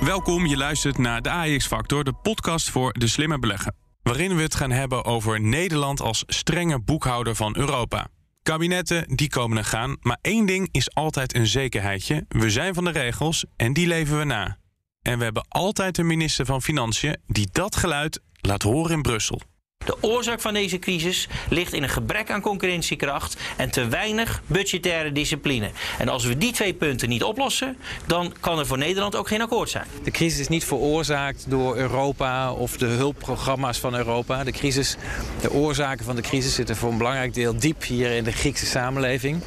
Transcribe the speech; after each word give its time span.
Welkom, 0.00 0.46
je 0.46 0.56
luistert 0.56 0.98
naar 0.98 1.22
de 1.22 1.30
AEX 1.30 1.66
Factor, 1.66 2.04
de 2.04 2.12
podcast 2.12 2.70
voor 2.70 2.92
de 2.92 3.06
slimme 3.06 3.38
beleggen. 3.38 3.74
Waarin 4.02 4.36
we 4.36 4.42
het 4.42 4.54
gaan 4.54 4.70
hebben 4.70 5.04
over 5.04 5.40
Nederland 5.40 6.00
als 6.00 6.24
strenge 6.26 6.80
boekhouder 6.80 7.34
van 7.34 7.56
Europa. 7.56 8.08
Kabinetten, 8.42 9.16
die 9.16 9.28
komen 9.28 9.58
en 9.58 9.64
gaan, 9.64 9.96
maar 10.00 10.18
één 10.20 10.46
ding 10.46 10.68
is 10.70 10.94
altijd 10.94 11.34
een 11.34 11.46
zekerheidje. 11.46 12.24
We 12.28 12.50
zijn 12.50 12.74
van 12.74 12.84
de 12.84 12.90
regels 12.90 13.44
en 13.56 13.72
die 13.72 13.86
leven 13.86 14.18
we 14.18 14.24
na. 14.24 14.58
En 15.02 15.18
we 15.18 15.24
hebben 15.24 15.46
altijd 15.48 15.98
een 15.98 16.06
minister 16.06 16.46
van 16.46 16.62
Financiën 16.62 17.16
die 17.26 17.48
dat 17.52 17.76
geluid 17.76 18.20
laat 18.40 18.62
horen 18.62 18.92
in 18.92 19.02
Brussel. 19.02 19.40
De 19.86 19.96
oorzaak 20.00 20.40
van 20.40 20.54
deze 20.54 20.78
crisis 20.78 21.28
ligt 21.48 21.72
in 21.72 21.82
een 21.82 21.88
gebrek 21.88 22.30
aan 22.30 22.40
concurrentiekracht 22.40 23.36
en 23.56 23.70
te 23.70 23.88
weinig 23.88 24.42
budgettaire 24.46 25.12
discipline. 25.12 25.70
En 25.98 26.08
als 26.08 26.24
we 26.24 26.38
die 26.38 26.52
twee 26.52 26.74
punten 26.74 27.08
niet 27.08 27.22
oplossen, 27.22 27.76
dan 28.06 28.32
kan 28.40 28.58
er 28.58 28.66
voor 28.66 28.78
Nederland 28.78 29.16
ook 29.16 29.28
geen 29.28 29.40
akkoord 29.40 29.70
zijn. 29.70 29.86
De 30.04 30.10
crisis 30.10 30.38
is 30.38 30.48
niet 30.48 30.64
veroorzaakt 30.64 31.44
door 31.48 31.76
Europa 31.76 32.52
of 32.52 32.76
de 32.76 32.86
hulpprogramma's 32.86 33.78
van 33.78 33.94
Europa. 33.94 34.44
De, 34.44 34.52
crisis, 34.52 34.96
de 35.40 35.52
oorzaken 35.52 36.04
van 36.04 36.16
de 36.16 36.22
crisis 36.22 36.54
zitten 36.54 36.76
voor 36.76 36.90
een 36.90 36.98
belangrijk 36.98 37.34
deel 37.34 37.58
diep 37.58 37.82
hier 37.82 38.10
in 38.10 38.24
de 38.24 38.32
Griekse 38.32 38.66
samenleving 38.66 39.42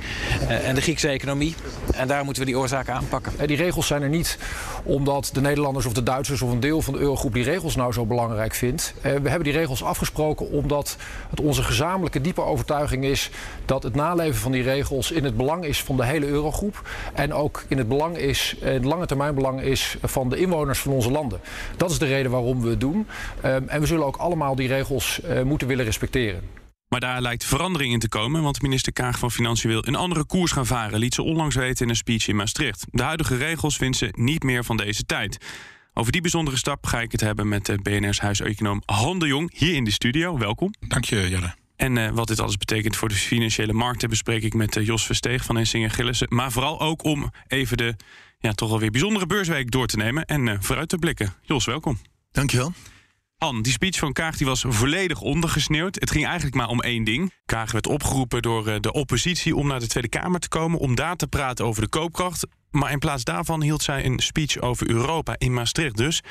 eh, 0.47 0.67
en 0.67 0.75
de 0.75 0.81
Griekse 0.81 1.07
economie. 1.07 1.55
En 1.93 2.07
daar 2.07 2.23
moeten 2.23 2.43
we 2.43 2.49
die 2.49 2.59
oorzaken 2.59 2.93
aanpakken. 2.93 3.47
Die 3.47 3.57
regels 3.57 3.87
zijn 3.87 4.01
er 4.01 4.09
niet 4.09 4.37
omdat 4.83 5.29
de 5.33 5.41
Nederlanders 5.41 5.85
of 5.85 5.93
de 5.93 6.03
Duitsers 6.03 6.41
of 6.41 6.51
een 6.51 6.59
deel 6.59 6.81
van 6.81 6.93
de 6.93 6.99
Eurogroep 6.99 7.33
die 7.33 7.43
regels 7.43 7.75
nou 7.75 7.93
zo 7.93 8.05
belangrijk 8.05 8.53
vindt. 8.53 8.93
Eh, 9.01 9.01
we 9.01 9.29
hebben 9.29 9.43
die 9.43 9.53
regels 9.53 9.83
afgesproken 9.83 10.18
omdat 10.27 10.97
het 11.29 11.39
onze 11.39 11.63
gezamenlijke 11.63 12.21
diepe 12.21 12.41
overtuiging 12.41 13.05
is 13.05 13.29
dat 13.65 13.83
het 13.83 13.95
naleven 13.95 14.41
van 14.41 14.51
die 14.51 14.63
regels 14.63 15.11
in 15.11 15.23
het 15.23 15.37
belang 15.37 15.65
is 15.65 15.83
van 15.83 15.97
de 15.97 16.05
hele 16.05 16.25
Eurogroep. 16.25 16.89
En 17.13 17.33
ook 17.33 17.63
in 17.67 17.77
het 17.77 17.87
belang 17.87 18.17
is, 18.17 18.55
in 18.59 18.73
het 18.73 18.85
lange 18.85 19.05
termijn 19.05 19.35
belang 19.35 19.61
is 19.61 19.97
van 20.01 20.29
de 20.29 20.37
inwoners 20.37 20.79
van 20.79 20.91
onze 20.91 21.11
landen. 21.11 21.39
Dat 21.77 21.91
is 21.91 21.99
de 21.99 22.05
reden 22.05 22.31
waarom 22.31 22.61
we 22.61 22.69
het 22.69 22.79
doen. 22.79 23.07
Ehm, 23.41 23.63
en 23.67 23.79
we 23.79 23.85
zullen 23.85 24.05
ook 24.05 24.17
allemaal 24.17 24.55
die 24.55 24.67
regels 24.67 25.21
eh, 25.21 25.41
moeten 25.41 25.67
willen 25.67 25.85
respecteren. 25.85 26.41
Maar 26.89 26.99
daar 26.99 27.21
lijkt 27.21 27.45
verandering 27.45 27.93
in 27.93 27.99
te 27.99 28.09
komen, 28.09 28.41
want 28.41 28.61
minister 28.61 28.93
Kaag 28.93 29.19
van 29.19 29.31
Financiën 29.31 29.69
wil 29.69 29.87
een 29.87 29.95
andere 29.95 30.25
koers 30.25 30.51
gaan 30.51 30.65
varen, 30.65 30.99
liet 30.99 31.13
ze 31.13 31.23
onlangs 31.23 31.55
weten 31.55 31.83
in 31.83 31.89
een 31.89 31.95
speech 31.95 32.27
in 32.27 32.35
Maastricht. 32.35 32.85
De 32.91 33.03
huidige 33.03 33.35
regels 33.35 33.77
vindt 33.77 33.97
ze 33.97 34.13
niet 34.15 34.43
meer 34.43 34.63
van 34.63 34.77
deze 34.77 35.03
tijd. 35.03 35.37
Over 35.99 36.11
die 36.11 36.21
bijzondere 36.21 36.57
stap 36.57 36.85
ga 36.85 37.01
ik 37.01 37.11
het 37.11 37.21
hebben 37.21 37.47
met 37.47 37.65
de 37.65 37.79
BNR's 37.81 38.19
huiseconoom 38.19 38.81
Han 38.85 39.19
de 39.19 39.27
Jong 39.27 39.57
hier 39.57 39.75
in 39.75 39.83
de 39.83 39.91
studio. 39.91 40.37
Welkom. 40.37 40.73
Dank 40.87 41.05
je, 41.05 41.29
Jelle. 41.29 41.55
En 41.75 41.95
uh, 41.95 42.09
wat 42.09 42.27
dit 42.27 42.39
alles 42.39 42.57
betekent 42.57 42.95
voor 42.95 43.09
de 43.09 43.15
financiële 43.15 43.73
markten 43.73 44.09
bespreek 44.09 44.43
ik 44.43 44.53
met 44.53 44.75
uh, 44.75 44.85
Jos 44.85 45.05
Versteeg 45.05 45.45
van 45.45 45.55
Hensing 45.55 45.93
Gillissen. 45.93 46.27
Maar 46.29 46.51
vooral 46.51 46.79
ook 46.79 47.03
om 47.03 47.31
even 47.47 47.77
de 47.77 47.95
ja, 48.39 48.53
toch 48.53 48.69
wel 48.69 48.79
weer 48.79 48.91
bijzondere 48.91 49.25
beursweek 49.25 49.71
door 49.71 49.87
te 49.87 49.97
nemen 49.97 50.25
en 50.25 50.47
uh, 50.47 50.55
vooruit 50.59 50.89
te 50.89 50.97
blikken. 50.97 51.33
Jos, 51.41 51.65
welkom. 51.65 51.99
Dankjewel. 52.31 52.73
Han, 53.39 53.61
die 53.61 53.71
speech 53.71 53.97
van 53.99 54.13
Kaag 54.13 54.37
die 54.37 54.47
was 54.47 54.63
volledig 54.67 55.21
ondergesneeuwd. 55.21 55.95
Het 55.95 56.11
ging 56.11 56.25
eigenlijk 56.25 56.55
maar 56.55 56.67
om 56.67 56.81
één 56.81 57.03
ding. 57.03 57.33
Kaag 57.45 57.71
werd 57.71 57.87
opgeroepen 57.87 58.41
door 58.41 58.81
de 58.81 58.91
oppositie 58.91 59.55
om 59.55 59.67
naar 59.67 59.79
de 59.79 59.87
Tweede 59.87 60.09
Kamer 60.09 60.39
te 60.39 60.47
komen... 60.47 60.79
om 60.79 60.95
daar 60.95 61.15
te 61.15 61.27
praten 61.27 61.65
over 61.65 61.81
de 61.81 61.89
koopkracht. 61.89 62.47
Maar 62.71 62.91
in 62.91 62.99
plaats 62.99 63.23
daarvan 63.23 63.61
hield 63.61 63.83
zij 63.83 64.05
een 64.05 64.19
speech 64.19 64.59
over 64.59 64.89
Europa 64.89 65.35
in 65.37 65.53
Maastricht 65.53 65.97
dus. 65.97 66.21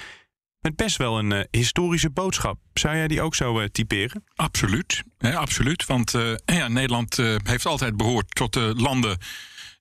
Met 0.61 0.77
best 0.77 0.97
wel 0.97 1.19
een 1.19 1.31
uh, 1.31 1.41
historische 1.51 2.11
boodschap. 2.11 2.59
Zou 2.73 2.97
jij 2.97 3.09
die 3.09 3.23
ook 3.23 3.35
zo 3.35 3.61
uh, 3.61 3.67
typeren? 3.67 4.25
Absoluut, 4.35 5.03
absoluut. 5.19 5.87
Want 5.87 6.15
ja, 6.45 6.69
Nederland 6.69 7.17
heeft 7.43 7.67
altijd 7.67 7.97
behoord 7.97 8.35
tot 8.35 8.53
de 8.53 8.75
landen 8.77 9.19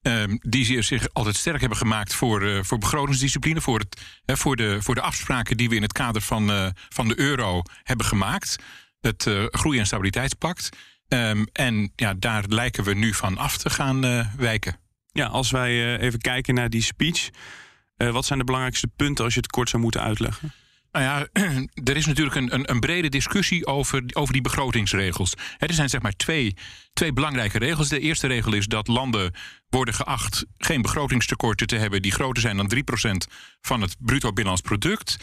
ehm, 0.02 0.38
die 0.40 0.82
zich 0.84 1.08
altijd 1.14 1.36
sterk 1.36 1.60
hebben 1.60 1.78
gemaakt 1.78 2.14
voor, 2.14 2.66
voor 2.66 2.78
begrotingsdiscipline, 2.78 3.62
voor, 3.62 3.80
het, 3.80 4.02
voor, 4.26 4.56
de, 4.56 4.82
voor 4.82 4.96
de 4.96 5.02
afspraken 5.02 5.58
die 5.58 5.70
we 5.70 5.76
in 5.76 5.82
het 5.82 5.94
kader 5.94 6.22
van, 6.22 6.74
van 6.90 7.08
de 7.08 7.20
euro 7.20 7.62
hebben 7.84 8.06
gemaakt. 8.06 8.56
Het 9.00 9.30
Groei- 9.52 9.80
en 9.80 9.86
Stabiliteitspact. 9.86 10.70
Um, 11.08 11.48
en 11.54 11.92
ja, 11.96 12.14
daar 12.14 12.44
lijken 12.48 12.84
we 12.84 12.94
nu 12.94 13.14
van 13.14 13.38
af 13.38 13.58
te 13.58 13.70
gaan 13.70 14.30
wijken. 14.38 14.80
Ja, 15.12 15.26
als 15.26 15.52
wij 15.52 15.98
even 15.98 16.20
kijken 16.20 16.54
naar 16.54 16.70
die 16.70 16.82
speech. 16.82 17.30
Wat 17.98 18.26
zijn 18.26 18.40
de 18.40 18.46
belangrijkste 18.46 18.88
punten 18.96 19.24
als 19.24 19.34
je 19.34 19.40
het 19.40 19.50
kort 19.50 19.70
zou 19.70 19.82
moeten 19.82 20.02
uitleggen? 20.02 20.52
Nou 20.92 21.06
ja, 21.06 21.28
er 21.90 21.98
is 21.98 22.06
natuurlijk 22.06 22.36
een, 22.36 22.54
een, 22.54 22.72
een, 22.72 22.80
brede 22.80 23.10
discussie 23.10 23.66
over, 23.66 24.04
over 24.14 24.34
die 24.34 24.42
begrotingsregels. 24.42 25.34
er 25.58 25.74
zijn 25.74 25.90
zeg 25.90 26.02
maar 26.02 26.16
twee, 26.16 26.56
twee 26.94 27.14
belangrijke 27.14 27.58
regels. 27.58 27.90
De 27.90 28.00
eerste 28.00 28.28
regel 28.28 28.54
is 28.54 28.66
dat 28.66 28.88
landen 28.88 29.34
worden 29.70 29.94
geacht 29.94 30.46
geen 30.58 30.82
begrotingstekorten 30.82 31.68
te 31.68 31.76
hebben 31.76 32.02
die 32.02 32.12
groter 32.12 32.42
zijn 32.42 32.58
dan 32.58 32.72
3% 32.76 32.80
van 33.62 33.82
het 33.82 33.96
bruto 34.00 34.28
binnenlands 34.28 34.62
product. 34.62 35.18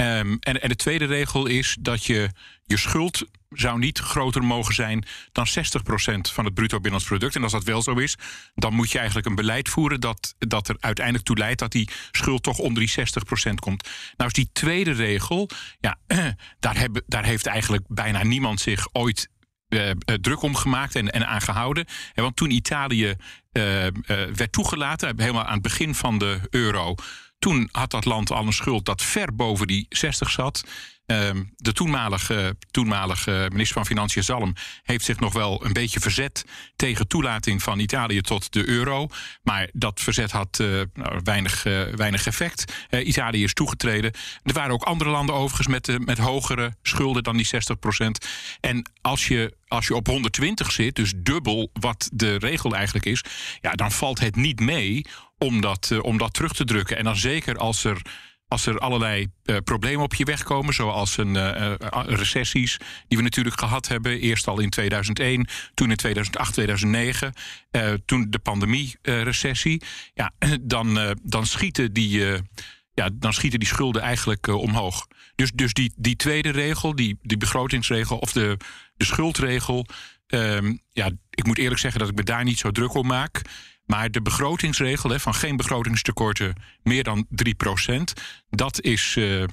Um, 0.00 0.36
en, 0.40 0.62
en 0.62 0.68
de 0.68 0.76
tweede 0.76 1.04
regel 1.04 1.46
is 1.46 1.76
dat 1.80 2.04
je 2.04 2.30
je 2.66 2.76
schuld 2.76 3.24
zou 3.50 3.78
niet 3.78 3.98
groter 3.98 4.44
mogen 4.44 4.74
zijn 4.74 5.04
dan 5.32 5.46
60% 5.46 5.50
van 6.32 6.44
het 6.44 6.54
bruto 6.54 6.76
binnenlands 6.80 7.06
product. 7.06 7.36
En 7.36 7.42
als 7.42 7.52
dat 7.52 7.64
wel 7.64 7.82
zo 7.82 7.94
is, 7.94 8.16
dan 8.54 8.74
moet 8.74 8.90
je 8.90 8.98
eigenlijk 8.98 9.26
een 9.28 9.34
beleid 9.34 9.68
voeren 9.68 10.00
dat, 10.00 10.34
dat 10.38 10.68
er 10.68 10.76
uiteindelijk 10.80 11.26
toe 11.26 11.36
leidt 11.36 11.58
dat 11.58 11.72
die 11.72 11.88
schuld 12.10 12.42
toch 12.42 12.58
onder 12.58 12.86
die 12.86 13.06
60% 13.50 13.54
komt. 13.54 13.88
Nou 14.16 14.30
is 14.30 14.32
die 14.32 14.50
tweede 14.52 14.92
regel, 14.92 15.48
ja, 15.80 15.98
daar, 16.60 16.78
hebben, 16.78 17.02
daar 17.06 17.24
heeft 17.24 17.46
eigenlijk 17.46 17.84
bijna 17.88 18.22
niemand 18.22 18.60
zich 18.60 18.88
ooit 18.92 19.28
uh, 19.68 19.90
druk 20.00 20.42
om 20.42 20.54
gemaakt 20.54 20.94
en, 20.94 21.10
en 21.10 21.26
aangehouden. 21.26 21.86
En 22.14 22.22
want 22.22 22.36
toen 22.36 22.50
Italië 22.50 23.06
uh, 23.06 23.14
werd 24.34 24.52
toegelaten, 24.52 25.20
helemaal 25.20 25.44
aan 25.44 25.52
het 25.52 25.62
begin 25.62 25.94
van 25.94 26.18
de 26.18 26.40
euro 26.50 26.94
toen 27.38 27.68
had 27.72 27.90
dat 27.90 28.04
land 28.04 28.30
al 28.30 28.46
een 28.46 28.52
schuld 28.52 28.84
dat 28.84 29.02
ver 29.02 29.34
boven 29.34 29.66
die 29.66 29.86
60 29.88 30.30
zat. 30.30 30.64
Ehm, 31.06 31.44
de 31.56 31.72
toenmalige, 31.72 32.56
toenmalige 32.70 33.46
minister 33.50 33.74
van 33.74 33.86
Financiën 33.86 34.24
Zalm 34.24 34.54
heeft 34.82 35.04
zich 35.04 35.20
nog 35.20 35.32
wel 35.32 35.64
een 35.64 35.72
beetje 35.72 36.00
verzet 36.00 36.44
tegen 36.76 37.08
toelating 37.08 37.62
van 37.62 37.78
Italië 37.78 38.20
tot 38.20 38.52
de 38.52 38.68
euro. 38.68 39.08
Maar 39.42 39.68
dat 39.72 40.00
verzet 40.00 40.30
had 40.30 40.58
uh, 40.62 40.80
weinig, 41.22 41.64
uh, 41.64 41.82
weinig 41.82 42.26
effect. 42.26 42.86
Uh, 42.90 43.06
Italië 43.06 43.42
is 43.42 43.52
toegetreden. 43.52 44.12
Er 44.42 44.52
waren 44.52 44.72
ook 44.72 44.82
andere 44.82 45.10
landen 45.10 45.34
overigens 45.34 45.68
met, 45.68 46.04
met 46.04 46.18
hogere 46.18 46.76
schulden 46.82 47.22
dan 47.22 47.36
die 47.36 47.46
60 47.46 47.78
procent. 47.78 48.26
En 48.60 48.90
als 49.00 49.28
je, 49.28 49.56
als 49.68 49.86
je 49.86 49.94
op 49.94 50.06
120 50.06 50.72
zit, 50.72 50.94
dus 50.94 51.12
dubbel 51.16 51.70
wat 51.72 52.08
de 52.12 52.36
regel 52.36 52.74
eigenlijk 52.74 53.06
is, 53.06 53.24
ja, 53.60 53.72
dan 53.72 53.92
valt 53.92 54.20
het 54.20 54.36
niet 54.36 54.60
mee 54.60 55.04
om 55.38 55.60
dat, 55.60 55.92
om 56.00 56.18
dat 56.18 56.34
terug 56.34 56.52
te 56.52 56.64
drukken. 56.64 56.96
En 56.96 57.04
dan 57.04 57.16
zeker 57.16 57.56
als 57.56 57.84
er, 57.84 58.02
als 58.48 58.66
er 58.66 58.78
allerlei 58.78 59.26
uh, 59.44 59.56
problemen 59.64 60.04
op 60.04 60.14
je 60.14 60.24
weg 60.24 60.42
komen, 60.42 60.74
zoals 60.74 61.16
een, 61.16 61.34
uh, 61.34 61.72
recessies 62.06 62.76
die 63.08 63.18
we 63.18 63.24
natuurlijk 63.24 63.58
gehad 63.58 63.88
hebben. 63.88 64.20
Eerst 64.20 64.48
al 64.48 64.60
in 64.60 64.70
2001, 64.70 65.46
toen 65.74 65.90
in 65.90 65.96
2008, 65.96 66.52
2009, 66.52 67.32
toen 68.04 68.26
de 68.30 68.38
pandemie-recessie. 68.38 69.82
ja, 70.14 70.32
dan, 70.60 71.16
dan, 71.22 71.46
schieten 71.46 71.92
die, 71.92 72.18
ja, 72.94 73.10
dan 73.12 73.32
schieten 73.32 73.58
die 73.58 73.68
schulden 73.68 74.02
eigenlijk 74.02 74.46
omhoog. 74.46 75.06
Dus, 75.34 75.52
dus 75.52 75.72
die, 75.72 75.92
die 75.96 76.16
tweede 76.16 76.50
regel, 76.50 76.94
die, 76.94 77.18
die 77.22 77.36
begrotingsregel 77.36 78.18
of 78.18 78.32
de, 78.32 78.56
de 78.96 79.04
schuldregel. 79.04 79.86
Um, 80.26 80.80
ja, 80.92 81.10
ik 81.30 81.46
moet 81.46 81.58
eerlijk 81.58 81.80
zeggen 81.80 82.00
dat 82.00 82.08
ik 82.08 82.16
me 82.16 82.22
daar 82.22 82.44
niet 82.44 82.58
zo 82.58 82.70
druk 82.70 82.94
om 82.94 83.06
maak. 83.06 83.42
Maar 83.86 84.10
de 84.10 84.22
begrotingsregel 84.22 85.18
van 85.18 85.34
geen 85.34 85.56
begrotingstekorten 85.56 86.54
meer 86.82 87.02
dan 87.04 87.26
3%, 87.28 88.22
dat 88.48 88.80
is, 88.80 89.16
uh, 89.18 89.44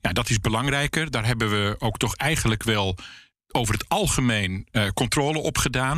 ja, 0.00 0.12
dat 0.12 0.30
is 0.30 0.40
belangrijker. 0.40 1.10
Daar 1.10 1.26
hebben 1.26 1.50
we 1.50 1.76
ook 1.78 1.96
toch 1.96 2.16
eigenlijk 2.16 2.62
wel 2.62 2.96
over 3.48 3.74
het 3.74 3.88
algemeen 3.88 4.68
uh, 4.72 4.88
controle 4.94 5.38
op 5.38 5.58
gedaan. 5.58 5.96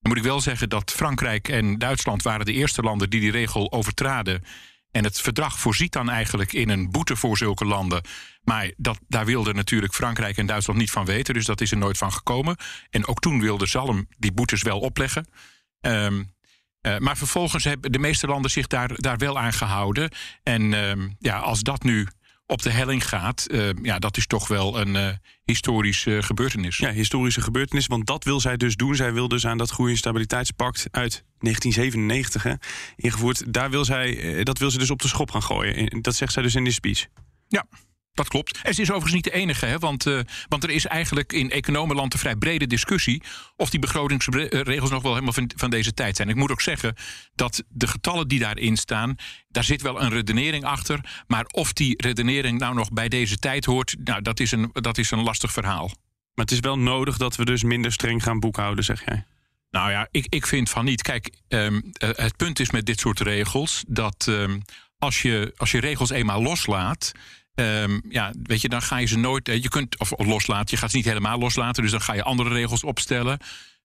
Dan 0.00 0.12
moet 0.12 0.16
ik 0.16 0.22
wel 0.22 0.40
zeggen 0.40 0.68
dat 0.68 0.90
Frankrijk 0.90 1.48
en 1.48 1.78
Duitsland 1.78 2.22
waren 2.22 2.46
de 2.46 2.52
eerste 2.52 2.82
landen 2.82 3.10
die 3.10 3.20
die 3.20 3.30
regel 3.30 3.72
overtraden. 3.72 4.44
En 4.90 5.04
het 5.04 5.20
verdrag 5.20 5.58
voorziet 5.58 5.92
dan 5.92 6.10
eigenlijk 6.10 6.52
in 6.52 6.68
een 6.68 6.90
boete 6.90 7.16
voor 7.16 7.36
zulke 7.36 7.64
landen. 7.64 8.02
Maar 8.42 8.72
dat, 8.76 8.98
daar 9.08 9.24
wilden 9.24 9.54
natuurlijk 9.54 9.94
Frankrijk 9.94 10.36
en 10.36 10.46
Duitsland 10.46 10.78
niet 10.78 10.90
van 10.90 11.04
weten. 11.04 11.34
Dus 11.34 11.46
dat 11.46 11.60
is 11.60 11.70
er 11.70 11.76
nooit 11.76 11.98
van 11.98 12.12
gekomen. 12.12 12.56
En 12.90 13.06
ook 13.06 13.20
toen 13.20 13.40
wilde 13.40 13.66
Zalm 13.66 14.06
die 14.18 14.32
boetes 14.32 14.62
wel 14.62 14.80
opleggen. 14.80 15.26
Um, 15.80 16.32
uh, 16.82 16.98
maar 16.98 17.16
vervolgens 17.16 17.64
hebben 17.64 17.92
de 17.92 17.98
meeste 17.98 18.26
landen 18.26 18.50
zich 18.50 18.66
daar, 18.66 18.90
daar 18.94 19.18
wel 19.18 19.38
aan 19.38 19.52
gehouden. 19.52 20.10
En 20.42 20.62
uh, 20.62 20.92
ja, 21.18 21.38
als 21.38 21.60
dat 21.60 21.82
nu 21.82 22.08
op 22.46 22.62
de 22.62 22.70
helling 22.70 23.08
gaat. 23.08 23.46
Eh, 23.46 23.68
ja, 23.82 23.98
dat 23.98 24.16
is 24.16 24.26
toch 24.26 24.48
wel 24.48 24.80
een 24.80 24.94
uh, 24.94 25.08
historische 25.44 26.22
gebeurtenis. 26.22 26.76
Ja, 26.76 26.92
historische 26.92 27.40
gebeurtenis, 27.40 27.86
want 27.86 28.06
dat 28.06 28.24
wil 28.24 28.40
zij 28.40 28.56
dus 28.56 28.76
doen. 28.76 28.94
Zij 28.94 29.12
wil 29.12 29.28
dus 29.28 29.46
aan 29.46 29.58
dat 29.58 29.70
groei- 29.70 29.90
en 29.90 29.96
stabiliteitspact 29.96 30.86
uit 30.90 31.24
1997 31.38 32.42
hè, 32.42 32.54
ingevoerd. 32.96 33.52
Daar 33.52 33.70
wil 33.70 33.84
zij, 33.84 34.42
dat 34.42 34.58
wil 34.58 34.70
ze 34.70 34.78
dus 34.78 34.90
op 34.90 35.02
de 35.02 35.08
schop 35.08 35.30
gaan 35.30 35.42
gooien. 35.42 36.02
Dat 36.02 36.14
zegt 36.14 36.32
zij 36.32 36.42
dus 36.42 36.54
in 36.54 36.64
die 36.64 36.72
speech. 36.72 37.06
Ja, 37.48 37.66
dat 38.14 38.28
klopt. 38.28 38.60
En 38.62 38.74
ze 38.74 38.80
is 38.80 38.88
overigens 38.88 39.14
niet 39.14 39.24
de 39.24 39.32
enige, 39.32 39.66
hè, 39.66 39.78
want, 39.78 40.06
uh, 40.06 40.20
want 40.48 40.64
er 40.64 40.70
is 40.70 40.86
eigenlijk 40.86 41.32
in 41.32 41.50
economenland 41.50 42.12
een 42.12 42.18
vrij 42.18 42.36
brede 42.36 42.66
discussie 42.66 43.22
of 43.56 43.70
die 43.70 43.80
begrotingsregels 43.80 44.90
nog 44.90 45.02
wel 45.02 45.12
helemaal 45.12 45.32
van, 45.32 45.50
van, 45.56 45.70
deze 45.70 45.94
tijd 45.94 46.16
zijn. 46.16 46.28
Ik 46.28 46.36
moet 46.36 46.50
ook 46.50 46.60
zeggen 46.60 46.94
dat 47.34 47.62
de 47.68 47.86
getallen 47.86 48.28
die 48.28 48.38
daarin 48.38 48.76
staan, 48.76 49.16
daar 49.48 49.64
zit 49.64 49.82
wel 49.82 50.02
een 50.02 50.10
redenering 50.10 50.64
achter. 50.64 51.24
Maar 51.26 51.44
of 51.46 51.72
die 51.72 52.02
redenering 52.02 52.58
nou 52.58 52.74
nog 52.74 52.92
bij 52.92 53.08
deze 53.08 53.36
tijd 53.36 53.64
hoort, 53.64 53.96
nou, 54.04 54.22
dat, 54.22 54.40
is 54.40 54.52
een, 54.52 54.70
dat 54.72 54.98
is 54.98 55.10
een 55.10 55.22
lastig 55.22 55.52
verhaal. 55.52 55.86
Maar 56.34 56.44
het 56.44 56.50
is 56.50 56.60
wel 56.60 56.78
nodig 56.78 57.16
dat 57.16 57.36
we 57.36 57.44
dus 57.44 57.62
minder 57.62 57.92
streng 57.92 58.22
gaan 58.22 58.40
boekhouden, 58.40 58.84
zeg 58.84 59.04
jij? 59.04 59.24
Nou 59.70 59.90
ja, 59.90 60.08
ik, 60.10 60.26
ik 60.28 60.46
vind 60.46 60.70
van 60.70 60.84
niet. 60.84 61.02
Kijk, 61.02 61.30
um, 61.48 61.92
het 61.98 62.36
punt 62.36 62.60
is 62.60 62.70
met 62.70 62.86
dit 62.86 63.00
soort 63.00 63.20
regels 63.20 63.84
dat 63.88 64.26
um, 64.28 64.62
als, 64.98 65.22
je, 65.22 65.52
als 65.56 65.70
je 65.70 65.80
regels 65.80 66.10
eenmaal 66.10 66.42
loslaat 66.42 67.12
Um, 67.54 68.02
ja, 68.08 68.32
weet 68.42 68.60
je, 68.60 68.68
dan 68.68 68.82
ga 68.82 68.96
je 68.96 69.06
ze 69.06 69.18
nooit. 69.18 69.46
Je 69.46 69.68
kunt 69.68 69.98
of 69.98 70.12
loslaten. 70.18 70.66
Je 70.70 70.76
gaat 70.76 70.90
ze 70.90 70.96
niet 70.96 71.06
helemaal 71.06 71.38
loslaten. 71.38 71.82
Dus 71.82 71.92
dan 71.92 72.00
ga 72.00 72.14
je 72.14 72.22
andere 72.22 72.48
regels 72.48 72.84
opstellen. 72.84 73.38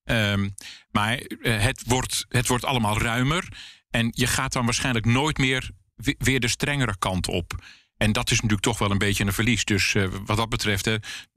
Um, 0.04 0.54
maar 0.92 1.22
uh, 1.28 1.60
het, 1.60 1.84
wordt, 1.86 2.26
het 2.30 2.48
wordt 2.48 2.66
allemaal 2.66 3.00
ruimer. 3.00 3.48
En 3.90 4.12
je 4.16 4.28
gaat 4.28 4.54
dan 4.54 4.66
waarschijnlijk 4.66 5.06
nooit 5.06 5.38
meer 5.38 5.70
weer 6.18 6.40
de 6.40 6.48
strengere 6.48 6.98
kant 6.98 7.28
op. 7.28 7.66
En 7.98 8.12
dat 8.12 8.32
is 8.32 8.36
natuurlijk 8.36 8.62
toch 8.62 8.78
wel 8.78 8.92
een 8.92 8.98
beetje 8.98 9.26
een 9.26 9.34
verlies. 9.34 9.66
Dus 9.66 9.94
uh, 9.94 10.08
wat 10.26 10.38
dat 10.38 10.50
betreft 10.50 10.90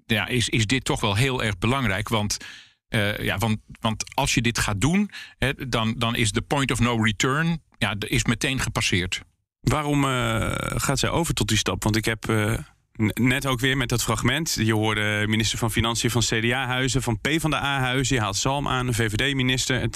ja, 0.06 0.26
is, 0.26 0.48
is 0.48 0.66
dit 0.66 0.84
toch 0.84 1.00
wel 1.00 1.16
heel 1.16 1.42
erg 1.42 1.58
belangrijk. 1.58 2.08
Want, 2.08 2.36
ja, 3.18 3.38
want, 3.38 3.58
want 3.80 4.14
als 4.14 4.34
je 4.34 4.42
dit 4.42 4.58
gaat 4.58 4.80
doen, 4.80 5.10
hè, 5.38 5.68
dan, 5.68 5.94
dan 5.98 6.14
is 6.14 6.32
de 6.32 6.42
point 6.42 6.70
of 6.70 6.80
no 6.80 7.02
return 7.02 7.62
ja, 7.78 7.94
is 7.98 8.24
meteen 8.24 8.60
gepasseerd. 8.60 9.22
Waarom 9.60 10.04
uh, 10.04 10.52
gaat 10.56 10.98
zij 10.98 11.10
over 11.10 11.34
tot 11.34 11.48
die 11.48 11.56
stap? 11.56 11.82
Want 11.82 11.96
ik 11.96 12.04
heb 12.04 12.28
uh, 12.28 12.58
net 13.14 13.46
ook 13.46 13.60
weer 13.60 13.76
met 13.76 13.88
dat 13.88 14.02
fragment. 14.02 14.56
Je 14.58 14.74
hoorde 14.74 15.24
minister 15.28 15.58
van 15.58 15.70
Financiën 15.70 16.10
van 16.10 16.22
CDA-huizen, 16.22 17.02
van 17.02 17.18
P 17.20 17.28
van 17.38 17.50
de 17.50 17.56
A-huizen. 17.56 18.16
Je 18.16 18.22
haalt 18.22 18.36
Salm 18.36 18.68
aan, 18.68 18.86
een 18.86 18.94
VVD-minister. 18.94 19.88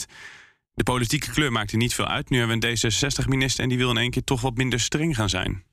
De 0.74 0.82
politieke 0.82 1.30
kleur 1.30 1.52
maakt 1.52 1.72
er 1.72 1.78
niet 1.78 1.94
veel 1.94 2.06
uit. 2.08 2.30
Nu 2.30 2.38
hebben 2.38 2.60
we 2.60 2.66
een 2.66 2.76
D66-minister 2.76 3.62
en 3.62 3.68
die 3.68 3.78
wil 3.78 3.90
in 3.90 3.96
één 3.96 4.10
keer 4.10 4.24
toch 4.24 4.40
wat 4.40 4.56
minder 4.56 4.80
streng 4.80 5.16
gaan 5.16 5.28
zijn. 5.28 5.64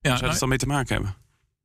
Ja, 0.00 0.16
zou 0.16 0.30
dat 0.30 0.40
dan 0.40 0.48
mee 0.48 0.58
te 0.58 0.66
maken 0.66 0.94
hebben? 0.94 1.16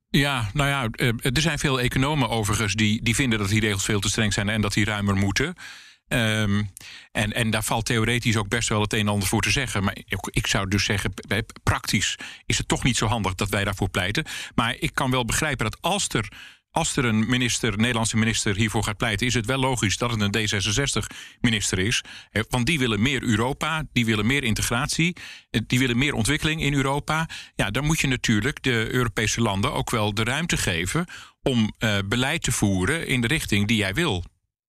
Ja, 0.09 0.49
nou 0.53 0.69
ja, 0.69 1.07
er 1.21 1.41
zijn 1.41 1.59
veel 1.59 1.79
economen 1.79 2.29
overigens 2.29 2.73
die, 2.73 3.03
die 3.03 3.15
vinden 3.15 3.39
dat 3.39 3.49
die 3.49 3.59
regels 3.59 3.85
veel 3.85 3.99
te 3.99 4.09
streng 4.09 4.33
zijn 4.33 4.49
en 4.49 4.61
dat 4.61 4.73
die 4.73 4.85
ruimer 4.85 5.15
moeten. 5.15 5.55
Um, 6.07 6.69
en, 7.11 7.33
en 7.33 7.49
daar 7.49 7.63
valt 7.63 7.85
theoretisch 7.85 8.37
ook 8.37 8.47
best 8.47 8.69
wel 8.69 8.81
het 8.81 8.93
een 8.93 8.99
en 8.99 9.07
ander 9.07 9.27
voor 9.27 9.41
te 9.41 9.51
zeggen. 9.51 9.83
Maar 9.83 9.97
ik, 10.05 10.27
ik 10.31 10.47
zou 10.47 10.67
dus 10.67 10.83
zeggen, 10.83 11.13
praktisch 11.63 12.17
is 12.45 12.57
het 12.57 12.67
toch 12.67 12.83
niet 12.83 12.97
zo 12.97 13.05
handig 13.05 13.35
dat 13.35 13.49
wij 13.49 13.63
daarvoor 13.63 13.89
pleiten. 13.89 14.25
Maar 14.55 14.75
ik 14.79 14.93
kan 14.93 15.11
wel 15.11 15.25
begrijpen 15.25 15.65
dat 15.65 15.81
als 15.81 16.07
er 16.07 16.29
als 16.75 16.97
er 16.97 17.05
een 17.05 17.29
minister, 17.29 17.77
Nederlandse 17.77 18.17
minister 18.17 18.55
hiervoor 18.55 18.83
gaat 18.83 18.97
pleiten, 18.97 19.27
is 19.27 19.33
het 19.33 19.45
wel 19.45 19.59
logisch 19.59 19.97
dat 19.97 20.11
het 20.11 20.21
een 20.21 20.35
D66-minister 20.37 21.79
is. 21.79 22.03
Want 22.49 22.65
die 22.65 22.79
willen 22.79 23.01
meer 23.01 23.23
Europa, 23.23 23.83
die 23.93 24.05
willen 24.05 24.25
meer 24.25 24.43
integratie, 24.43 25.15
eh, 25.49 25.61
die 25.67 25.79
willen 25.79 25.97
meer 25.97 26.13
ontwikkeling 26.13 26.61
in 26.61 26.73
Europa. 26.73 27.29
Ja, 27.55 27.71
dan 27.71 27.85
moet 27.85 27.99
je 27.99 28.07
natuurlijk 28.07 28.63
de 28.63 28.87
Europese 28.91 29.41
landen 29.41 29.73
ook 29.73 29.89
wel 29.89 30.13
de 30.13 30.23
ruimte 30.23 30.57
geven 30.57 31.05
om 31.41 31.73
uh, 31.79 31.97
beleid 32.05 32.43
te 32.43 32.51
voeren 32.51 33.07
in 33.07 33.21
de 33.21 33.27
richting 33.27 33.67
die 33.67 33.77
jij 33.77 33.93
wil. 33.93 34.23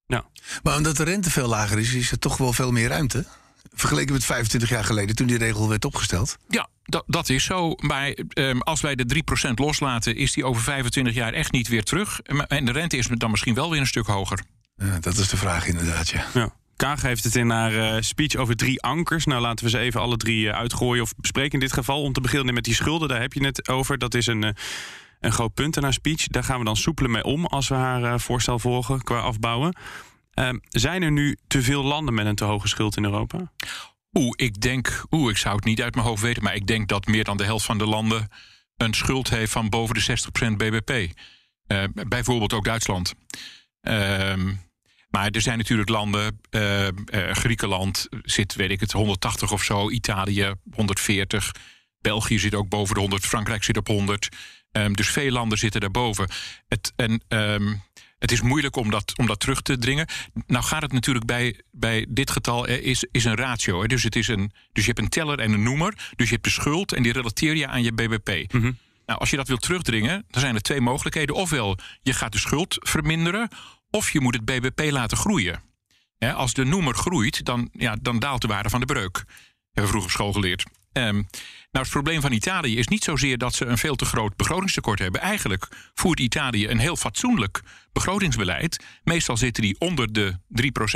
Ja. 0.07 0.25
Maar 0.63 0.75
omdat 0.75 0.97
de 0.97 1.03
rente 1.03 1.31
veel 1.31 1.47
lager 1.47 1.79
is, 1.79 1.93
is 1.93 2.11
er 2.11 2.19
toch 2.19 2.37
wel 2.37 2.53
veel 2.53 2.71
meer 2.71 2.87
ruimte. 2.87 3.25
Vergeleken 3.73 4.13
met 4.13 4.25
25 4.25 4.69
jaar 4.69 4.83
geleden, 4.83 5.15
toen 5.15 5.27
die 5.27 5.37
regel 5.37 5.69
werd 5.69 5.85
opgesteld. 5.85 6.37
Ja, 6.47 6.67
dat, 6.83 7.03
dat 7.07 7.29
is 7.29 7.43
zo. 7.43 7.73
Maar 7.75 8.17
um, 8.33 8.61
als 8.61 8.81
wij 8.81 8.95
de 8.95 9.23
3% 9.49 9.53
loslaten, 9.53 10.15
is 10.15 10.33
die 10.33 10.45
over 10.45 10.61
25 10.61 11.13
jaar 11.13 11.33
echt 11.33 11.51
niet 11.51 11.67
weer 11.67 11.83
terug. 11.83 12.19
En 12.47 12.65
de 12.65 12.71
rente 12.71 12.97
is 12.97 13.07
dan 13.07 13.31
misschien 13.31 13.53
wel 13.53 13.69
weer 13.69 13.79
een 13.79 13.87
stuk 13.87 14.05
hoger. 14.05 14.39
Ja, 14.75 14.99
dat 14.99 15.17
is 15.17 15.27
de 15.27 15.37
vraag 15.37 15.67
inderdaad, 15.67 16.09
ja. 16.09 16.25
ja. 16.33 16.53
Kaag 16.75 17.01
heeft 17.01 17.23
het 17.23 17.35
in 17.35 17.49
haar 17.49 17.73
uh, 17.73 17.95
speech 18.01 18.35
over 18.35 18.55
drie 18.55 18.81
ankers. 18.81 19.25
Nou, 19.25 19.41
laten 19.41 19.65
we 19.65 19.71
ze 19.71 19.77
even 19.77 20.01
alle 20.01 20.17
drie 20.17 20.45
uh, 20.45 20.53
uitgooien 20.53 21.03
of 21.03 21.13
bespreken 21.15 21.53
in 21.53 21.59
dit 21.59 21.73
geval. 21.73 22.01
Om 22.01 22.13
te 22.13 22.21
beginnen 22.21 22.53
met 22.53 22.63
die 22.63 22.73
schulden, 22.73 23.07
daar 23.07 23.21
heb 23.21 23.33
je 23.33 23.45
het 23.45 23.69
over. 23.69 23.97
Dat 23.97 24.13
is 24.13 24.27
een... 24.27 24.43
Uh, 24.43 24.51
een 25.19 25.31
groot 25.31 25.53
punt 25.53 25.77
in 25.77 25.83
haar 25.83 25.93
speech. 25.93 26.27
Daar 26.27 26.43
gaan 26.43 26.59
we 26.59 26.65
dan 26.65 26.75
soepelen 26.75 27.11
mee 27.11 27.23
om 27.23 27.45
als 27.45 27.67
we 27.67 27.75
haar 27.75 28.01
uh, 28.01 28.17
voorstel 28.17 28.59
volgen 28.59 29.03
qua 29.03 29.19
afbouwen. 29.19 29.75
Uh, 30.39 30.49
zijn 30.69 31.01
er 31.01 31.11
nu 31.11 31.37
te 31.47 31.61
veel 31.61 31.83
landen 31.83 32.13
met 32.13 32.25
een 32.25 32.35
te 32.35 32.43
hoge 32.43 32.67
schuld 32.67 32.97
in 32.97 33.03
Europa? 33.03 33.51
Oeh, 34.13 34.33
ik 34.35 34.61
denk, 34.61 35.03
oeh, 35.11 35.29
ik 35.29 35.37
zou 35.37 35.55
het 35.55 35.65
niet 35.65 35.81
uit 35.81 35.95
mijn 35.95 36.07
hoofd 36.07 36.21
weten, 36.21 36.43
maar 36.43 36.55
ik 36.55 36.67
denk 36.67 36.87
dat 36.87 37.05
meer 37.05 37.23
dan 37.23 37.37
de 37.37 37.43
helft 37.43 37.65
van 37.65 37.77
de 37.77 37.85
landen 37.85 38.27
een 38.77 38.93
schuld 38.93 39.29
heeft 39.29 39.51
van 39.51 39.69
boven 39.69 39.95
de 39.95 40.17
60% 40.51 40.55
bbp. 40.55 40.91
Uh, 41.67 41.83
bijvoorbeeld 42.07 42.53
ook 42.53 42.65
Duitsland. 42.65 43.13
Ehm, 43.81 44.53
maar 45.09 45.29
er 45.29 45.41
zijn 45.41 45.57
natuurlijk 45.57 45.89
landen, 45.89 46.39
uh, 46.51 46.87
Griekenland 47.31 48.07
zit, 48.21 48.55
weet 48.55 48.71
ik 48.71 48.79
het, 48.79 48.91
180 48.91 49.51
of 49.51 49.63
zo, 49.63 49.89
Italië 49.89 50.53
140, 50.73 51.51
België 52.01 52.39
zit 52.39 52.55
ook 52.55 52.69
boven 52.69 52.93
de 52.93 52.99
100, 52.99 53.25
Frankrijk 53.25 53.63
zit 53.63 53.77
op 53.77 53.87
100. 53.87 54.29
Um, 54.85 54.95
dus 54.95 55.09
veel 55.09 55.31
landen 55.31 55.57
zitten 55.57 55.81
daarboven. 55.81 56.29
Het, 56.67 56.93
en 56.95 57.21
um, 57.27 57.81
het 58.19 58.31
is 58.31 58.41
moeilijk 58.41 58.75
om 58.75 58.89
dat, 58.89 59.13
om 59.17 59.25
dat 59.25 59.39
terug 59.39 59.61
te 59.61 59.77
dringen. 59.77 60.07
Nou 60.47 60.63
gaat 60.63 60.81
het 60.81 60.91
natuurlijk 60.91 61.25
bij, 61.25 61.61
bij 61.71 62.05
dit 62.09 62.31
getal 62.31 62.65
is, 62.67 63.05
is 63.11 63.25
een 63.25 63.35
ratio. 63.35 63.81
Hè? 63.81 63.87
Dus, 63.87 64.03
het 64.03 64.15
is 64.15 64.27
een, 64.27 64.51
dus 64.71 64.85
je 64.85 64.91
hebt 64.91 64.99
een 64.99 65.09
teller 65.09 65.39
en 65.39 65.51
een 65.51 65.63
noemer. 65.63 65.93
Dus 66.15 66.27
je 66.27 66.33
hebt 66.33 66.45
de 66.45 66.51
schuld 66.51 66.93
en 66.93 67.03
die 67.03 67.13
relateer 67.13 67.55
je 67.55 67.67
aan 67.67 67.83
je 67.83 67.91
bbp. 67.91 68.53
Mhm. 68.53 68.71
Nou, 69.05 69.19
als 69.19 69.29
je 69.29 69.35
dat 69.35 69.47
wilt 69.47 69.61
terugdringen, 69.61 70.25
dan 70.29 70.41
zijn 70.41 70.55
er 70.55 70.61
twee 70.61 70.81
mogelijkheden. 70.81 71.35
Ofwel, 71.35 71.77
je 72.01 72.13
gaat 72.13 72.31
de 72.31 72.39
schuld 72.39 72.75
verminderen, 72.79 73.49
of 73.89 74.11
je 74.11 74.21
moet 74.21 74.33
het 74.33 74.45
bbp 74.45 74.91
laten 74.91 75.17
groeien. 75.17 75.61
als 76.19 76.53
de 76.53 76.65
noemer 76.65 76.95
groeit, 76.95 77.45
dan, 77.45 77.69
ja, 77.71 77.97
dan 78.01 78.19
daalt 78.19 78.41
de 78.41 78.47
waarde 78.47 78.69
van 78.69 78.79
de 78.79 78.85
breuk. 78.85 79.23
Hebben 79.71 79.93
we 79.93 79.99
vroeger 79.99 80.03
op 80.03 80.09
school 80.09 80.33
geleerd. 80.33 80.63
Um, 80.93 81.27
nou, 81.71 81.85
het 81.85 81.89
probleem 81.89 82.21
van 82.21 82.31
Italië 82.31 82.77
is 82.77 82.87
niet 82.87 83.03
zozeer 83.03 83.37
dat 83.37 83.55
ze 83.55 83.65
een 83.65 83.77
veel 83.77 83.95
te 83.95 84.05
groot 84.05 84.35
begrotingstekort 84.35 84.99
hebben. 84.99 85.21
Eigenlijk 85.21 85.67
voert 85.93 86.19
Italië 86.19 86.67
een 86.67 86.79
heel 86.79 86.95
fatsoenlijk 86.95 87.61
begrotingsbeleid. 87.91 88.83
Meestal 89.03 89.37
zitten 89.37 89.63
die 89.63 89.75
onder 89.79 90.13
de 90.13 90.33
3% 90.33 90.37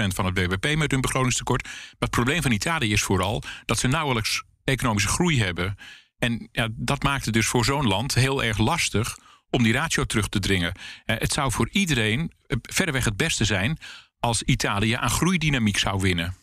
van 0.07 0.25
het 0.25 0.33
bbp 0.33 0.75
met 0.75 0.91
hun 0.91 1.01
begrotingstekort. 1.01 1.63
Maar 1.63 1.95
het 1.99 2.09
probleem 2.09 2.41
van 2.41 2.51
Italië 2.51 2.91
is 2.91 3.01
vooral 3.01 3.43
dat 3.65 3.79
ze 3.79 3.87
nauwelijks 3.87 4.43
economische 4.63 5.09
groei 5.09 5.41
hebben. 5.43 5.77
En 6.17 6.49
ja, 6.51 6.67
dat 6.71 7.03
maakt 7.03 7.25
het 7.25 7.33
dus 7.33 7.47
voor 7.47 7.65
zo'n 7.65 7.87
land 7.87 8.13
heel 8.13 8.43
erg 8.43 8.57
lastig 8.57 9.17
om 9.49 9.63
die 9.63 9.73
ratio 9.73 10.03
terug 10.05 10.27
te 10.27 10.39
dringen. 10.39 10.73
Eh, 11.05 11.15
het 11.19 11.33
zou 11.33 11.51
voor 11.51 11.69
iedereen 11.71 12.31
eh, 12.47 12.57
verreweg 12.61 13.05
het 13.05 13.17
beste 13.17 13.45
zijn 13.45 13.77
als 14.19 14.43
Italië 14.43 14.93
aan 14.93 15.09
groeidynamiek 15.09 15.77
zou 15.77 16.01
winnen. 16.01 16.35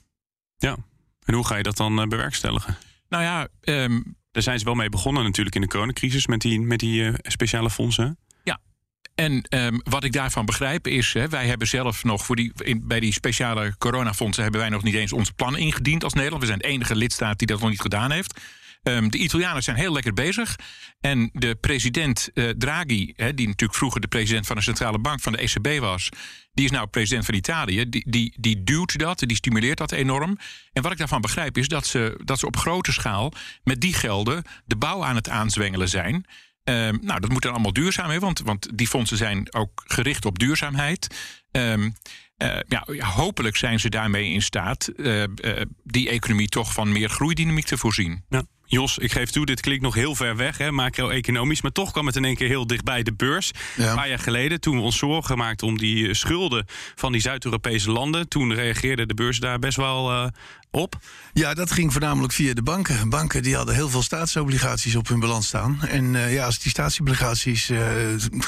Ja, 0.56 0.76
en 1.25 1.35
hoe 1.35 1.47
ga 1.47 1.56
je 1.56 1.62
dat 1.62 1.76
dan 1.76 2.00
uh, 2.00 2.06
bewerkstelligen? 2.06 2.76
Nou 3.09 3.23
ja, 3.23 3.49
um, 3.61 4.17
daar 4.31 4.43
zijn 4.43 4.59
ze 4.59 4.65
wel 4.65 4.75
mee 4.75 4.88
begonnen 4.88 5.25
natuurlijk 5.25 5.55
in 5.55 5.61
de 5.61 5.69
coronacrisis 5.69 6.27
met 6.27 6.41
die, 6.41 6.61
met 6.61 6.79
die 6.79 7.03
uh, 7.03 7.15
speciale 7.23 7.71
fondsen. 7.71 8.19
Ja, 8.43 8.61
en 9.15 9.47
um, 9.50 9.81
wat 9.83 10.05
ik 10.05 10.12
daarvan 10.12 10.47
begrijp 10.47 10.87
is, 10.87 11.12
hè, 11.12 11.29
wij 11.29 11.47
hebben 11.47 11.69
zelf 11.69 12.05
nog 12.05 12.25
voor 12.25 12.37
die, 12.37 12.53
in, 12.65 12.87
bij 12.87 13.00
die 13.00 13.12
speciale 13.12 13.75
coronafondsen 13.79 14.43
hebben 14.43 14.61
wij 14.61 14.71
nog 14.71 14.83
niet 14.83 14.95
eens 14.95 15.12
ons 15.12 15.31
plan 15.31 15.57
ingediend 15.57 16.05
als 16.05 16.12
Nederland. 16.12 16.43
We 16.43 16.49
zijn 16.49 16.59
de 16.59 16.67
enige 16.67 16.97
lidstaat 16.97 17.38
die 17.38 17.47
dat 17.47 17.61
nog 17.61 17.71
niet 17.71 17.81
gedaan 17.81 18.11
heeft. 18.11 18.41
Um, 18.88 19.11
de 19.11 19.18
Italianen 19.18 19.62
zijn 19.62 19.76
heel 19.76 19.92
lekker 19.92 20.14
bezig. 20.14 20.57
En 21.00 21.30
de 21.33 21.54
president 21.54 22.28
uh, 22.35 22.50
Draghi, 22.50 23.12
hè, 23.16 23.35
die 23.35 23.47
natuurlijk 23.47 23.78
vroeger 23.78 24.00
de 24.00 24.09
president 24.09 24.47
van 24.47 24.57
de 24.57 24.62
centrale 24.62 24.99
bank 24.99 25.21
van 25.21 25.33
de 25.33 25.38
ECB 25.38 25.80
was, 25.80 26.09
die 26.52 26.64
is 26.64 26.71
nou 26.71 26.87
president 26.87 27.25
van 27.25 27.35
Italië. 27.35 27.88
Die, 27.88 28.11
die, 28.11 28.35
die 28.40 28.64
duwt 28.64 28.99
dat, 28.99 29.18
die 29.18 29.37
stimuleert 29.37 29.78
dat 29.78 29.92
enorm. 29.92 30.38
En 30.73 30.83
wat 30.83 30.92
ik 30.92 30.99
daarvan 30.99 31.21
begrijp 31.21 31.59
is 31.59 31.68
dat 31.68 31.87
ze, 31.87 32.21
dat 32.25 32.38
ze 32.38 32.47
op 32.47 32.57
grote 32.57 32.92
schaal 32.92 33.33
met 33.62 33.80
die 33.80 33.95
gelden 33.95 34.42
de 34.64 34.76
bouw 34.76 35.04
aan 35.04 35.16
het 35.16 35.28
aanzwengelen 35.28 35.88
zijn. 35.88 36.14
Um, 36.14 36.99
nou, 37.02 37.21
dat 37.21 37.30
moet 37.30 37.42
dan 37.42 37.52
allemaal 37.52 37.73
duurzaam, 37.73 38.11
hè, 38.11 38.18
want, 38.18 38.40
want 38.40 38.68
die 38.75 38.88
fondsen 38.88 39.16
zijn 39.16 39.54
ook 39.54 39.83
gericht 39.87 40.25
op 40.25 40.38
duurzaamheid. 40.38 41.16
Um, 41.50 41.95
ja, 42.68 42.85
hopelijk 42.99 43.57
zijn 43.57 43.80
ze 43.80 43.88
daarmee 43.88 44.30
in 44.30 44.42
staat 44.42 44.90
uh, 44.97 45.25
die 45.85 46.09
economie 46.09 46.49
toch 46.49 46.73
van 46.73 46.92
meer 46.92 47.09
groeidynamiek 47.09 47.66
te 47.66 47.78
voorzien. 47.78 48.25
Ja. 48.28 48.42
Jos, 48.70 48.98
ik 48.98 49.12
geef 49.12 49.30
toe, 49.30 49.46
dit 49.46 49.60
klinkt 49.60 49.82
nog 49.82 49.94
heel 49.94 50.14
ver 50.14 50.37
weg, 50.37 50.58
hè, 50.58 50.72
macro-economisch. 50.72 51.62
Maar 51.62 51.72
toch 51.72 51.92
kwam 51.92 52.06
het 52.06 52.16
in 52.16 52.25
één 52.25 52.37
keer 52.37 52.48
heel 52.48 52.66
dichtbij 52.66 53.02
de 53.02 53.12
beurs. 53.12 53.50
Ja. 53.76 53.88
Een 53.88 53.96
paar 53.96 54.08
jaar 54.08 54.18
geleden, 54.18 54.60
toen 54.60 54.76
we 54.76 54.82
ons 54.82 54.98
zorgen 54.98 55.37
maakten 55.37 55.66
om 55.66 55.78
die 55.78 56.14
schulden 56.14 56.66
van 56.94 57.12
die 57.12 57.20
Zuid-Europese 57.20 57.90
landen. 57.90 58.28
Toen 58.28 58.54
reageerde 58.54 59.06
de 59.06 59.14
beurs 59.14 59.38
daar 59.38 59.58
best 59.58 59.76
wel 59.76 60.10
uh, 60.10 60.26
op? 60.70 60.96
Ja, 61.32 61.54
dat 61.54 61.70
ging 61.70 61.92
voornamelijk 61.92 62.32
via 62.32 62.54
de 62.54 62.62
banken. 62.62 63.08
Banken 63.08 63.42
die 63.42 63.56
hadden 63.56 63.75
heel 63.75 63.88
veel 63.88 64.02
staatsobligaties 64.02 64.96
op 64.96 65.08
hun 65.08 65.20
balans 65.20 65.46
staan. 65.46 65.82
En 65.82 66.14
uh, 66.14 66.34
ja, 66.34 66.44
als 66.44 66.58
die 66.58 66.70
staatsobligaties 66.70 67.70
uh, 67.70 67.80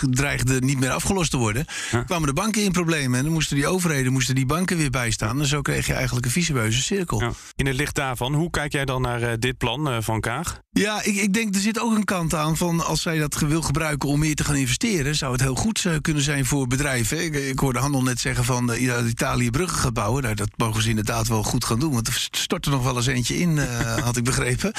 dreigden 0.00 0.64
niet 0.64 0.80
meer 0.80 0.90
afgelost 0.90 1.30
te 1.30 1.36
worden, 1.36 1.66
kwamen 2.06 2.26
de 2.26 2.32
banken 2.32 2.62
in 2.62 2.72
problemen. 2.72 3.18
En 3.18 3.24
dan 3.24 3.32
moesten 3.32 3.56
die 3.56 3.66
overheden 3.66 4.12
moesten 4.12 4.34
die 4.34 4.46
banken 4.46 4.76
weer 4.76 4.90
bijstaan. 4.90 5.40
En 5.40 5.46
zo 5.46 5.60
kreeg 5.60 5.86
je 5.86 5.92
eigenlijk 5.92 6.26
een 6.26 6.32
vicieuze 6.32 6.82
cirkel. 6.82 7.20
Ja. 7.20 7.32
In 7.56 7.66
het 7.66 7.76
licht 7.76 7.94
daarvan, 7.94 8.34
hoe 8.34 8.50
kijk 8.50 8.72
jij 8.72 8.84
dan 8.84 9.02
naar 9.02 9.22
uh, 9.22 9.28
dit 9.38 9.58
plan 9.58 10.02
van 10.02 10.20
Kaag? 10.20 10.60
Ja, 10.70 11.02
ik, 11.02 11.16
ik 11.16 11.32
denk 11.32 11.54
er 11.54 11.60
zit 11.60 11.80
ook 11.80 11.94
een 11.94 12.04
kant 12.04 12.34
aan 12.34 12.56
van 12.56 12.86
als 12.86 13.02
zij 13.02 13.18
dat 13.18 13.38
wil 13.38 13.62
gebruiken 13.62 14.08
om 14.08 14.18
meer 14.18 14.34
te 14.34 14.44
gaan 14.44 14.56
investeren, 14.56 15.14
zou 15.14 15.32
het 15.32 15.40
heel 15.40 15.54
goed 15.54 15.86
kunnen 16.00 16.22
zijn 16.22 16.46
voor 16.46 16.66
bedrijven. 16.66 17.24
Ik, 17.24 17.34
ik 17.34 17.58
hoorde 17.58 17.78
Handel 17.78 18.02
net 18.02 18.20
zeggen 18.20 18.44
van 18.44 18.72
Italië 19.08 19.50
bruggen 19.50 19.78
gaat 19.78 19.94
bouwen. 19.94 20.22
Nou, 20.22 20.34
dat 20.34 20.50
mogen 20.56 20.82
ze 20.82 20.88
inderdaad 20.88 21.28
wel 21.28 21.42
goed 21.42 21.64
gaan 21.64 21.78
doen. 21.80 21.92
Want 21.92 22.09
er 22.10 22.28
stort 22.30 22.64
er 22.64 22.70
nog 22.70 22.82
wel 22.82 22.96
eens 22.96 23.06
eentje 23.06 23.38
in, 23.38 23.56
uh, 23.56 23.96
had 24.06 24.16
ik 24.16 24.24
begrepen. 24.24 24.72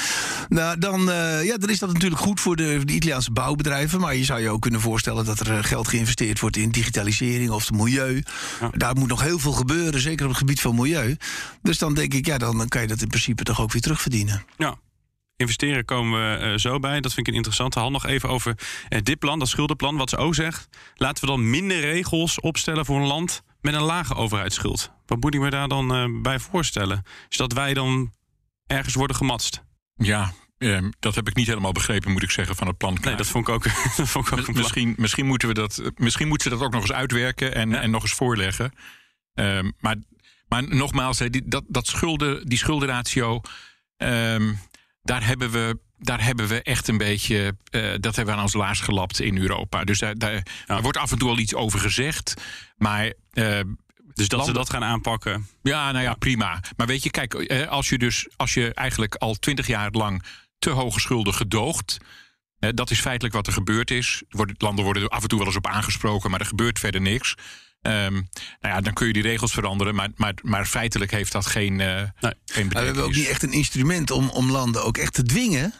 Nou, 0.48 0.78
dan, 0.78 1.08
uh, 1.08 1.44
ja, 1.44 1.56
dan 1.56 1.70
is 1.70 1.78
dat 1.78 1.92
natuurlijk 1.92 2.20
goed 2.20 2.40
voor 2.40 2.56
de, 2.56 2.84
de, 2.84 2.92
Italiaanse 2.92 3.32
bouwbedrijven. 3.32 4.00
Maar 4.00 4.16
je 4.16 4.24
zou 4.24 4.40
je 4.40 4.50
ook 4.50 4.60
kunnen 4.60 4.80
voorstellen 4.80 5.24
dat 5.24 5.40
er 5.40 5.64
geld 5.64 5.88
geïnvesteerd 5.88 6.40
wordt 6.40 6.56
in 6.56 6.70
digitalisering 6.70 7.50
of 7.50 7.66
het 7.66 7.76
milieu. 7.76 8.22
Ja. 8.60 8.70
Daar 8.72 8.96
moet 8.96 9.08
nog 9.08 9.22
heel 9.22 9.38
veel 9.38 9.52
gebeuren, 9.52 10.00
zeker 10.00 10.24
op 10.24 10.30
het 10.30 10.38
gebied 10.38 10.60
van 10.60 10.74
milieu. 10.74 11.16
Dus 11.62 11.78
dan 11.78 11.94
denk 11.94 12.14
ik, 12.14 12.26
ja, 12.26 12.38
dan 12.38 12.68
kan 12.68 12.80
je 12.80 12.88
dat 12.88 13.02
in 13.02 13.08
principe 13.08 13.42
toch 13.42 13.60
ook 13.60 13.72
weer 13.72 13.82
terugverdienen. 13.82 14.44
Ja. 14.56 14.76
Investeren 15.36 15.84
komen 15.84 16.50
we 16.52 16.58
zo 16.58 16.78
bij. 16.78 17.00
Dat 17.00 17.12
vind 17.12 17.26
ik 17.26 17.32
een 17.32 17.38
interessante 17.38 17.78
hand. 17.78 17.92
Nog 17.92 18.06
even 18.06 18.28
over 18.28 18.58
dit 19.02 19.18
plan, 19.18 19.38
dat 19.38 19.48
schuldenplan. 19.48 19.96
Wat 19.96 20.10
ze 20.10 20.16
ook 20.16 20.34
zegt. 20.34 20.68
Laten 20.94 21.24
we 21.24 21.30
dan 21.30 21.50
minder 21.50 21.80
regels 21.80 22.40
opstellen 22.40 22.84
voor 22.84 23.00
een 23.00 23.06
land 23.06 23.42
met 23.62 23.74
een 23.74 23.82
lage 23.82 24.14
overheidsschuld. 24.14 24.92
Wat 25.06 25.20
moet 25.20 25.34
ik 25.34 25.40
me 25.40 25.50
daar 25.50 25.68
dan 25.68 25.96
uh, 25.96 26.22
bij 26.22 26.38
voorstellen? 26.38 27.02
Is 27.28 27.36
dat 27.36 27.52
wij 27.52 27.74
dan 27.74 28.12
ergens 28.66 28.94
worden 28.94 29.16
gematst? 29.16 29.64
Ja, 29.94 30.32
eh, 30.58 30.78
dat 30.98 31.14
heb 31.14 31.28
ik 31.28 31.34
niet 31.34 31.46
helemaal 31.46 31.72
begrepen, 31.72 32.12
moet 32.12 32.22
ik 32.22 32.30
zeggen, 32.30 32.56
van 32.56 32.66
het 32.66 32.76
plan. 32.76 32.98
Nee, 33.00 33.14
dat 33.14 33.26
vond 33.26 33.48
ik 33.48 33.54
ook, 33.54 33.64
dat 33.96 34.08
vond 34.08 34.26
ik 34.26 34.38
ook 34.38 34.52
misschien, 34.54 34.94
misschien, 34.96 35.26
moeten 35.26 35.48
we 35.48 35.54
dat, 35.54 35.82
misschien 35.96 36.28
moeten 36.28 36.50
ze 36.50 36.56
dat 36.56 36.66
ook 36.66 36.72
nog 36.72 36.80
eens 36.80 36.92
uitwerken 36.92 37.54
en, 37.54 37.70
ja. 37.70 37.80
en 37.80 37.90
nog 37.90 38.02
eens 38.02 38.14
voorleggen. 38.14 38.72
Uh, 39.34 39.62
maar, 39.78 39.96
maar 40.48 40.68
nogmaals, 40.68 41.18
die, 41.18 41.48
dat, 41.48 41.64
dat 41.68 41.86
schulden, 41.86 42.46
die 42.48 42.58
schuldenratio, 42.58 43.40
ehm, 43.96 44.52
daar 45.02 45.26
hebben 45.26 45.50
we 45.50 45.78
daar 46.02 46.24
hebben 46.24 46.48
we 46.48 46.62
echt 46.62 46.88
een 46.88 46.98
beetje. 46.98 47.54
Uh, 47.70 47.92
dat 48.00 48.16
hebben 48.16 48.34
we 48.34 48.40
aan 48.40 48.42
ons 48.42 48.54
laars 48.54 48.80
gelapt 48.80 49.20
in 49.20 49.38
Europa. 49.38 49.84
Dus 49.84 49.98
daar, 49.98 50.18
daar, 50.18 50.42
wordt 50.82 50.98
af 50.98 51.12
en 51.12 51.18
toe 51.18 51.28
al 51.28 51.38
iets 51.38 51.54
over 51.54 51.80
gezegd. 51.80 52.34
Maar. 52.76 53.12
Uh, 53.32 53.60
dus 54.14 54.28
dat 54.28 54.38
landen, 54.38 54.54
ze 54.54 54.60
dat 54.60 54.70
gaan 54.70 54.84
aanpakken. 54.84 55.48
Ja, 55.62 55.92
nou 55.92 56.04
ja, 56.04 56.14
prima. 56.14 56.60
Maar 56.76 56.86
weet 56.86 57.02
je, 57.02 57.10
kijk, 57.10 57.34
uh, 57.34 57.68
als 57.68 57.88
je 57.88 57.98
dus 57.98 58.28
als 58.36 58.54
je 58.54 58.74
eigenlijk 58.74 59.14
al 59.14 59.34
twintig 59.34 59.66
jaar 59.66 59.90
lang 59.90 60.22
te 60.58 60.70
hoge 60.70 61.00
schulden 61.00 61.34
gedoogt. 61.34 61.98
dat 62.58 62.90
is 62.90 63.00
feitelijk 63.00 63.34
wat 63.34 63.46
er 63.46 63.52
gebeurd 63.52 63.90
is. 63.90 64.22
Landen 64.58 64.84
worden 64.84 65.02
er 65.02 65.08
af 65.08 65.22
en 65.22 65.28
toe 65.28 65.38
wel 65.38 65.46
eens 65.46 65.56
op 65.56 65.66
aangesproken, 65.66 66.30
maar 66.30 66.40
er 66.40 66.46
gebeurt 66.46 66.78
verder 66.78 67.00
niks. 67.00 67.34
Um, 67.82 68.12
nou 68.60 68.74
ja, 68.74 68.80
dan 68.80 68.92
kun 68.92 69.06
je 69.06 69.12
die 69.12 69.22
regels 69.22 69.52
veranderen, 69.52 69.94
maar, 69.94 70.08
maar, 70.14 70.34
maar 70.42 70.66
feitelijk 70.66 71.10
heeft 71.10 71.32
dat 71.32 71.46
geen, 71.46 71.72
uh, 71.72 71.86
nee. 71.86 72.06
geen 72.20 72.32
betekenis. 72.44 72.72
we 72.72 72.84
hebben 72.84 73.04
ook 73.04 73.14
niet 73.14 73.26
echt 73.26 73.42
een 73.42 73.52
instrument 73.52 74.10
om, 74.10 74.28
om 74.28 74.50
landen 74.50 74.84
ook 74.84 74.98
echt 74.98 75.14
te 75.14 75.22
dwingen 75.22 75.74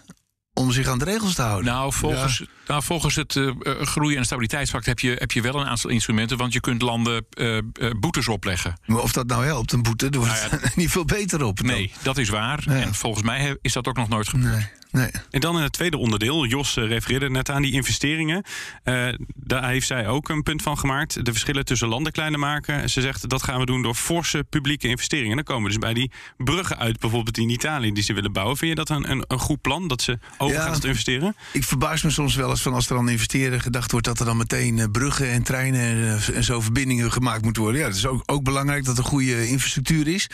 om 0.55 0.73
zich 0.73 0.89
aan 0.89 0.99
de 0.99 1.05
regels 1.05 1.35
te 1.35 1.43
houden. 1.43 1.73
Nou, 1.73 1.93
volgens, 1.93 2.39
ja. 2.39 2.45
nou, 2.67 2.83
volgens 2.83 3.15
het 3.15 3.35
uh, 3.35 3.53
groei- 3.81 4.17
en 4.17 4.25
stabiliteitspact 4.25 4.87
heb 4.87 4.99
je, 4.99 5.17
heb 5.19 5.33
je 5.33 5.41
wel 5.41 5.55
een 5.55 5.67
aantal 5.67 5.91
instrumenten, 5.91 6.37
want 6.37 6.53
je 6.53 6.61
kunt 6.61 6.83
landen 6.83 7.27
uh, 7.39 7.59
boetes 8.01 8.29
opleggen. 8.29 8.77
Maar 8.87 9.03
of 9.03 9.13
dat 9.13 9.27
nou 9.27 9.45
helpt, 9.45 9.73
een 9.73 9.83
boete, 9.83 10.11
daar 10.11 10.21
wordt 10.21 10.51
nou 10.51 10.63
ja, 10.63 10.71
niet 10.81 10.91
veel 10.91 11.05
beter 11.05 11.45
op. 11.45 11.63
Nee, 11.63 11.93
dat 12.03 12.19
is 12.19 12.29
waar. 12.29 12.63
Ja. 12.65 12.73
En 12.73 12.95
volgens 12.95 13.25
mij 13.25 13.57
is 13.61 13.73
dat 13.73 13.87
ook 13.87 13.97
nog 13.97 14.09
nooit 14.09 14.29
gebeurd. 14.29 14.55
Nee. 14.55 14.67
Nee. 14.93 15.11
En 15.31 15.41
dan 15.41 15.57
in 15.57 15.63
het 15.63 15.73
tweede 15.73 15.97
onderdeel, 15.97 16.47
Jos 16.47 16.75
refereerde 16.75 17.31
net 17.31 17.51
aan 17.51 17.63
die 17.63 17.73
investeringen. 17.73 18.43
Uh, 18.85 19.09
daar 19.35 19.69
heeft 19.69 19.87
zij 19.87 20.09
ook 20.09 20.29
een 20.29 20.43
punt 20.43 20.63
van 20.63 20.79
gemaakt. 20.79 21.25
De 21.25 21.31
verschillen 21.31 21.65
tussen 21.65 21.89
landen 21.89 22.13
kleiner 22.13 22.39
maken. 22.39 22.91
Ze 22.91 23.01
zegt 23.01 23.29
dat 23.29 23.43
gaan 23.43 23.59
we 23.59 23.67
doen 23.67 23.83
door 23.83 23.95
forse 23.95 24.45
publieke 24.49 24.89
investeringen. 24.89 25.31
En 25.31 25.37
dan 25.37 25.45
komen 25.45 25.63
we 25.63 25.69
dus 25.69 25.79
bij 25.79 25.95
die 25.95 26.11
bruggen 26.37 26.79
uit, 26.79 27.01
bijvoorbeeld 27.01 27.39
in 27.39 27.49
Italië, 27.49 27.93
die 27.93 28.03
ze 28.03 28.13
willen 28.13 28.33
bouwen. 28.33 28.57
Vind 28.57 28.71
je 28.71 28.77
dat 28.77 28.89
een, 28.89 29.11
een, 29.11 29.25
een 29.27 29.39
goed 29.39 29.61
plan 29.61 29.89
dat 29.89 30.03
ze 30.03 30.19
overgaan 30.39 30.67
ja, 30.67 30.73
tot 30.73 30.85
investeren? 30.85 31.37
Ik 31.53 31.65
verbaas 31.65 32.03
me 32.03 32.11
soms 32.11 32.35
wel 32.35 32.51
eens 32.51 32.63
van 32.63 32.75
als 32.75 32.89
er 32.89 32.95
dan 32.95 33.09
investeren 33.09 33.61
gedacht 33.61 33.91
wordt 33.91 34.07
dat 34.07 34.19
er 34.19 34.25
dan 34.25 34.37
meteen 34.37 34.89
bruggen 34.91 35.31
en 35.31 35.43
treinen 35.43 36.21
en 36.35 36.45
zo 36.45 36.61
verbindingen 36.61 37.13
gemaakt 37.13 37.43
moeten 37.43 37.63
worden. 37.63 37.81
Ja, 37.81 37.87
het 37.87 37.97
is 37.97 38.07
ook, 38.07 38.23
ook 38.27 38.45
belangrijk 38.45 38.85
dat 38.85 38.99
er 38.99 39.05
goede 39.05 39.49
infrastructuur 39.49 40.09
is. 40.09 40.27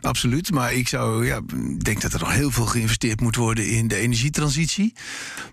Absoluut. 0.00 0.50
Maar 0.50 0.72
ik 0.72 0.88
zou, 0.88 1.26
ja, 1.26 1.40
denk 1.78 2.00
dat 2.00 2.12
er 2.12 2.20
nog 2.20 2.32
heel 2.32 2.50
veel 2.50 2.66
geïnvesteerd 2.66 3.20
moet 3.20 3.36
worden 3.36 3.68
in 3.68 3.88
de 3.88 4.01
energietransitie 4.02 4.94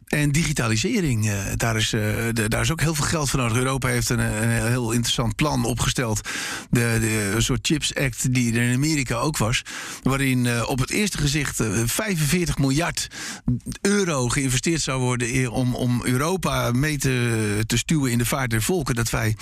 en 0.07 0.31
digitalisering. 0.31 1.25
Uh, 1.25 1.33
daar, 1.55 1.75
is, 1.75 1.89
de, 1.89 2.45
daar 2.47 2.61
is 2.61 2.71
ook 2.71 2.81
heel 2.81 2.95
veel 2.95 3.05
geld 3.05 3.29
voor 3.29 3.39
nodig. 3.39 3.57
Europa 3.57 3.87
heeft 3.87 4.09
een, 4.09 4.19
een 4.19 4.67
heel 4.67 4.91
interessant 4.91 5.35
plan 5.35 5.65
opgesteld. 5.65 6.29
De, 6.69 6.97
de, 6.99 7.31
een 7.35 7.41
soort 7.41 7.67
Chips 7.67 7.95
Act 7.95 8.33
die 8.33 8.53
er 8.53 8.61
in 8.61 8.75
Amerika 8.75 9.15
ook 9.15 9.37
was. 9.37 9.61
Waarin 10.03 10.45
uh, 10.45 10.69
op 10.69 10.79
het 10.79 10.89
eerste 10.89 11.17
gezicht 11.17 11.63
45 11.85 12.57
miljard 12.57 13.07
euro 13.81 14.29
geïnvesteerd 14.29 14.81
zou 14.81 15.01
worden 15.01 15.51
om, 15.51 15.75
om 15.75 16.01
Europa 16.03 16.71
mee 16.71 16.97
te, 16.97 17.63
te 17.65 17.77
stuwen 17.77 18.11
in 18.11 18.17
de 18.17 18.25
vaart 18.25 18.49
der 18.49 18.61
volken. 18.61 18.95
Dat 18.95 19.09
wij 19.09 19.35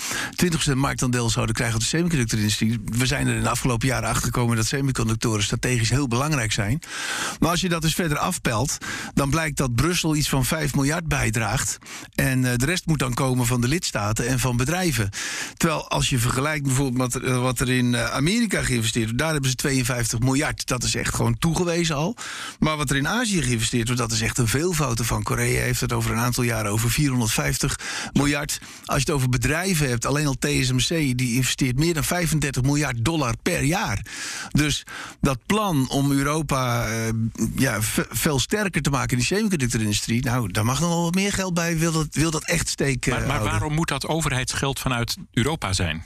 20% 0.72 0.74
marktaandeel 0.74 1.30
zouden 1.30 1.54
krijgen 1.54 1.76
op 1.76 1.82
de 1.82 1.88
semiconductorindustrie. 1.88 2.78
We 2.84 3.06
zijn 3.06 3.26
er 3.26 3.36
in 3.36 3.42
de 3.42 3.48
afgelopen 3.48 3.88
jaren 3.88 4.08
achter 4.08 4.24
gekomen 4.24 4.56
dat 4.56 4.66
semiconductoren 4.66 5.42
strategisch 5.42 5.90
heel 5.90 6.08
belangrijk 6.08 6.52
zijn. 6.52 6.78
Maar 7.38 7.50
als 7.50 7.60
je 7.60 7.68
dat 7.68 7.82
dus 7.82 7.94
verder 7.94 8.18
afpelt, 8.18 8.78
dan 9.14 9.30
blijkt 9.30 9.56
dat 9.56 9.74
Brussel 9.74 10.16
iets 10.16 10.28
van 10.28 10.44
5 10.44 10.74
miljard 10.74 11.08
bijdraagt. 11.08 11.78
En 12.14 12.42
uh, 12.42 12.50
de 12.56 12.64
rest 12.64 12.86
moet 12.86 12.98
dan 12.98 13.14
komen 13.14 13.46
van 13.46 13.60
de 13.60 13.68
lidstaten 13.68 14.26
en 14.26 14.38
van 14.38 14.56
bedrijven. 14.56 15.10
Terwijl 15.56 15.88
als 15.88 16.08
je 16.08 16.18
vergelijkt 16.18 16.64
bijvoorbeeld 16.64 17.12
wat, 17.12 17.22
uh, 17.22 17.42
wat 17.42 17.60
er 17.60 17.70
in 17.70 17.92
uh, 17.92 18.10
Amerika 18.10 18.62
geïnvesteerd 18.62 19.04
wordt, 19.04 19.18
daar 19.18 19.32
hebben 19.32 19.50
ze 19.50 19.56
52 19.56 20.18
miljard. 20.18 20.66
Dat 20.66 20.84
is 20.84 20.94
echt 20.94 21.14
gewoon 21.14 21.38
toegewezen 21.38 21.96
al. 21.96 22.16
Maar 22.58 22.76
wat 22.76 22.90
er 22.90 22.96
in 22.96 23.08
Azië 23.08 23.42
geïnvesteerd 23.42 23.86
wordt, 23.86 24.02
dat 24.02 24.12
is 24.12 24.20
echt 24.20 24.38
een 24.38 24.48
veelvoud 24.48 25.00
van. 25.06 25.22
Korea 25.22 25.62
heeft 25.62 25.80
het 25.80 25.92
over 25.92 26.10
een 26.10 26.18
aantal 26.18 26.44
jaren 26.44 26.70
over 26.70 26.90
450 26.90 27.78
miljard. 28.12 28.60
Als 28.84 28.96
je 28.96 29.04
het 29.04 29.10
over 29.10 29.28
bedrijven 29.28 29.88
hebt, 29.88 30.06
alleen 30.06 30.26
al 30.26 30.36
TSMC, 30.38 30.88
die 30.88 31.34
investeert 31.34 31.78
meer 31.78 31.94
dan 31.94 32.04
35 32.04 32.62
miljard 32.62 33.04
dollar 33.04 33.34
per 33.42 33.62
jaar. 33.62 34.04
Dus 34.50 34.86
dat 35.20 35.38
plan 35.46 35.88
om 35.88 36.12
Europa 36.12 36.86
ja, 37.56 37.78
veel 38.10 38.40
sterker 38.40 38.82
te 38.82 38.87
maken 38.90 39.10
in 39.10 39.18
de 39.18 39.24
semiconductorindustrie. 39.24 40.24
Nou, 40.24 40.52
daar 40.52 40.64
mag 40.64 40.80
nog 40.80 40.88
wel 40.88 41.02
wat 41.02 41.14
meer 41.14 41.32
geld 41.32 41.54
bij. 41.54 41.78
Wil 41.78 41.92
dat, 41.92 42.06
wil 42.10 42.30
dat 42.30 42.44
echt 42.44 42.68
steken? 42.68 43.12
Maar, 43.12 43.26
maar 43.26 43.42
waarom 43.42 43.74
moet 43.74 43.88
dat 43.88 44.06
overheidsgeld 44.06 44.78
vanuit 44.78 45.16
Europa 45.32 45.72
zijn? 45.72 46.04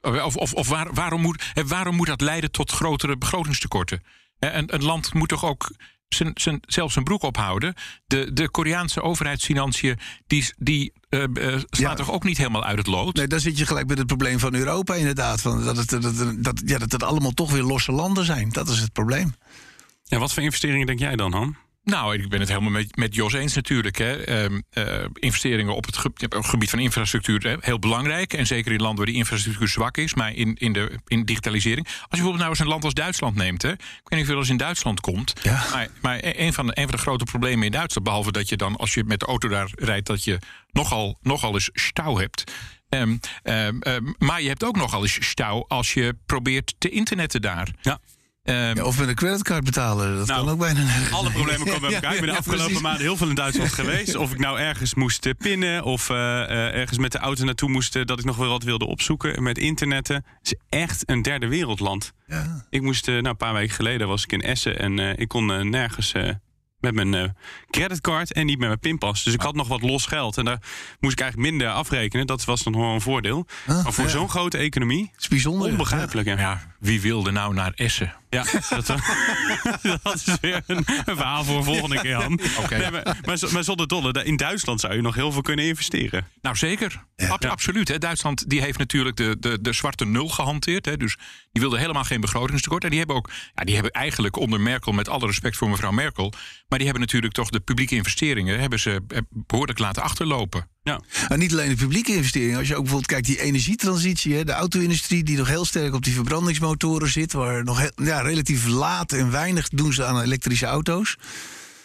Of, 0.00 0.36
of, 0.36 0.54
of 0.54 0.68
waar, 0.68 0.94
waarom, 0.94 1.20
moet, 1.20 1.52
waarom 1.66 1.96
moet 1.96 2.06
dat 2.06 2.20
leiden 2.20 2.50
tot 2.50 2.70
grotere 2.70 3.16
begrotingstekorten? 3.16 4.02
Een, 4.38 4.74
een 4.74 4.84
land 4.84 5.14
moet 5.14 5.28
toch 5.28 5.44
ook 5.44 5.70
zijn, 6.08 6.30
zijn, 6.34 6.60
zelf 6.66 6.92
zijn 6.92 7.04
broek 7.04 7.22
ophouden. 7.22 7.74
De, 8.06 8.32
de 8.32 8.50
Koreaanse 8.50 9.02
overheidsfinanciën 9.02 9.98
die, 10.26 10.52
die 10.58 10.92
uh, 11.10 11.20
uh, 11.20 11.52
slaat 11.52 11.66
ja. 11.78 11.94
toch 11.94 12.10
ook 12.10 12.24
niet 12.24 12.38
helemaal 12.38 12.64
uit 12.64 12.78
het 12.78 12.86
lood? 12.86 13.16
Nee, 13.16 13.26
dan 13.26 13.40
zit 13.40 13.58
je 13.58 13.66
gelijk 13.66 13.86
met 13.86 13.98
het 13.98 14.06
probleem 14.06 14.38
van 14.38 14.54
Europa 14.54 14.94
inderdaad. 14.94 15.40
Van 15.40 15.64
dat, 15.64 15.76
het, 15.76 15.90
dat, 15.90 16.44
dat, 16.44 16.62
ja, 16.64 16.78
dat 16.78 16.92
het 16.92 17.02
allemaal 17.02 17.32
toch 17.32 17.50
weer 17.50 17.62
losse 17.62 17.92
landen 17.92 18.24
zijn. 18.24 18.48
Dat 18.48 18.68
is 18.68 18.78
het 18.78 18.92
probleem. 18.92 19.34
Ja, 20.14 20.20
wat 20.20 20.32
voor 20.32 20.42
investeringen 20.42 20.86
denk 20.86 20.98
jij 20.98 21.16
dan, 21.16 21.32
Han? 21.32 21.56
Nou, 21.84 22.14
ik 22.14 22.28
ben 22.28 22.40
het 22.40 22.48
helemaal 22.48 22.70
met, 22.70 22.96
met 22.96 23.14
Jos 23.14 23.32
eens 23.32 23.54
natuurlijk. 23.54 23.98
Hè. 23.98 24.48
Uh, 24.48 24.58
uh, 24.72 25.04
investeringen 25.14 25.74
op 25.74 25.86
het, 25.86 25.96
ge 25.96 26.08
op 26.08 26.32
het, 26.32 26.46
gebied 26.46 26.70
van 26.70 26.78
infrastructuur 26.78 27.42
hè, 27.42 27.56
heel 27.60 27.78
belangrijk. 27.78 28.32
En 28.32 28.46
zeker 28.46 28.72
in 28.72 28.80
landen 28.80 28.96
waar 28.96 29.06
die 29.06 29.14
infrastructuur 29.14 29.68
zwak 29.68 29.96
is. 29.96 30.14
Maar 30.14 30.34
in, 30.34 30.54
in, 30.54 30.72
de, 30.72 30.98
in 31.06 31.24
digitalisering. 31.24 31.86
Als 31.86 31.94
je 31.94 32.06
bijvoorbeeld 32.08 32.38
nou 32.38 32.50
eens 32.50 32.58
een 32.58 32.66
land 32.66 32.84
als 32.84 32.94
Duitsland 32.94 33.36
neemt. 33.36 33.62
Hè. 33.62 33.72
Ik 33.72 33.78
weet 33.78 34.10
niet 34.10 34.20
of 34.20 34.26
je 34.26 34.32
wel 34.32 34.38
eens 34.38 34.48
in 34.48 34.56
Duitsland 34.56 35.00
komt. 35.00 35.32
Ja. 35.42 35.64
Maar, 35.72 35.88
maar 36.00 36.18
een, 36.22 36.52
van 36.52 36.66
de, 36.66 36.72
een 36.78 36.88
van 36.88 36.96
de 36.96 37.02
grote 37.02 37.24
problemen 37.24 37.64
in 37.64 37.72
Duitsland. 37.72 38.06
Behalve 38.06 38.32
dat 38.32 38.48
je 38.48 38.56
dan 38.56 38.76
als 38.76 38.94
je 38.94 39.04
met 39.04 39.20
de 39.20 39.26
auto 39.26 39.48
daar 39.48 39.70
rijdt. 39.74 40.06
Dat 40.06 40.24
je 40.24 40.38
nogal, 40.70 41.18
nogal 41.22 41.54
eens 41.54 41.70
stauw 41.72 42.16
hebt. 42.16 42.52
Um, 42.88 43.20
um, 43.42 43.80
um, 43.86 44.14
maar 44.18 44.42
je 44.42 44.48
hebt 44.48 44.64
ook 44.64 44.76
nogal 44.76 45.02
eens 45.02 45.26
stauw 45.28 45.64
als 45.68 45.94
je 45.94 46.16
probeert 46.26 46.74
te 46.78 46.88
internetten 46.88 47.42
daar. 47.42 47.68
Ja. 47.80 47.98
Um, 48.44 48.54
ja, 48.54 48.84
of 48.84 48.98
met 48.98 49.08
een 49.08 49.14
creditcard 49.14 49.64
betalen. 49.64 50.16
Dat 50.16 50.26
nou, 50.26 50.44
kan 50.44 50.52
ook 50.52 50.58
bijna. 50.58 50.80
Alle 51.10 51.30
problemen 51.30 51.66
komen 51.66 51.80
bij 51.90 51.94
elkaar. 51.94 52.10
Ja, 52.10 52.16
ik 52.16 52.24
ben 52.24 52.30
de 52.32 52.38
afgelopen 52.38 52.74
ja, 52.74 52.80
maanden 52.80 53.02
heel 53.02 53.16
veel 53.16 53.28
in 53.28 53.34
Duitsland 53.34 53.72
geweest. 53.82 54.16
Of 54.16 54.32
ik 54.32 54.38
nou 54.38 54.58
ergens 54.58 54.94
moest 54.94 55.36
pinnen. 55.38 55.82
Of 55.82 56.08
uh, 56.08 56.16
uh, 56.16 56.74
ergens 56.74 56.98
met 56.98 57.12
de 57.12 57.18
auto 57.18 57.44
naartoe 57.44 57.68
moest. 57.68 57.92
dat 57.92 58.18
ik 58.18 58.24
nog 58.24 58.36
wel 58.36 58.48
wat 58.48 58.62
wilde 58.62 58.86
opzoeken. 58.86 59.42
Met 59.42 59.58
internetten. 59.58 60.16
Het 60.38 60.46
is 60.52 60.54
echt 60.68 61.10
een 61.10 61.22
derde 61.22 61.48
wereldland. 61.48 62.12
Ja. 62.26 62.66
Ik 62.70 62.82
moest, 62.82 63.06
nou 63.06 63.28
een 63.28 63.36
paar 63.36 63.54
weken 63.54 63.74
geleden 63.74 64.08
was 64.08 64.22
ik 64.22 64.32
in 64.32 64.42
Essen. 64.42 64.78
En 64.78 64.98
ik 65.18 65.28
kon 65.28 65.70
nergens 65.70 66.12
met 66.84 66.94
mijn 66.94 67.24
uh, 67.24 67.30
creditcard 67.70 68.32
en 68.32 68.46
niet 68.46 68.58
met 68.58 68.68
mijn 68.68 68.80
pinpas. 68.80 69.24
Dus 69.24 69.34
ik 69.34 69.40
had 69.40 69.54
nog 69.54 69.68
wat 69.68 69.82
los 69.82 70.06
geld. 70.06 70.38
En 70.38 70.44
daar 70.44 70.58
moest 71.00 71.12
ik 71.12 71.20
eigenlijk 71.20 71.50
minder 71.50 71.68
afrekenen. 71.68 72.26
Dat 72.26 72.44
was 72.44 72.62
dan 72.62 72.72
gewoon 72.72 72.94
een 72.94 73.00
voordeel. 73.00 73.46
Ah, 73.66 73.84
maar 73.84 73.92
voor 73.92 74.04
ja. 74.04 74.10
zo'n 74.10 74.30
grote 74.30 74.58
economie... 74.58 75.10
is 75.18 75.28
bijzonder. 75.28 75.70
Onbegrijpelijk, 75.70 76.28
ja. 76.28 76.38
ja. 76.38 76.74
Wie 76.78 77.00
wilde 77.00 77.30
nou 77.30 77.54
naar 77.54 77.72
Essen? 77.74 78.14
Ja, 78.30 78.44
dat, 78.68 78.86
dat 80.02 80.14
is 80.14 80.36
weer 80.40 80.62
een, 80.66 80.76
een, 80.86 81.16
verhaal 81.16 81.44
voor 81.44 81.56
een 81.56 81.64
volgende 81.64 82.00
keer, 82.00 82.14
Han. 82.14 82.40
Okay. 82.64 82.78
Nee, 82.78 82.90
maar, 82.90 83.16
maar, 83.52 83.64
zonder 83.64 83.88
dolle, 83.88 84.24
in 84.24 84.36
Duitsland 84.36 84.80
zou 84.80 84.94
je 84.94 85.00
nog 85.00 85.14
heel 85.14 85.32
veel 85.32 85.42
kunnen 85.42 85.64
investeren. 85.64 86.26
Nou, 86.42 86.56
zeker. 86.56 87.04
Ab 87.28 87.44
absoluut. 87.44 87.88
Hè. 87.88 87.98
Duitsland 87.98 88.50
die 88.50 88.60
heeft 88.60 88.78
natuurlijk 88.78 89.16
de, 89.16 89.36
de, 89.40 89.58
de 89.60 89.72
zwarte 89.72 90.06
nul 90.06 90.28
gehanteerd. 90.28 90.84
Hè. 90.84 90.96
Dus 90.96 91.16
die 91.52 91.62
wilde 91.62 91.78
helemaal 91.78 92.04
geen 92.04 92.20
begrotingstekort. 92.20 92.84
En 92.84 92.90
die 92.90 92.98
hebben 92.98 93.16
ook, 93.16 93.30
ja, 93.54 93.64
die 93.64 93.74
hebben 93.74 93.92
eigenlijk 93.92 94.36
onder 94.36 94.60
Merkel, 94.60 94.92
met 94.92 95.08
alle 95.08 95.26
respect 95.26 95.56
voor 95.56 95.68
mevrouw 95.68 95.90
Merkel, 95.90 96.32
maar 96.74 96.82
die 96.82 96.92
hebben 96.92 97.08
natuurlijk 97.08 97.34
toch 97.34 97.50
de 97.50 97.60
publieke 97.60 97.94
investeringen 97.94 98.60
hebben 98.60 98.80
ze 98.80 99.00
eh, 99.08 99.18
behoorlijk 99.28 99.78
laten 99.78 100.02
achterlopen. 100.02 100.68
Ja. 100.82 101.00
Nou, 101.28 101.40
niet 101.40 101.52
alleen 101.52 101.68
de 101.68 101.76
publieke 101.76 102.14
investeringen. 102.14 102.58
Als 102.58 102.68
je 102.68 102.74
ook 102.74 102.80
bijvoorbeeld 102.80 103.10
kijkt 103.10 103.26
die 103.26 103.40
energietransitie, 103.40 104.34
hè, 104.34 104.44
de 104.44 104.52
auto-industrie 104.52 105.24
die 105.24 105.36
nog 105.36 105.48
heel 105.48 105.64
sterk 105.64 105.94
op 105.94 106.04
die 106.04 106.14
verbrandingsmotoren 106.14 107.08
zit, 107.08 107.32
waar 107.32 107.64
nog 107.64 107.90
ja, 107.96 108.20
relatief 108.20 108.66
laat 108.66 109.12
en 109.12 109.30
weinig 109.30 109.68
doen 109.68 109.92
ze 109.92 110.04
aan 110.04 110.20
elektrische 110.20 110.66
auto's. 110.66 111.16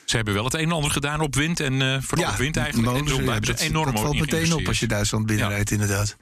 Ze 0.10 0.16
hebben 0.16 0.34
wel 0.34 0.44
het 0.44 0.54
een 0.54 0.60
en 0.60 0.72
ander 0.72 0.92
gedaan 0.92 1.22
op 1.22 1.36
wind 1.36 1.60
en 1.60 1.74
uh, 1.74 1.98
vooral 2.02 2.32
op 2.32 2.38
wind 2.38 2.58
eigenlijk. 2.58 2.92
Modus, 2.92 3.18
en 3.18 3.28
hebben 3.28 3.58
ze 3.58 3.66
enorm 3.66 3.92
dat 3.92 4.02
valt 4.02 4.20
meteen 4.20 4.54
op 4.54 4.68
als 4.68 4.80
je 4.80 4.88
Duitsland 4.88 5.26
binnenrijdt, 5.26 5.72
inderdaad. 5.72 6.18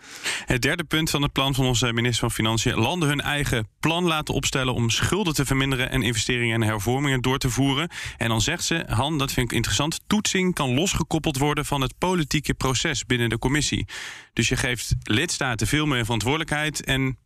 Het 0.46 0.62
derde 0.62 0.84
punt 0.84 1.10
van 1.10 1.22
het 1.22 1.32
plan 1.32 1.56
van 1.56 1.66
onze 1.66 1.94
minister 1.94 2.20
van 2.20 2.32
Financiën: 2.32 2.76
landen 2.76 3.10
hun 3.10 3.22
eigen 3.22 3.68
plan 3.80 4.04
laten 4.04 4.34
opstellen 4.34 4.74
om 4.74 4.90
schulden 4.90 5.34
te 5.34 5.46
verminderen 5.46 5.90
en 5.90 6.02
investeringen 6.02 6.62
en 6.62 6.68
hervormingen 6.68 7.22
door 7.22 7.38
te 7.38 7.50
voeren. 7.50 7.90
En 8.18 8.30
dan 8.30 8.42
zegt 8.42 8.64
ze, 8.64 8.86
Han, 8.90 9.18
dat 9.18 9.32
vind 9.32 9.52
ik 9.52 9.56
interessant, 9.56 10.00
toetsing 10.08 10.54
kan 10.54 10.74
losgekoppeld 10.74 11.38
worden 11.38 11.66
van 11.66 11.82
het 11.82 11.98
politieke 11.98 12.54
proces 12.54 13.06
binnen 13.06 13.30
de 13.30 13.40
commissie. 13.40 13.88
Dus 14.34 14.48
je 14.48 14.56
geeft 14.56 14.96
lidstaten 15.04 15.68
veel 15.68 15.86
meer 15.86 16.04
verantwoordelijkheid 16.04 16.84
en 16.84 17.18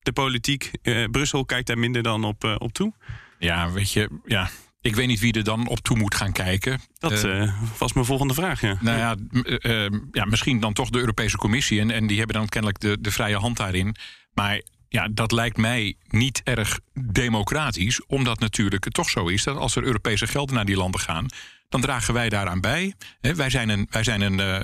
de 0.00 0.12
politiek, 0.12 0.70
uh, 0.82 1.04
Brussel 1.10 1.44
kijkt 1.44 1.66
daar 1.66 1.78
minder 1.78 2.02
dan 2.02 2.24
op, 2.24 2.44
uh, 2.44 2.54
op 2.58 2.72
toe. 2.72 2.92
Ja, 3.38 3.70
weet 3.70 3.92
je, 3.92 4.08
ja, 4.24 4.50
ik 4.80 4.94
weet 4.94 5.06
niet 5.06 5.20
wie 5.20 5.32
er 5.32 5.44
dan 5.44 5.66
op 5.66 5.78
toe 5.78 5.96
moet 5.96 6.14
gaan 6.14 6.32
kijken. 6.32 6.80
Dat 6.98 7.24
uh, 7.24 7.52
was 7.78 7.92
mijn 7.92 8.06
volgende 8.06 8.34
vraag. 8.34 8.60
Ja. 8.60 8.76
Nou 8.80 8.98
ja, 8.98 9.16
uh, 9.42 10.00
ja, 10.12 10.24
misschien 10.24 10.60
dan 10.60 10.72
toch 10.72 10.90
de 10.90 10.98
Europese 10.98 11.36
Commissie. 11.36 11.80
En, 11.80 11.90
en 11.90 12.06
die 12.06 12.18
hebben 12.18 12.36
dan 12.36 12.48
kennelijk 12.48 12.80
de, 12.80 13.00
de 13.00 13.10
vrije 13.10 13.36
hand 13.36 13.56
daarin. 13.56 13.96
Maar 14.32 14.62
ja, 14.88 15.08
dat 15.12 15.32
lijkt 15.32 15.56
mij 15.56 15.96
niet 16.08 16.40
erg 16.44 16.78
democratisch. 16.94 18.06
Omdat 18.06 18.40
natuurlijk 18.40 18.84
het 18.84 18.94
toch 18.94 19.10
zo 19.10 19.26
is 19.26 19.44
dat 19.44 19.56
als 19.56 19.76
er 19.76 19.82
Europese 19.82 20.26
gelden 20.26 20.54
naar 20.54 20.64
die 20.64 20.76
landen 20.76 21.00
gaan. 21.00 21.26
dan 21.68 21.80
dragen 21.80 22.14
wij 22.14 22.28
daaraan 22.28 22.60
bij. 22.60 22.94
He, 23.20 23.34
wij 23.34 23.50
zijn 23.50 23.68
een. 23.68 23.86
Wij 23.90 24.04
zijn 24.04 24.20
een 24.20 24.38
uh, 24.38 24.60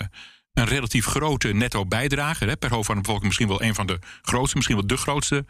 een 0.53 0.65
relatief 0.65 1.07
grote 1.07 1.49
netto 1.49 1.87
bijdrager. 1.87 2.57
per 2.57 2.71
hoofd 2.71 2.87
van 2.87 2.95
de 2.95 3.01
bevolking 3.01 3.27
misschien 3.27 3.49
wel 3.49 3.63
een 3.63 3.75
van 3.75 3.87
de 3.87 3.99
grootste, 4.23 4.57
misschien 4.57 4.77
wel 4.77 4.87
de 4.87 4.97
grootste 4.97 5.45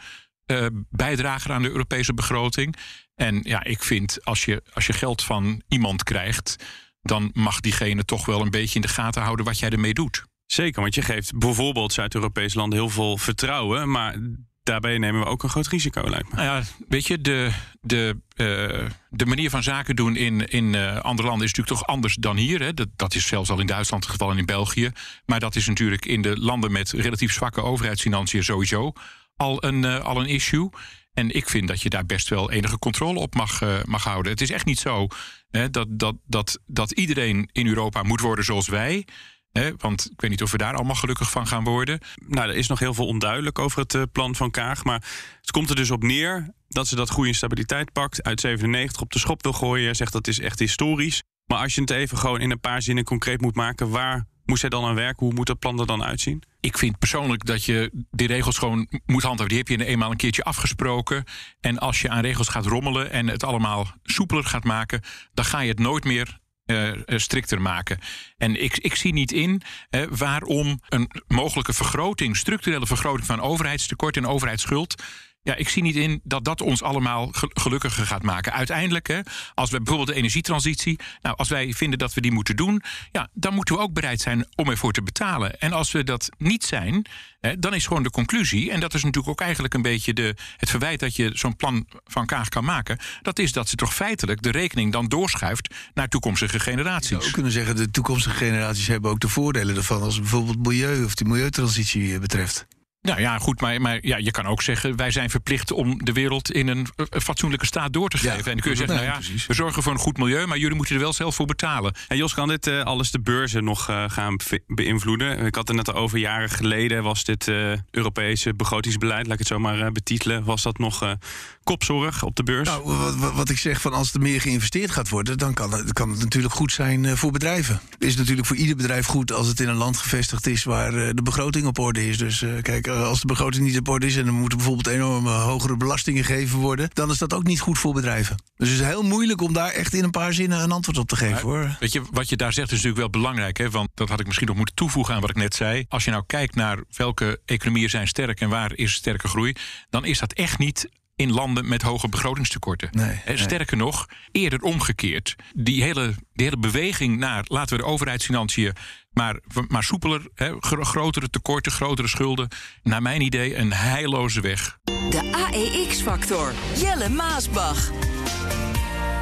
uh, 0.47 0.67
bijdrager 0.91 1.53
aan 1.53 1.63
de 1.63 1.71
Europese 1.71 2.15
begroting. 2.15 2.77
En 3.15 3.41
ja, 3.43 3.65
ik 3.65 3.83
vind 3.83 4.25
als 4.25 4.45
je, 4.45 4.63
als 4.73 4.87
je 4.87 4.93
geld 4.93 5.23
van 5.23 5.63
iemand 5.69 6.03
krijgt, 6.03 6.57
dan 7.03 7.31
mag 7.33 7.61
diegene 7.61 8.05
toch 8.05 8.27
wel 8.27 8.41
een 8.41 8.51
beetje 8.51 8.75
in 8.75 8.81
de 8.81 8.89
gaten 8.89 9.23
houden 9.23 9.45
wat 9.45 9.59
jij 9.59 9.71
ermee 9.71 9.95
doet. 9.95 10.25
Zeker, 10.47 10.81
want 10.81 10.95
je 10.95 11.03
geeft 11.03 11.39
bijvoorbeeld 11.39 11.93
Zuid-Europese 11.93 12.57
landen 12.57 12.79
heel 12.79 12.89
veel 12.89 13.17
vertrouwen, 13.17 13.91
maar 13.91 14.17
daarbij 14.63 14.99
nemen 14.99 15.21
we 15.21 15.27
ook 15.27 15.43
een 15.43 15.49
groot 15.49 15.67
risico, 15.67 16.11
lijkt 16.11 16.31
me. 16.31 16.37
Nou 16.37 16.47
ja, 16.47 16.65
weet 16.89 17.07
je, 17.07 17.21
de, 17.21 17.51
de, 17.81 18.21
uh, 18.37 18.91
de 19.11 19.27
manier 19.27 19.51
van 19.51 19.63
zaken 19.63 19.97
doen 19.97 20.17
in, 20.17 20.47
in 20.49 20.73
uh, 20.73 20.97
andere 20.97 21.29
landen 21.29 21.47
is 21.47 21.53
natuurlijk 21.53 21.79
toch 21.79 21.87
anders 21.87 22.15
dan 22.15 22.37
hier. 22.37 22.61
Hè. 22.61 22.75
Dat, 22.75 22.89
dat 22.97 23.15
is 23.15 23.27
zelfs 23.27 23.51
al 23.51 23.61
in 23.61 23.67
Duitsland 23.67 24.03
het 24.03 24.13
geval 24.13 24.31
en 24.31 24.39
in 24.39 24.47
België. 24.47 24.91
Maar 25.27 25.41
dat 25.41 25.57
is 25.57 25.67
natuurlijk 25.67 26.07
in 26.07 26.23
de 26.23 26.39
landen 26.39 26.73
met 26.73 26.91
relatief 26.91 27.33
zwakke 27.33 27.63
overheidsfinanciën 27.63 28.45
sowieso 28.45 28.93
al 29.37 29.65
een, 29.65 29.83
uh, 29.83 29.99
al 29.99 30.21
een 30.21 30.27
issue. 30.27 30.71
En 31.13 31.31
ik 31.31 31.49
vind 31.49 31.69
dat 31.69 31.83
je 31.83 31.91
daar 31.91 32.07
best 32.07 32.29
wel 32.29 32.51
enige 32.51 32.79
controle 32.79 33.19
op 33.19 33.35
mag, 33.35 33.63
uh, 33.63 33.83
mag 33.85 34.05
houden. 34.05 34.33
Het 34.33 34.41
is 34.41 34.51
echt 34.51 34.65
niet 34.65 34.79
zo 34.79 35.07
hè, 35.51 35.71
dat, 35.71 35.87
dat, 35.91 36.15
dat, 36.27 36.61
dat 36.67 36.91
iedereen 36.91 37.49
in 37.53 37.67
Europa 37.67 38.03
moet 38.03 38.21
worden 38.21 38.45
zoals 38.45 38.69
wij. 38.69 39.07
Hè, 39.53 39.71
want 39.77 40.11
ik 40.13 40.21
weet 40.21 40.31
niet 40.31 40.43
of 40.43 40.51
we 40.51 40.59
daar 40.59 40.75
allemaal 40.75 40.95
gelukkig 40.95 41.31
van 41.31 41.47
gaan 41.47 41.65
worden. 41.65 42.01
Nou, 42.27 42.49
er 42.49 42.57
is 42.57 42.67
nog 42.67 42.79
heel 42.79 42.95
veel 42.95 43.07
onduidelijk 43.07 43.59
over 43.59 43.81
het 43.81 43.95
uh, 43.95 44.03
plan 44.13 44.35
van 44.35 44.51
Kaag. 44.51 44.85
Maar 44.85 45.05
het 45.41 45.51
komt 45.51 45.71
er 45.71 45.77
dus 45.77 45.91
op 45.91 46.03
neer 46.03 46.55
dat 46.69 46.87
ze 46.87 46.97
dat 46.97 47.11
groei 47.11 47.35
en. 47.35 48.23
Uit 48.23 48.41
97 48.41 49.03
op 49.03 49.13
de 49.13 49.19
schop 49.19 49.43
wil 49.43 49.53
gooien. 49.53 49.97
Zegt 49.97 50.13
dat 50.13 50.27
is 50.27 50.41
echt 50.41 50.59
historisch. 50.59 51.23
Maar 51.47 51.59
als 51.59 51.75
je 51.75 51.81
het 51.81 51.91
even 51.91 52.19
gewoon 52.19 52.41
in 52.41 52.51
een 52.51 52.61
paar 52.61 52.83
zinnen 52.83 53.05
concreet 53.05 53.41
moet 53.41 53.55
maken, 53.55 53.91
waar 53.91 54.27
moest 54.45 54.61
hij 54.61 54.71
dan 54.71 54.85
aan 54.85 54.95
werken? 54.95 55.27
Hoe 55.27 55.35
moet 55.35 55.47
dat 55.47 55.59
plan 55.59 55.81
er 55.81 55.87
dan 55.87 56.05
uitzien? 56.05 56.43
Ik 56.67 56.79
vind 56.79 56.99
persoonlijk 56.99 57.45
dat 57.45 57.65
je 57.65 57.91
die 58.11 58.27
regels 58.27 58.59
gewoon 58.59 58.89
moet 59.07 59.23
handhaven. 59.23 59.49
Die 59.49 59.59
heb 59.59 59.69
je 59.69 59.85
eenmaal 59.85 60.11
een 60.11 60.17
keertje 60.17 60.45
afgesproken. 60.45 61.25
En 61.61 61.79
als 61.79 62.01
je 62.01 62.09
aan 62.09 62.21
regels 62.21 62.49
gaat 62.49 62.67
rommelen 62.67 63.11
en 63.11 63.27
het 63.27 63.45
allemaal 63.45 63.87
soepeler 64.03 64.45
gaat 64.45 64.65
maken, 64.65 65.01
dan 65.35 65.45
ga 65.45 65.61
je 65.61 65.69
het 65.69 65.79
nooit 65.79 66.05
meer 66.05 66.39
uh, 66.67 66.93
strikter 67.07 67.61
maken. 67.61 67.99
En 68.37 68.63
ik, 68.63 68.79
ik 68.79 68.95
zie 68.95 69.13
niet 69.13 69.33
in 69.33 69.63
waarom 70.11 70.81
een 70.89 71.11
mogelijke 71.27 71.73
vergroting, 71.73 72.37
structurele 72.37 72.87
vergroting 72.87 73.27
van 73.27 73.41
overheidstekort 73.41 74.17
en 74.17 74.27
overheidsschuld. 74.27 75.03
Ja, 75.47 75.55
ik 75.55 75.69
zie 75.69 75.83
niet 75.83 75.97
in 75.97 76.21
dat 76.25 76.45
dat 76.45 76.61
ons 76.61 76.83
allemaal 76.83 77.29
gelukkiger 77.33 78.07
gaat 78.07 78.23
maken. 78.23 78.53
Uiteindelijk, 78.53 79.07
hè, 79.07 79.21
als 79.55 79.71
we 79.71 79.77
bijvoorbeeld 79.77 80.09
de 80.09 80.15
energietransitie. 80.15 80.99
Nou, 81.23 81.37
als 81.37 81.49
wij 81.49 81.73
vinden 81.73 81.99
dat 81.99 82.15
we 82.15 82.21
die 82.21 82.33
moeten 82.33 82.57
doen. 82.57 82.83
Ja, 83.13 83.29
dan 83.33 83.55
moeten 83.55 83.75
we 83.75 83.81
ook 83.81 83.93
bereid 83.93 84.21
zijn 84.21 84.47
om 84.55 84.69
ervoor 84.69 84.93
te 84.93 85.03
betalen. 85.03 85.61
En 85.61 85.73
als 85.73 85.93
we 85.93 86.05
dat 86.05 86.29
niet 86.39 86.65
zijn, 86.65 87.07
hè, 87.41 87.59
dan 87.59 87.75
is 87.75 87.87
gewoon 87.87 88.03
de 88.03 88.11
conclusie. 88.11 88.71
En 88.71 88.81
dat 88.81 88.95
is 88.95 89.03
natuurlijk 89.03 89.29
ook 89.29 89.41
eigenlijk 89.41 89.75
een 89.75 89.83
beetje 89.83 90.13
de, 90.13 90.35
het 90.57 90.71
verwijt 90.71 91.01
dat 91.01 91.17
je 91.17 91.31
zo'n 91.35 91.57
plan 91.57 91.87
van 92.05 92.27
Kaag 92.27 92.49
kan 92.49 92.65
maken. 92.65 92.99
Dat 93.23 93.39
is 93.39 93.53
dat 93.53 93.69
ze 93.69 93.77
toch 93.77 93.95
feitelijk 93.95 94.43
de 94.43 94.51
rekening 94.51 94.93
dan 94.93 95.07
doorschuift 95.07 95.75
naar 95.95 96.09
toekomstige 96.09 96.61
generaties. 96.61 97.27
Ook 97.27 97.33
kunnen 97.33 97.53
zeggen, 97.53 97.77
de 97.77 97.91
toekomstige 97.91 98.37
generaties 98.37 98.87
hebben 98.87 99.11
ook 99.11 99.21
de 99.21 99.29
voordelen 99.29 99.77
ervan. 99.77 100.03
Als 100.03 100.19
bijvoorbeeld 100.19 100.67
milieu 100.67 101.05
of 101.05 101.15
die 101.15 101.27
milieutransitie 101.27 102.19
betreft. 102.19 102.67
Nou 103.07 103.21
ja, 103.21 103.39
goed, 103.39 103.61
maar, 103.61 103.81
maar 103.81 103.99
ja, 104.01 104.17
je 104.17 104.31
kan 104.31 104.47
ook 104.47 104.63
zeggen... 104.63 104.97
wij 104.97 105.11
zijn 105.11 105.31
verplicht 105.31 105.73
om 105.73 106.05
de 106.05 106.13
wereld 106.13 106.53
in 106.53 106.69
een 106.69 106.87
fatsoenlijke 107.11 107.67
staat 107.67 107.93
door 107.93 108.09
te 108.09 108.19
geven. 108.19 108.37
en 108.37 108.43
dan 108.45 108.57
kun 108.57 108.71
je 108.71 108.77
zeggen, 108.77 108.97
nou 108.97 109.07
ja, 109.07 109.19
we 109.47 109.55
zorgen 109.55 109.83
voor 109.83 109.93
een 109.93 109.99
goed 109.99 110.19
milieu... 110.19 110.47
maar 110.47 110.59
jullie 110.59 110.77
moeten 110.77 110.95
er 110.95 111.01
wel 111.01 111.13
zelf 111.13 111.35
voor 111.35 111.47
betalen. 111.47 111.95
En 112.09 112.17
Jos, 112.17 112.35
kan 112.35 112.49
dit 112.49 112.67
uh, 112.67 112.83
alles 112.83 113.11
de 113.11 113.21
beurzen 113.21 113.65
nog 113.65 113.91
uh, 113.91 114.05
gaan 114.07 114.37
beïnvloeden? 114.67 115.47
Ik 115.47 115.55
had 115.55 115.69
het 115.69 115.77
net 115.77 115.89
al 115.89 115.95
over 115.95 116.19
jaren 116.19 116.51
geleden... 116.51 117.03
was 117.03 117.25
dit 117.25 117.47
uh, 117.47 117.73
Europese 117.91 118.55
begrotingsbeleid, 118.55 119.25
laat 119.25 119.33
ik 119.33 119.39
het 119.39 119.49
zo 119.49 119.59
maar 119.59 119.93
betitelen... 119.93 120.45
was 120.45 120.63
dat 120.63 120.79
nog 120.79 121.17
kopzorg 121.65 122.23
op 122.23 122.37
de 122.37 122.43
beurs? 122.43 122.69
Nou, 122.69 122.83
wat, 122.85 123.33
wat, 123.35 123.49
ik 123.49 123.59
zeg, 123.59 123.81
van 123.81 123.93
als 123.93 124.13
er 124.13 124.21
meer 124.21 124.41
geïnvesteerd 124.41 124.91
gaat 124.91 125.09
worden... 125.09 125.39
dan 125.39 125.55
kan 125.55 125.73
het, 125.73 125.93
kan 125.93 126.11
het 126.11 126.19
natuurlijk 126.19 126.55
goed 126.55 126.73
zijn 126.73 127.17
voor 127.17 127.33
bedrijven. 127.33 127.81
Het 127.91 128.05
is 128.05 128.17
natuurlijk 128.17 128.47
voor 128.47 128.57
ieder 128.57 128.77
bedrijf 128.77 129.07
goed 129.07 129.33
als 129.33 129.47
het 129.47 129.61
in 129.61 129.69
een 129.69 129.77
land 129.77 129.97
gevestigd 129.97 130.47
is... 130.47 130.65
waar 130.65 130.91
de 130.91 131.23
begroting 131.23 131.67
op 131.67 131.79
orde 131.79 132.09
is. 132.09 132.19
Dus 132.19 132.45
kijk 132.63 132.87
als 133.05 133.21
de 133.21 133.27
begroting 133.27 133.67
niet 133.67 133.79
op 133.79 133.89
orde 133.89 134.07
is 134.07 134.17
en 134.17 134.27
er 134.27 134.33
moeten 134.33 134.59
bijvoorbeeld 134.59 134.87
enorme 134.87 135.31
hogere 135.31 135.77
belastingen 135.77 136.25
gegeven 136.25 136.59
worden, 136.59 136.91
dan 136.93 137.11
is 137.11 137.19
dat 137.19 137.35
ook 137.35 137.45
niet 137.45 137.61
goed 137.61 137.79
voor 137.79 137.95
bedrijven. 137.95 138.37
Dus 138.57 138.69
het 138.69 138.81
is 138.81 138.87
heel 138.87 139.03
moeilijk 139.03 139.41
om 139.41 139.53
daar 139.53 139.71
echt 139.71 139.95
in 139.95 140.05
een 140.05 140.11
paar 140.11 140.33
zinnen 140.33 140.63
een 140.63 140.73
antwoord 140.73 140.99
op 140.99 141.09
te 141.09 141.17
geven 141.17 141.41
hoor. 141.41 141.77
Weet 141.81 141.93
je, 141.93 142.03
wat 142.11 142.29
je 142.29 142.37
daar 142.37 142.53
zegt 142.53 142.67
is 142.67 142.73
natuurlijk 142.73 143.01
wel 143.01 143.23
belangrijk, 143.23 143.57
hè? 143.57 143.71
want 143.71 143.89
dat 143.95 144.09
had 144.09 144.21
ik 144.21 144.27
misschien 144.27 144.47
nog 144.47 144.57
moeten 144.57 144.75
toevoegen 144.75 145.15
aan 145.15 145.21
wat 145.21 145.31
ik 145.31 145.37
net 145.37 145.55
zei. 145.55 145.85
Als 145.89 146.05
je 146.05 146.11
nou 146.11 146.23
kijkt 146.27 146.55
naar 146.55 146.79
welke 146.97 147.41
economieën 147.45 147.91
zijn 147.91 148.09
sterk 148.09 148.41
en 148.41 148.49
waar 148.49 148.75
is 148.75 148.93
sterke 148.93 149.29
groei, 149.29 149.55
dan 149.91 150.05
is 150.05 150.19
dat 150.19 150.33
echt 150.33 150.59
niet 150.59 150.89
in 151.17 151.33
landen 151.33 151.69
met 151.69 151.83
hoge 151.83 152.09
begrotingstekorten. 152.09 152.89
Nee, 152.93 153.21
nee. 153.27 153.37
Sterker 153.37 153.77
nog, 153.77 154.07
eerder 154.33 154.61
omgekeerd. 154.61 155.37
Die 155.55 155.83
hele, 155.83 156.15
die 156.33 156.45
hele 156.45 156.59
beweging 156.59 157.19
naar 157.19 157.45
laten 157.47 157.77
we 157.77 157.83
de 157.83 157.89
overheidsfinanciën 157.89 158.73
maar, 159.17 159.41
maar 159.69 159.83
soepeler, 159.83 160.23
hè, 160.35 160.55
grotere 160.61 161.31
tekorten, 161.31 161.73
grotere 161.73 162.09
schulden. 162.09 162.49
Naar 162.83 163.03
mijn 163.03 163.21
idee 163.21 163.57
een 163.57 163.73
heilloze 163.73 164.41
weg. 164.41 164.79
De 164.85 165.33
AEX-factor. 165.33 166.53
Jelle 166.75 167.09
Maasbach. 167.09 167.91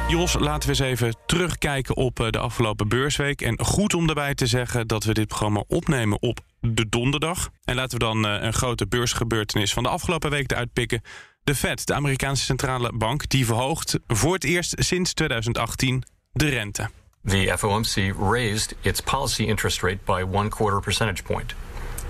Jos, 0.07 0.33
laten 0.33 0.69
we 0.69 0.75
eens 0.75 0.99
even 0.99 1.15
terugkijken 1.25 1.95
op 1.95 2.27
de 2.29 2.37
afgelopen 2.37 2.87
beursweek. 2.87 3.41
En 3.41 3.59
goed 3.59 3.93
om 3.93 4.05
daarbij 4.05 4.35
te 4.35 4.47
zeggen 4.47 4.87
dat 4.87 5.03
we 5.03 5.13
dit 5.13 5.27
programma 5.27 5.63
opnemen 5.67 6.21
op 6.21 6.39
de 6.59 6.89
donderdag. 6.89 7.49
En 7.63 7.75
laten 7.75 7.97
we 7.97 8.05
dan 8.05 8.23
een 8.23 8.53
grote 8.53 8.87
beursgebeurtenis 8.87 9.73
van 9.73 9.83
de 9.83 9.89
afgelopen 9.89 10.29
week 10.29 10.51
eruit 10.51 10.73
pikken. 10.73 11.01
De 11.45 11.55
Fed, 11.55 11.85
de 11.85 11.93
Amerikaanse 11.93 12.43
centrale 12.43 12.91
bank, 12.93 13.29
die 13.29 13.45
verhoogt 13.45 13.99
voor 14.07 14.33
het 14.33 14.43
eerst 14.43 14.73
sinds 14.77 15.13
2018 15.13 16.03
de 16.31 16.49
rente. 16.49 16.89
The 17.25 17.53
FOMC 17.57 18.15
raised 18.31 18.75
its 18.81 19.01
policy 19.01 19.43
interest 19.43 19.81
rate 19.81 19.99
by 20.05 20.23
one 20.31 20.49
quarter 20.49 20.79
percentage 20.79 21.23
point. 21.23 21.53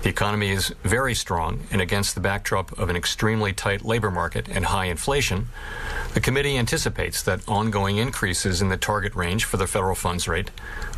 The 0.00 0.08
economy 0.08 0.50
is 0.50 0.72
very 0.82 1.14
strong, 1.14 1.58
and 1.70 1.80
against 1.80 2.14
the 2.14 2.20
backdrop 2.20 2.78
of 2.78 2.88
an 2.88 2.96
extremely 2.96 3.54
tight 3.54 3.84
labor 3.84 4.12
market 4.12 4.48
and 4.54 4.64
high 4.64 4.90
inflation, 4.90 5.48
The 6.16 6.22
committee 6.22 6.56
anticipates 6.56 7.22
that 7.24 7.40
ongoing 7.46 7.98
increases 7.98 8.62
in 8.62 8.70
the 8.70 8.78
target 8.78 9.14
range 9.14 9.44
for 9.44 9.58
the 9.58 9.66
federal 9.66 9.94
funds 9.94 10.26
rate 10.26 10.50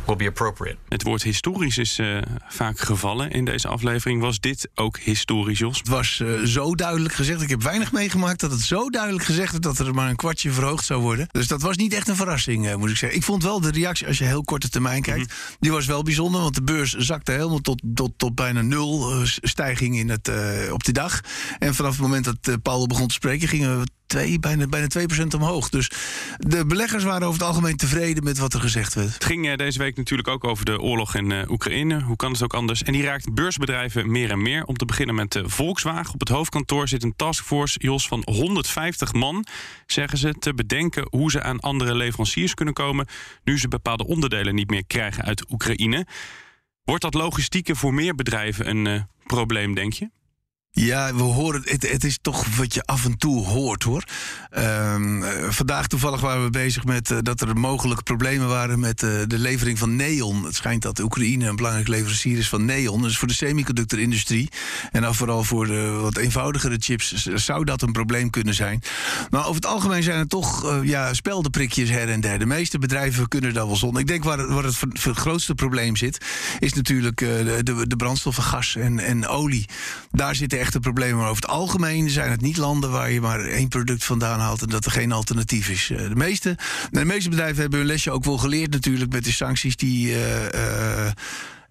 will 0.09 0.17
be 0.17 0.27
appropriate. 0.27 0.77
Het 0.87 1.03
woord 1.03 1.23
historisch 1.23 1.77
is 1.77 1.99
uh, 1.99 2.21
vaak 2.47 2.79
gevallen 2.79 3.31
in 3.31 3.45
deze 3.45 3.67
aflevering. 3.67 4.21
Was 4.21 4.39
dit 4.39 4.69
ook 4.75 4.97
historisch, 4.97 5.59
Jos? 5.59 5.77
Het 5.77 5.87
was 5.87 6.19
uh, 6.23 6.43
zo 6.43 6.75
duidelijk 6.75 7.13
gezegd. 7.13 7.41
Ik 7.41 7.49
heb 7.49 7.63
weinig 7.63 7.91
meegemaakt 7.91 8.39
dat 8.39 8.51
het 8.51 8.61
zo 8.61 8.89
duidelijk 8.89 9.25
gezegd 9.25 9.51
werd... 9.51 9.63
dat 9.63 9.79
er 9.79 9.93
maar 9.93 10.09
een 10.09 10.15
kwartje 10.15 10.51
verhoogd 10.51 10.85
zou 10.85 11.01
worden. 11.01 11.27
Dus 11.31 11.47
dat 11.47 11.61
was 11.61 11.77
niet 11.77 11.93
echt 11.93 12.07
een 12.07 12.15
verrassing, 12.15 12.65
uh, 12.65 12.75
moet 12.75 12.89
ik 12.89 12.97
zeggen. 12.97 13.17
Ik 13.17 13.25
vond 13.25 13.43
wel 13.43 13.61
de 13.61 13.71
reactie, 13.71 14.07
als 14.07 14.17
je 14.17 14.23
heel 14.23 14.43
korte 14.43 14.69
termijn 14.69 15.01
kijkt... 15.01 15.19
Mm 15.19 15.27
-hmm. 15.27 15.55
die 15.59 15.71
was 15.71 15.85
wel 15.85 16.03
bijzonder, 16.03 16.41
want 16.41 16.55
de 16.55 16.63
beurs 16.63 16.93
zakte 16.93 17.31
helemaal 17.31 17.59
tot, 17.59 17.81
tot, 17.93 18.11
tot 18.17 18.35
bijna 18.35 18.61
nul 18.61 19.11
stijging 19.25 19.97
in 19.97 20.09
het, 20.09 20.31
op 20.71 20.83
die 20.83 20.93
dag. 20.93 21.21
En 21.59 21.75
vanaf 21.75 21.91
het 21.91 22.01
moment 22.01 22.25
dat 22.25 22.61
Paul 22.61 22.87
begon 22.87 23.07
te 23.07 23.13
spreken... 23.13 23.47
gingen 23.47 23.79
we 23.79 23.85
twee, 24.09 24.39
bijna, 24.39 24.67
bijna 24.67 24.87
2% 25.23 25.27
omhoog. 25.35 25.69
Dus 25.69 25.91
de 26.37 26.65
beleggers 26.65 27.03
waren 27.03 27.27
over 27.27 27.39
het 27.39 27.49
algemeen 27.49 27.75
tevreden 27.75 28.23
met 28.23 28.37
wat 28.37 28.53
er 28.53 28.59
gezegd 28.59 28.93
werd. 28.93 29.13
Het 29.13 29.25
ging 29.25 29.55
deze 29.55 29.79
week 29.79 29.97
natuurlijk 29.97 30.27
ook 30.27 30.43
over 30.43 30.65
de 30.65 30.81
oorlog 30.81 31.15
in 31.15 31.29
uh, 31.29 31.49
Oekraïne. 31.49 32.01
Hoe 32.01 32.15
kan 32.15 32.31
het 32.31 32.43
ook 32.43 32.53
anders? 32.53 32.83
En 32.83 32.93
die 32.93 33.03
raakt 33.03 33.33
beursbedrijven 33.33 34.11
meer 34.11 34.31
en 34.31 34.41
meer. 34.41 34.63
Om 34.63 34.75
te 34.75 34.85
beginnen 34.85 35.15
met 35.15 35.35
uh, 35.35 35.43
Volkswagen. 35.45 36.13
Op 36.13 36.19
het 36.19 36.29
hoofdkantoor 36.29 36.87
zit 36.87 37.03
een 37.03 37.15
taskforce, 37.15 37.79
Jos, 37.81 38.07
van 38.07 38.21
150 38.25 39.13
man, 39.13 39.45
zeggen 39.85 40.17
ze, 40.17 40.33
te 40.39 40.53
bedenken 40.53 41.07
hoe 41.09 41.31
ze 41.31 41.41
aan 41.41 41.59
andere 41.59 41.95
leveranciers 41.95 42.53
kunnen 42.53 42.73
komen. 42.73 43.07
nu 43.43 43.59
ze 43.59 43.67
bepaalde 43.67 44.07
onderdelen 44.07 44.55
niet 44.55 44.69
meer 44.69 44.85
krijgen 44.85 45.23
uit 45.23 45.51
Oekraïne. 45.51 46.05
Wordt 46.83 47.01
dat 47.01 47.13
logistieke 47.13 47.75
voor 47.75 47.93
meer 47.93 48.15
bedrijven 48.15 48.69
een 48.69 49.07
probleem, 49.25 49.75
denk 49.75 49.93
je? 49.93 50.09
Ja, 50.71 51.15
we 51.15 51.21
horen, 51.21 51.61
het, 51.65 51.91
het 51.91 52.03
is 52.03 52.17
toch 52.21 52.55
wat 52.55 52.73
je 52.73 52.83
af 52.83 53.05
en 53.05 53.17
toe 53.17 53.45
hoort 53.45 53.83
hoor. 53.83 54.03
Um, 54.57 55.23
vandaag 55.49 55.87
toevallig 55.87 56.21
waren 56.21 56.43
we 56.43 56.49
bezig 56.49 56.83
met 56.85 57.09
uh, 57.09 57.17
dat 57.21 57.41
er 57.41 57.57
mogelijke 57.57 58.03
problemen 58.03 58.47
waren 58.47 58.79
met 58.79 59.01
uh, 59.01 59.09
de 59.27 59.39
levering 59.39 59.79
van 59.79 59.95
neon. 59.95 60.43
Het 60.43 60.55
schijnt 60.55 60.81
dat 60.81 60.99
Oekraïne 60.99 61.47
een 61.47 61.55
belangrijk 61.55 61.87
leverancier 61.87 62.37
is 62.37 62.49
van 62.49 62.65
neon. 62.65 63.01
Dus 63.01 63.17
voor 63.17 63.27
de 63.27 63.33
semiconductorindustrie 63.33 64.49
en 64.91 65.01
dan 65.01 65.15
vooral 65.15 65.43
voor 65.43 65.67
de 65.67 65.89
wat 66.01 66.17
eenvoudigere 66.17 66.77
chips 66.79 67.25
zou 67.25 67.63
dat 67.63 67.81
een 67.81 67.91
probleem 67.91 68.29
kunnen 68.29 68.53
zijn. 68.53 68.81
Maar 69.29 69.41
over 69.41 69.55
het 69.55 69.65
algemeen 69.65 70.03
zijn 70.03 70.19
er 70.19 70.27
toch 70.27 70.65
uh, 70.65 70.83
ja, 70.83 71.13
speldenprikjes 71.13 71.89
her 71.89 72.09
en 72.09 72.21
der. 72.21 72.39
De 72.39 72.45
meeste 72.45 72.79
bedrijven 72.79 73.27
kunnen 73.27 73.53
daar 73.53 73.67
wel 73.67 73.75
zonder. 73.75 74.01
Ik 74.01 74.07
denk 74.07 74.23
waar, 74.23 74.47
waar 74.47 74.63
het, 74.63 74.77
grootste 75.01 75.55
probleem 75.55 75.95
zit, 75.95 76.25
is 76.59 76.73
natuurlijk 76.73 77.17
de, 77.17 77.59
de, 77.63 77.87
de 77.87 77.95
brandstoffen 77.95 78.43
gas 78.43 78.75
en, 78.75 78.99
en 78.99 79.27
olie. 79.27 79.65
Daar 80.11 80.35
zitten 80.35 80.58
echte 80.59 80.79
problemen. 80.79 81.17
Maar 81.17 81.29
over 81.29 81.41
het 81.41 81.51
algemeen 81.51 82.09
zijn 82.09 82.31
het 82.31 82.41
niet 82.41 82.57
landen 82.57 82.91
waar 82.91 83.11
je 83.11 83.21
maar 83.21 83.39
één 83.39 83.67
product 83.67 84.03
vandaan 84.03 84.39
haalt 84.39 84.61
en 84.61 84.69
dat 84.69 84.85
er 84.85 84.91
geen 84.91 85.11
alternatief 85.11 85.69
is. 85.69 85.87
De 85.87 86.15
meeste, 86.15 86.57
de 86.91 87.05
meeste 87.05 87.29
bedrijven 87.29 87.61
hebben 87.61 87.79
hun 87.79 87.87
lesje 87.87 88.11
ook 88.11 88.25
wel 88.25 88.37
geleerd 88.37 88.71
natuurlijk 88.71 89.11
met 89.11 89.23
de 89.23 89.31
sancties 89.31 89.75
die. 89.75 90.07
Uh, 90.07 90.43
uh, 90.43 91.11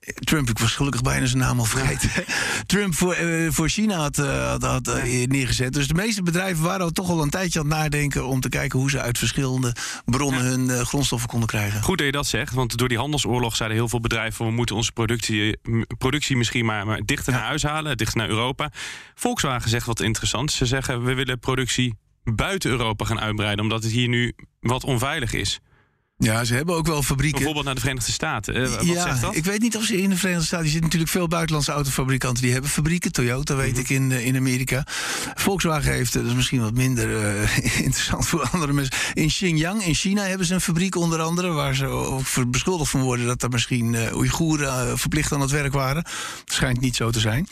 Trump, 0.01 0.49
ik 0.49 0.59
was 0.59 0.75
gelukkig 0.75 1.03
bijna 1.03 1.27
zijn 1.27 1.39
naam 1.39 1.59
al 1.59 1.65
vergeten. 1.65 2.11
Trump 2.67 2.95
voor, 2.95 3.19
uh, 3.19 3.51
voor 3.51 3.69
China 3.69 3.97
had, 3.97 4.19
uh, 4.19 4.49
had, 4.49 4.63
had 4.63 4.89
uh, 4.89 5.27
neergezet. 5.27 5.73
Dus 5.73 5.89
de 5.89 5.95
meeste 5.95 6.23
bedrijven 6.23 6.65
waren 6.65 6.81
al 6.81 6.91
toch 6.91 7.11
al 7.11 7.23
een 7.23 7.31
tijdje 7.31 7.59
aan 7.59 7.67
het 7.67 7.75
nadenken 7.75 8.27
om 8.27 8.41
te 8.41 8.49
kijken 8.49 8.79
hoe 8.79 8.91
ze 8.91 9.01
uit 9.01 9.19
verschillende 9.19 9.75
bronnen 10.05 10.45
ja. 10.45 10.51
hun 10.51 10.87
grondstoffen 10.87 11.29
konden 11.29 11.49
krijgen. 11.49 11.83
Goed 11.83 11.99
dat 11.99 12.07
je 12.07 12.13
dat 12.13 12.27
zegt, 12.27 12.55
want 12.55 12.77
door 12.77 12.89
die 12.89 12.99
handelsoorlog 12.99 13.57
zeiden 13.57 13.79
heel 13.79 13.89
veel 13.89 14.01
bedrijven: 14.01 14.47
we 14.47 14.53
moeten 14.53 14.77
onze 14.77 14.93
productie, 14.93 15.59
productie 15.99 16.37
misschien 16.37 16.65
maar, 16.65 16.87
maar 16.87 17.01
dichter 17.05 17.33
ja. 17.33 17.39
naar 17.39 17.49
huis 17.49 17.63
halen, 17.63 17.97
dichter 17.97 18.19
naar 18.19 18.29
Europa. 18.29 18.71
Volkswagen 19.15 19.71
zegt 19.71 19.87
wat 19.87 20.01
interessant. 20.01 20.53
Ze 20.53 20.67
zeggen: 20.67 21.05
we 21.05 21.15
willen 21.15 21.39
productie 21.39 21.95
buiten 22.25 22.71
Europa 22.71 23.05
gaan 23.05 23.21
uitbreiden, 23.21 23.65
omdat 23.65 23.83
het 23.83 23.93
hier 23.93 24.09
nu 24.09 24.35
wat 24.61 24.85
onveilig 24.85 25.33
is. 25.33 25.61
Ja, 26.21 26.45
ze 26.45 26.55
hebben 26.55 26.75
ook 26.75 26.87
wel 26.87 27.03
fabrieken. 27.03 27.37
Bijvoorbeeld 27.37 27.65
naar 27.65 27.75
de 27.75 27.81
Verenigde 27.81 28.13
Staten. 28.13 28.57
Uh, 28.57 28.75
wat 28.75 28.87
ja, 28.87 29.03
zegt 29.03 29.21
dat? 29.21 29.37
ik 29.37 29.45
weet 29.45 29.61
niet 29.61 29.77
of 29.77 29.85
ze 29.85 30.03
in 30.03 30.11
de 30.11 30.17
Verenigde 30.17 30.47
Staten... 30.47 30.65
Er 30.65 30.71
zitten 30.71 30.91
natuurlijk 30.91 31.11
veel 31.11 31.29
buitenlandse 31.29 31.73
autofabrikanten 31.73 32.43
die 32.43 32.53
hebben 32.53 32.71
fabrieken. 32.71 33.13
Toyota 33.13 33.57
weet 33.57 33.67
mm-hmm. 33.67 33.81
ik 33.81 33.89
in, 33.91 34.11
in 34.11 34.37
Amerika. 34.37 34.87
Volkswagen 35.35 35.93
heeft, 35.93 36.13
dat 36.13 36.25
is 36.25 36.35
misschien 36.35 36.61
wat 36.61 36.75
minder 36.75 37.09
uh, 37.09 37.59
interessant 37.87 38.27
voor 38.27 38.49
andere 38.53 38.73
mensen... 38.73 38.95
in 39.15 39.29
Xinjiang, 39.29 39.85
in 39.85 39.95
China, 39.95 40.23
hebben 40.23 40.47
ze 40.47 40.55
een 40.55 40.61
fabriek 40.61 40.97
onder 40.97 41.21
andere... 41.21 41.49
waar 41.49 41.75
ze 41.75 41.87
ook 41.87 42.25
beschuldigd 42.49 42.91
van 42.91 43.01
worden 43.01 43.27
dat 43.27 43.43
er 43.43 43.49
misschien 43.49 43.93
uh, 43.93 44.17
Oeigoeren 44.17 44.99
verplicht 44.99 45.33
aan 45.33 45.41
het 45.41 45.51
werk 45.51 45.73
waren. 45.73 46.03
Dat 46.03 46.55
schijnt 46.55 46.81
niet 46.81 46.97
zo 46.97 47.11
te 47.11 47.21
zijn. 47.21 47.49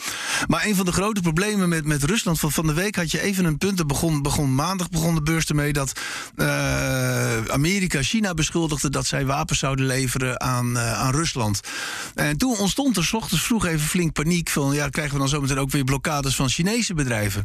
Maar 0.47 0.65
een 0.65 0.77
van 0.77 0.85
de 0.85 0.93
grote 0.93 1.21
problemen 1.21 1.69
met, 1.69 1.85
met 1.85 2.03
Rusland 2.03 2.39
van, 2.41 2.53
van 2.53 2.67
de 2.67 2.75
week... 2.75 2.97
had 2.97 3.11
je 3.11 3.21
even 3.21 3.45
een 3.45 3.59
punt, 3.59 3.79
er 3.79 3.87
begon, 3.87 4.23
begon 4.23 4.55
maandag 4.55 4.91
begon 4.91 5.15
de 5.15 5.23
beurs 5.23 5.47
ermee... 5.47 5.73
dat 5.73 5.93
Amerika 7.51 8.03
China 8.03 8.35
beschuldigd 8.35 8.55
dat 8.91 9.07
zij 9.07 9.27
wapens 9.27 9.59
zouden 9.59 9.87
leveren 9.87 10.41
aan, 10.41 10.77
uh, 10.77 10.93
aan 10.93 11.13
Rusland. 11.13 11.61
En 12.15 12.37
toen 12.37 12.59
ontstond 12.59 12.97
er 12.97 13.05
s 13.05 13.13
ochtends 13.13 13.45
vroeg 13.45 13.67
even 13.67 13.87
flink 13.87 14.13
paniek 14.13 14.49
van... 14.49 14.75
ja, 14.75 14.89
krijgen 14.89 15.13
we 15.13 15.19
dan 15.19 15.29
zometeen 15.29 15.59
ook 15.59 15.71
weer 15.71 15.85
blokkades 15.85 16.37
van 16.37 16.49
Chinese 16.49 16.95
bedrijven. 16.95 17.45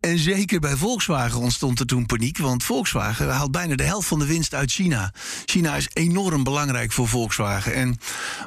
En 0.00 0.18
zeker 0.18 0.60
bij 0.60 0.76
Volkswagen 0.76 1.40
ontstond 1.40 1.80
er 1.80 1.86
toen 1.86 2.06
paniek, 2.06 2.38
want 2.38 2.64
Volkswagen 2.64 3.28
haalt 3.28 3.50
bijna 3.50 3.74
de 3.74 3.82
helft 3.82 4.08
van 4.08 4.18
de 4.18 4.26
winst 4.26 4.54
uit 4.54 4.70
China. 4.70 5.12
China 5.44 5.76
is 5.76 5.88
enorm 5.92 6.44
belangrijk 6.44 6.92
voor 6.92 7.08
Volkswagen. 7.08 7.74
En 7.74 7.98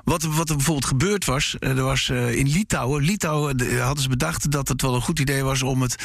wat, 0.04 0.24
wat 0.24 0.50
er 0.50 0.56
bijvoorbeeld 0.56 0.86
gebeurd 0.86 1.26
was, 1.26 1.56
er 1.60 1.84
was 1.84 2.10
uh, 2.10 2.36
in 2.36 2.48
Litouwen, 2.48 3.04
Litouwen 3.04 3.58
de, 3.58 3.80
hadden 3.80 4.04
ze 4.04 4.10
bedacht 4.10 4.52
dat 4.52 4.68
het 4.68 4.82
wel 4.82 4.96
een 4.96 5.02
goed 5.02 5.20
idee 5.20 5.44
was 5.44 5.62
om 5.62 5.82
het 5.82 5.96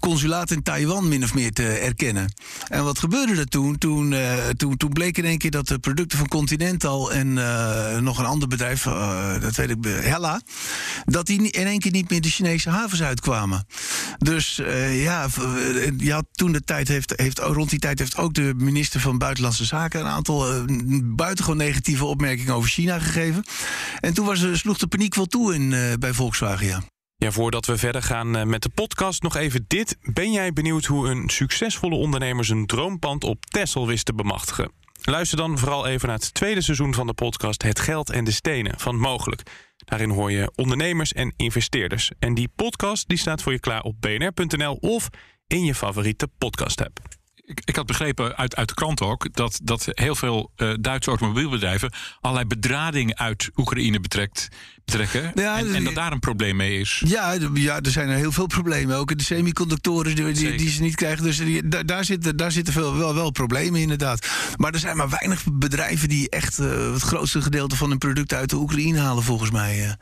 consulaat 0.00 0.50
in 0.50 0.62
Taiwan 0.62 1.08
min 1.08 1.24
of 1.24 1.34
meer 1.34 1.52
te 1.52 1.66
erkennen. 1.66 2.32
En 2.68 2.84
wat 2.84 2.98
gebeurde 2.98 3.34
er 3.34 3.48
toen? 3.48 3.78
Toen, 3.78 4.12
uh, 4.12 4.48
toen, 4.48 4.76
toen 4.76 4.92
bleek 4.92 5.18
in 5.18 5.24
één 5.24 5.38
keer 5.38 5.50
dat 5.50 5.68
de 5.68 5.78
producten 5.78 6.18
van 6.18 6.28
Continental 6.28 7.12
en 7.12 7.36
uh, 7.36 7.98
nog 7.98 8.18
een 8.18 8.24
ander 8.24 8.48
bedrijf, 8.48 8.82
dat 9.40 9.54
weet 9.54 9.70
ik, 9.70 9.76
Hella, 9.84 10.40
dat 11.04 11.26
die 11.26 11.50
in 11.50 11.66
één 11.66 11.78
keer 11.78 11.92
niet 11.92 12.10
meer 12.10 12.20
de 12.20 12.30
Chinese 12.30 12.70
havens 12.70 13.02
uitkwamen. 13.02 13.66
Dus 14.18 14.60
ja, 15.00 15.28
ja, 15.96 16.22
toen 16.32 16.52
de 16.52 16.60
tijd 16.60 16.88
heeft, 16.88 17.12
heeft, 17.16 17.38
rond 17.38 17.70
die 17.70 17.78
tijd 17.78 17.98
heeft 17.98 18.16
ook 18.16 18.34
de 18.34 18.52
minister 18.56 19.00
van 19.00 19.18
Buitenlandse 19.18 19.64
Zaken 19.64 20.00
een 20.00 20.06
aantal 20.06 20.54
uh, 20.54 20.62
buitengewoon 21.04 21.56
negatieve 21.56 22.04
opmerkingen 22.04 22.54
over 22.54 22.70
China 22.70 22.98
gegeven. 22.98 23.44
En 24.00 24.14
toen 24.14 24.26
was, 24.26 24.46
sloeg 24.52 24.78
de 24.78 24.86
paniek 24.86 25.14
wel 25.14 25.26
toe 25.26 25.54
in, 25.54 25.70
uh, 25.70 25.92
bij 25.98 26.12
Volkswagen, 26.12 26.66
ja. 26.66 26.82
Ja, 27.16 27.30
voordat 27.30 27.66
we 27.66 27.78
verder 27.78 28.02
gaan 28.02 28.48
met 28.48 28.62
de 28.62 28.68
podcast, 28.68 29.22
nog 29.22 29.36
even 29.36 29.64
dit. 29.66 29.96
Ben 30.00 30.32
jij 30.32 30.52
benieuwd 30.52 30.84
hoe 30.84 31.08
een 31.08 31.28
succesvolle 31.28 31.94
ondernemer 31.94 32.44
zijn 32.44 32.66
droompand 32.66 33.24
op 33.24 33.44
Texel 33.44 33.86
wist 33.86 34.04
te 34.04 34.14
bemachtigen? 34.14 34.70
Luister 35.02 35.38
dan 35.38 35.58
vooral 35.58 35.86
even 35.86 36.08
naar 36.08 36.16
het 36.16 36.34
tweede 36.34 36.62
seizoen 36.62 36.94
van 36.94 37.06
de 37.06 37.14
podcast 37.14 37.62
Het 37.62 37.80
Geld 37.80 38.10
en 38.10 38.24
de 38.24 38.30
Stenen 38.30 38.74
van 38.76 38.96
Mogelijk. 38.96 39.42
Daarin 39.88 40.10
hoor 40.10 40.30
je 40.30 40.52
ondernemers 40.54 41.12
en 41.12 41.32
investeerders. 41.36 42.10
En 42.18 42.34
die 42.34 42.48
podcast 42.56 43.08
die 43.08 43.18
staat 43.18 43.42
voor 43.42 43.52
je 43.52 43.58
klaar 43.58 43.82
op 43.82 44.00
bnr.nl 44.00 44.74
of 44.74 45.08
in 45.46 45.64
je 45.64 45.74
favoriete 45.74 46.28
podcast-app. 46.38 46.98
Ik, 47.34 47.60
ik, 47.64 47.76
had 47.76 47.86
begrepen 47.86 48.36
uit, 48.36 48.56
uit 48.56 48.68
de 48.68 48.74
krant 48.74 49.02
ook 49.02 49.34
dat, 49.34 49.60
dat 49.62 49.88
heel 49.90 50.14
veel 50.14 50.50
uh, 50.56 50.74
Duitse 50.80 51.10
automobielbedrijven 51.10 51.92
allerlei 52.20 52.48
bedrading 52.48 53.14
uit 53.14 53.50
Oekraïne 53.56 54.00
betrekt, 54.00 54.48
betrekken. 54.90 55.42
Ja, 55.42 55.58
en, 55.58 55.74
en, 55.74 55.84
dat 55.84 55.94
daar 55.94 56.12
een 56.12 56.18
probleem 56.18 56.56
mee 56.56 56.80
is. 56.80 57.02
Ja, 57.06 57.36
ja, 57.54 57.80
er 57.80 57.90
zijn 57.90 58.08
er 58.08 58.16
heel 58.16 58.32
veel 58.32 58.46
problemen. 58.46 58.96
Ook 58.96 59.18
de 59.18 59.24
semiconductoren 59.24 60.14
die, 60.14 60.32
die, 60.32 60.56
die 60.56 60.70
ze 60.70 60.82
niet 60.82 60.94
krijgen. 60.94 61.24
Dus 61.24 61.36
die, 61.36 61.68
daar, 61.68 61.86
daar, 61.86 62.04
zitten, 62.04 62.36
daar 62.36 62.52
zitten 62.52 62.72
veel, 62.72 62.96
wel, 62.96 63.14
wel 63.14 63.30
problemen 63.30 63.80
inderdaad. 63.80 64.28
Maar 64.56 64.72
er 64.72 64.78
zijn 64.78 64.96
maar 64.96 65.08
weinig 65.08 65.44
bedrijven 65.52 66.08
die 66.08 66.30
echt 66.30 66.58
uh, 66.58 66.92
het 66.92 67.02
grootste 67.02 67.42
gedeelte 67.42 67.76
van 67.76 67.88
hun 67.88 67.98
producten 67.98 68.38
uit 68.38 68.50
de 68.50 68.56
Oekraïne 68.56 68.98
halen, 68.98 69.22
volgens 69.22 69.50
mij. 69.50 69.84
Uh. 69.84 69.92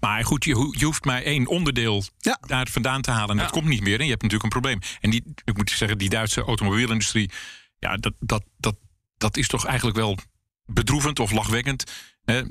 Maar 0.00 0.24
goed, 0.24 0.44
je, 0.44 0.74
je, 0.78 0.84
hoeft 0.84 1.04
maar 1.04 1.22
één 1.22 1.46
onderdeel 1.46 2.04
ja. 2.18 2.38
daar 2.46 2.68
vandaan 2.70 3.02
te 3.02 3.10
halen. 3.10 3.30
En 3.30 3.36
ja. 3.36 3.42
dat 3.42 3.52
komt 3.52 3.68
niet 3.68 3.82
meer. 3.82 3.98
En 3.98 4.04
je 4.04 4.10
hebt 4.10 4.22
natuurlijk 4.22 4.54
een 4.54 4.60
probleem. 4.60 4.80
En 5.00 5.10
die, 5.10 5.22
ik 5.44 5.56
moet 5.56 5.70
zeggen, 5.70 5.98
die 5.98 6.08
Duitse 6.08 6.42
automobielindustrie, 6.42 7.30
ja, 7.78 7.96
dat, 7.96 8.12
dat, 8.20 8.44
dat, 8.58 8.76
dat 9.16 9.36
is 9.36 9.48
toch 9.48 9.66
eigenlijk 9.66 9.96
wel 9.96 10.18
bedroevend 10.66 11.20
of 11.20 11.30
lachwekkend. 11.30 11.84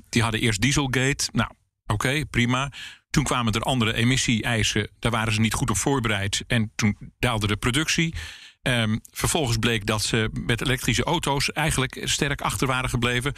Die 0.09 0.21
hadden 0.21 0.41
eerst 0.41 0.61
Dieselgate. 0.61 1.29
Nou, 1.31 1.49
Oké, 1.87 2.25
prima. 2.25 2.71
Toen 3.09 3.23
kwamen 3.23 3.53
er 3.53 3.61
andere 3.61 3.93
emissie-eisen. 3.93 4.89
Daar 4.99 5.11
waren 5.11 5.33
ze 5.33 5.39
niet 5.39 5.53
goed 5.53 5.69
op 5.69 5.77
voorbereid. 5.77 6.43
En 6.47 6.71
toen 6.75 6.97
daalde 7.19 7.47
de 7.47 7.57
productie. 7.57 8.15
Um, 8.61 9.01
vervolgens 9.11 9.57
bleek 9.57 9.85
dat 9.85 10.01
ze 10.03 10.29
met 10.33 10.61
elektrische 10.61 11.03
auto's 11.03 11.51
eigenlijk 11.51 12.01
sterk 12.03 12.41
achter 12.41 12.67
waren 12.67 12.89
gebleven. 12.89 13.33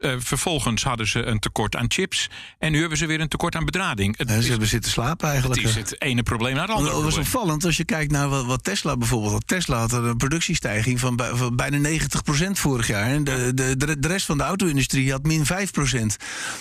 Eh, 0.00 0.14
vervolgens 0.18 0.82
hadden 0.82 1.06
ze 1.08 1.22
een 1.24 1.38
tekort 1.38 1.76
aan 1.76 1.84
chips. 1.88 2.28
En 2.58 2.72
nu 2.72 2.80
hebben 2.80 2.98
ze 2.98 3.06
weer 3.06 3.20
een 3.20 3.28
tekort 3.28 3.54
aan 3.54 3.64
bedrading. 3.64 4.16
Het 4.18 4.28
Ja, 4.28 4.34
is, 4.34 4.44
ze 4.44 4.50
hebben 4.50 4.68
zitten 4.68 4.90
slapen 4.90 5.28
eigenlijk. 5.28 5.60
het 5.60 5.70
is 5.70 5.76
het 5.76 6.02
ene 6.02 6.22
probleem 6.22 6.54
naar 6.54 6.66
het 6.66 6.76
andere. 6.76 6.94
Dat 6.94 7.02
was 7.04 7.16
opvallend 7.16 7.64
als 7.64 7.76
je 7.76 7.84
kijkt 7.84 8.12
naar 8.12 8.28
wat, 8.28 8.44
wat 8.44 8.64
Tesla 8.64 8.96
bijvoorbeeld 8.96 9.32
had. 9.32 9.46
Tesla 9.46 9.78
had 9.78 9.92
een 9.92 10.16
productiestijging 10.16 11.00
van, 11.00 11.16
bij- 11.16 11.30
van 11.34 11.56
bijna 11.56 11.88
90% 11.88 12.58
vorig 12.58 12.86
jaar. 12.86 13.06
En 13.06 13.24
de, 13.24 13.50
de, 13.54 13.76
de, 13.76 13.98
de 13.98 14.08
rest 14.08 14.26
van 14.26 14.38
de 14.38 14.44
auto-industrie 14.44 15.10
had 15.10 15.22
min 15.22 15.44
5%. 15.44 15.48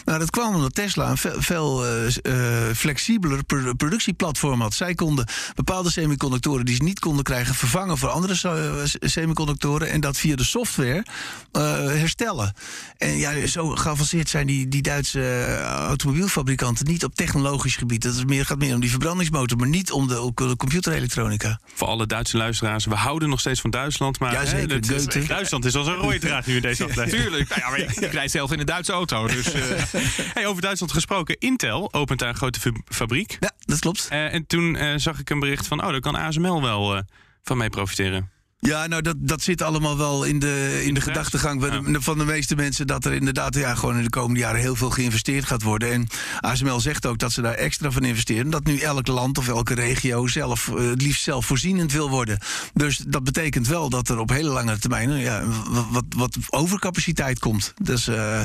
Nou, 0.05 0.19
dat 0.19 0.29
kwam 0.29 0.55
omdat 0.55 0.75
Tesla 0.75 1.09
een 1.09 1.17
veel, 1.17 1.41
veel 1.41 1.85
eh, 1.85 2.09
s- 2.09 2.21
eh, 2.21 2.63
flexibeler 2.75 3.43
pro- 3.43 3.73
productieplatform 3.73 4.61
had. 4.61 4.73
Zij 4.73 4.93
konden 4.95 5.27
bepaalde 5.55 5.91
semiconductoren 5.91 6.65
die 6.65 6.75
ze 6.75 6.83
niet 6.83 6.99
konden 6.99 7.23
krijgen... 7.23 7.55
vervangen 7.55 7.97
voor 7.97 8.09
andere 8.09 8.35
s- 8.35 8.95
semiconductoren. 8.99 9.89
En 9.89 9.99
dat 10.01 10.17
via 10.17 10.35
de 10.35 10.43
software 10.45 11.05
eh, 11.51 11.61
herstellen. 11.77 12.53
En 12.97 13.17
ja, 13.17 13.28
zo 13.47 13.69
geavanceerd 13.69 14.29
zijn 14.29 14.47
die, 14.47 14.67
die 14.67 14.81
Duitse 14.81 15.21
eh, 15.21 15.63
automobielfabrikanten 15.63 16.85
niet 16.85 17.03
op 17.03 17.15
technologisch 17.15 17.75
gebied. 17.75 18.01
Dat 18.01 18.15
is 18.15 18.25
meer, 18.25 18.45
gaat 18.45 18.57
meer 18.57 18.73
om 18.73 18.79
die 18.81 18.89
verbrandingsmotor, 18.89 19.57
maar 19.57 19.67
niet 19.67 19.91
om 19.91 20.07
de, 20.07 20.31
de 20.35 20.55
computerelektronica. 20.57 21.59
Voor 21.73 21.87
alle 21.87 22.05
Duitse 22.05 22.37
luisteraars, 22.37 22.85
we 22.85 22.95
houden 22.95 23.29
nog 23.29 23.39
steeds 23.39 23.61
van 23.61 23.69
Duitsland. 23.69 24.19
Maar 24.19 24.31
Ja, 24.31 24.39
hè, 24.39 24.45
zeker. 24.45 25.27
Duitsland 25.27 25.65
is 25.65 25.75
als 25.75 25.87
een 25.87 25.93
rode 25.95 26.19
draad 26.19 26.45
nu 26.45 26.55
in 26.55 26.61
deze 26.61 26.83
aflevering. 26.83 27.21
Tuurlijk. 27.23 27.49
Nou 27.49 27.61
ja, 27.61 27.69
maar 27.69 27.79
ik, 27.79 27.89
ik 27.91 28.11
rijd 28.11 28.31
zelf 28.31 28.51
in 28.51 28.59
een 28.59 28.65
Duitse 28.65 28.91
auto. 28.91 29.27
Dus, 29.27 29.51
eh, 29.51 29.61
Hey, 30.33 30.47
over 30.47 30.61
Duitsland 30.61 30.91
gesproken. 30.93 31.37
Intel 31.39 31.93
opent 31.93 32.19
daar 32.19 32.29
een 32.29 32.35
grote 32.35 32.59
fa- 32.59 32.81
fabriek. 32.85 33.37
Ja, 33.39 33.51
dat 33.59 33.79
klopt. 33.79 34.07
Eh, 34.09 34.33
en 34.33 34.47
toen 34.47 34.75
eh, 34.75 34.93
zag 34.95 35.19
ik 35.19 35.29
een 35.29 35.39
bericht 35.39 35.67
van, 35.67 35.83
oh, 35.83 35.89
daar 35.91 35.99
kan 35.99 36.15
ASML 36.15 36.61
wel 36.61 36.95
eh, 36.95 37.01
van 37.43 37.57
mee 37.57 37.69
profiteren. 37.69 38.29
Ja, 38.61 38.87
nou, 38.87 39.01
dat, 39.01 39.15
dat 39.19 39.41
zit 39.41 39.61
allemaal 39.61 39.97
wel 39.97 40.23
in 40.23 40.39
de, 40.39 40.81
in 40.85 40.93
de 40.93 41.01
gedachtegang 41.01 41.61
van 41.61 41.93
de, 41.93 42.01
van 42.01 42.17
de 42.17 42.25
meeste 42.25 42.55
mensen. 42.55 42.87
Dat 42.87 43.05
er 43.05 43.13
inderdaad 43.13 43.55
ja, 43.55 43.75
gewoon 43.75 43.97
in 43.97 44.03
de 44.03 44.09
komende 44.09 44.39
jaren 44.39 44.59
heel 44.59 44.75
veel 44.75 44.89
geïnvesteerd 44.89 45.45
gaat 45.45 45.61
worden. 45.61 45.91
En 45.91 46.07
ASML 46.39 46.79
zegt 46.79 47.05
ook 47.05 47.17
dat 47.17 47.31
ze 47.31 47.41
daar 47.41 47.53
extra 47.53 47.91
van 47.91 48.03
investeren. 48.03 48.49
Dat 48.49 48.65
nu 48.65 48.79
elk 48.79 49.07
land 49.07 49.37
of 49.37 49.47
elke 49.47 49.73
regio 49.73 50.27
zelf, 50.27 50.67
eh, 50.67 50.89
het 50.89 51.01
liefst 51.01 51.23
zelfvoorzienend 51.23 51.91
wil 51.91 52.09
worden. 52.09 52.39
Dus 52.73 52.97
dat 52.97 53.23
betekent 53.23 53.67
wel 53.67 53.89
dat 53.89 54.09
er 54.09 54.19
op 54.19 54.29
hele 54.29 54.49
lange 54.49 54.79
termijn 54.79 55.09
ja, 55.09 55.43
wat, 55.69 55.85
wat, 55.91 56.05
wat 56.15 56.37
overcapaciteit 56.49 57.39
komt. 57.39 57.73
Dus 57.81 58.07
eh, 58.07 58.41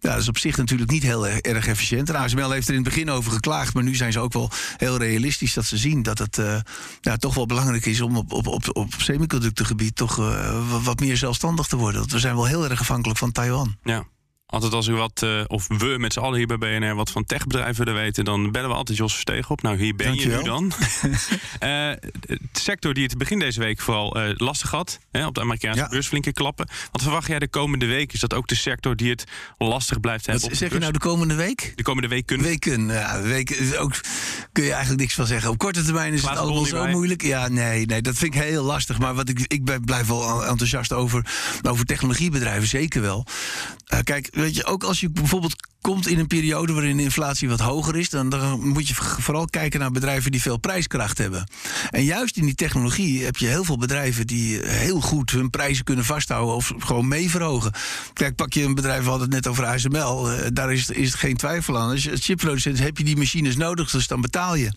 ja, 0.00 0.10
dat 0.10 0.20
is 0.20 0.28
op 0.28 0.38
zich 0.38 0.56
natuurlijk 0.56 0.90
niet 0.90 1.02
heel 1.02 1.28
erg, 1.28 1.66
efficiënt. 1.66 2.08
En 2.08 2.14
ASML 2.16 2.50
heeft 2.50 2.68
er 2.68 2.74
in 2.74 2.80
het 2.80 2.88
begin 2.88 3.10
over 3.10 3.32
geklaagd. 3.32 3.74
Maar 3.74 3.82
nu 3.82 3.94
zijn 3.94 4.12
ze 4.12 4.18
ook 4.20 4.32
wel 4.32 4.50
heel 4.76 4.96
realistisch 4.96 5.54
dat 5.54 5.64
ze 5.64 5.76
zien 5.76 6.02
dat 6.02 6.18
het 6.18 6.38
eh, 6.38 7.12
toch 7.12 7.34
wel 7.34 7.46
belangrijk 7.46 7.86
is 7.86 8.00
om 8.00 8.16
op, 8.16 8.32
op, 8.32 8.46
op, 8.46 8.64
op 8.72 8.94
semiconductorgebied 8.98 9.96
toch 9.96 10.18
eh, 10.18 10.68
wa- 10.70 10.80
wat 10.80 11.00
meer 11.00 11.16
zelfstandig 11.16 11.66
te 11.66 11.76
worden. 11.76 12.00
Want 12.00 12.12
we 12.12 12.18
zijn 12.18 12.34
wel 12.34 12.46
heel 12.46 12.68
erg 12.70 12.80
afhankelijk 12.80 13.18
van 13.18 13.32
Taiwan. 13.32 13.76
Ja. 13.84 14.04
Altijd 14.50 14.72
als 14.72 14.86
u 14.86 14.92
wat, 14.92 15.22
eh, 15.22 15.40
of 15.46 15.66
we 15.68 15.94
met 15.98 16.12
z'n 16.12 16.18
allen 16.20 16.38
hier 16.38 16.46
bij 16.46 16.58
BNR, 16.58 16.94
wat 16.94 17.10
van 17.10 17.24
techbedrijven 17.24 17.84
willen 17.84 18.00
weten, 18.00 18.24
dan 18.24 18.50
bellen 18.50 18.68
we 18.68 18.74
altijd 18.74 18.98
Jos 18.98 19.12
Versteeg 19.12 19.50
op. 19.50 19.62
Nou, 19.62 19.76
hier 19.76 19.94
ben 19.96 20.14
je 20.14 20.26
nu 20.26 20.42
dan. 20.42 20.72
Eh, 21.58 21.68
de 22.20 22.38
sector 22.52 22.94
die 22.94 23.04
het 23.04 23.18
begin 23.18 23.38
deze 23.38 23.60
week 23.60 23.80
vooral 23.80 24.16
eh, 24.20 24.30
lastig 24.36 24.70
had, 24.70 24.98
hè, 25.12 25.26
op 25.26 25.34
de 25.34 25.40
Amerikaanse 25.40 25.80
Ja. 25.80 25.88
beurs 25.88 26.06
flinke 26.08 26.32
klappen. 26.32 26.68
Wat 26.92 27.02
verwacht 27.02 27.26
jij 27.26 27.38
de 27.38 27.48
komende 27.48 27.86
week? 27.86 28.12
Is 28.12 28.20
dat 28.20 28.34
ook 28.34 28.46
de 28.48 28.54
sector 28.54 28.96
die 28.96 29.10
het 29.10 29.24
lastig 29.58 30.00
blijft 30.00 30.26
hebben? 30.26 30.42
Wat 30.44 30.52
op 30.52 30.58
de 30.58 30.64
zeg 30.64 30.72
je 30.74 30.78
nou 30.80 30.92
de 30.92 30.98
komende 30.98 31.34
week? 31.34 31.72
De 31.76 31.82
komende 31.82 32.08
week 32.08 32.26
kunnen. 32.26 32.46
Weken, 32.46 32.86
ja, 32.86 33.22
weken 33.22 33.78
ook, 33.80 34.00
kun 34.52 34.64
je 34.64 34.70
eigenlijk 34.70 35.00
niks 35.00 35.14
van 35.14 35.26
zeggen. 35.26 35.50
Op 35.50 35.58
korte 35.58 35.82
termijn 35.84 36.12
is 36.12 36.22
het 36.22 36.36
allemaal 36.36 36.64
zo 36.64 36.82
bij. 36.82 36.90
moeilijk. 36.92 37.22
Ja, 37.22 37.48
nee, 37.48 37.86
nee, 37.86 38.02
dat 38.02 38.16
vind 38.16 38.34
ik 38.34 38.40
heel 38.40 38.64
lastig. 38.64 38.98
Maar 38.98 39.14
wat 39.14 39.28
ik, 39.28 39.40
ik 39.46 39.64
ben, 39.64 39.84
blijf 39.84 40.06
wel 40.06 40.44
enthousiast 40.46 40.92
over, 40.92 41.26
over 41.68 41.84
technologiebedrijven, 41.84 42.68
zeker 42.68 43.00
wel. 43.02 43.26
Kijk, 44.04 44.28
weet 44.40 44.56
je, 44.56 44.64
ook 44.64 44.84
als 44.84 45.00
je 45.00 45.10
bijvoorbeeld 45.10 45.56
komt 45.80 46.06
in 46.06 46.18
een 46.18 46.26
periode 46.26 46.72
waarin 46.72 46.96
de 46.96 47.02
inflatie 47.02 47.48
wat 47.48 47.60
hoger 47.60 47.96
is, 47.96 48.10
dan, 48.10 48.28
dan 48.28 48.68
moet 48.68 48.88
je 48.88 48.94
vooral 48.94 49.46
kijken 49.46 49.80
naar 49.80 49.90
bedrijven 49.90 50.30
die 50.30 50.42
veel 50.42 50.56
prijskracht 50.56 51.18
hebben. 51.18 51.48
En 51.90 52.04
juist 52.04 52.36
in 52.36 52.44
die 52.44 52.54
technologie 52.54 53.24
heb 53.24 53.36
je 53.36 53.46
heel 53.46 53.64
veel 53.64 53.78
bedrijven 53.78 54.26
die 54.26 54.60
heel 54.62 55.00
goed 55.00 55.30
hun 55.30 55.50
prijzen 55.50 55.84
kunnen 55.84 56.04
vasthouden 56.04 56.54
of 56.54 56.72
gewoon 56.78 57.08
mee 57.08 57.30
verhogen. 57.30 57.72
Kijk, 58.12 58.34
pak 58.34 58.52
je 58.52 58.62
een 58.62 58.74
bedrijf, 58.74 59.02
we 59.02 59.08
hadden 59.08 59.26
het 59.26 59.36
net 59.36 59.46
over 59.46 59.64
ASML, 59.64 60.30
eh, 60.30 60.46
daar 60.52 60.72
is, 60.72 60.90
is 60.90 61.14
geen 61.14 61.36
twijfel 61.36 61.78
aan. 61.78 61.90
Als 61.90 62.08
chipproducent 62.12 62.78
heb 62.78 62.98
je 62.98 63.04
die 63.04 63.16
machines 63.16 63.56
nodig, 63.56 63.90
dus 63.90 64.06
dan 64.06 64.20
betaal 64.20 64.54
je. 64.54 64.72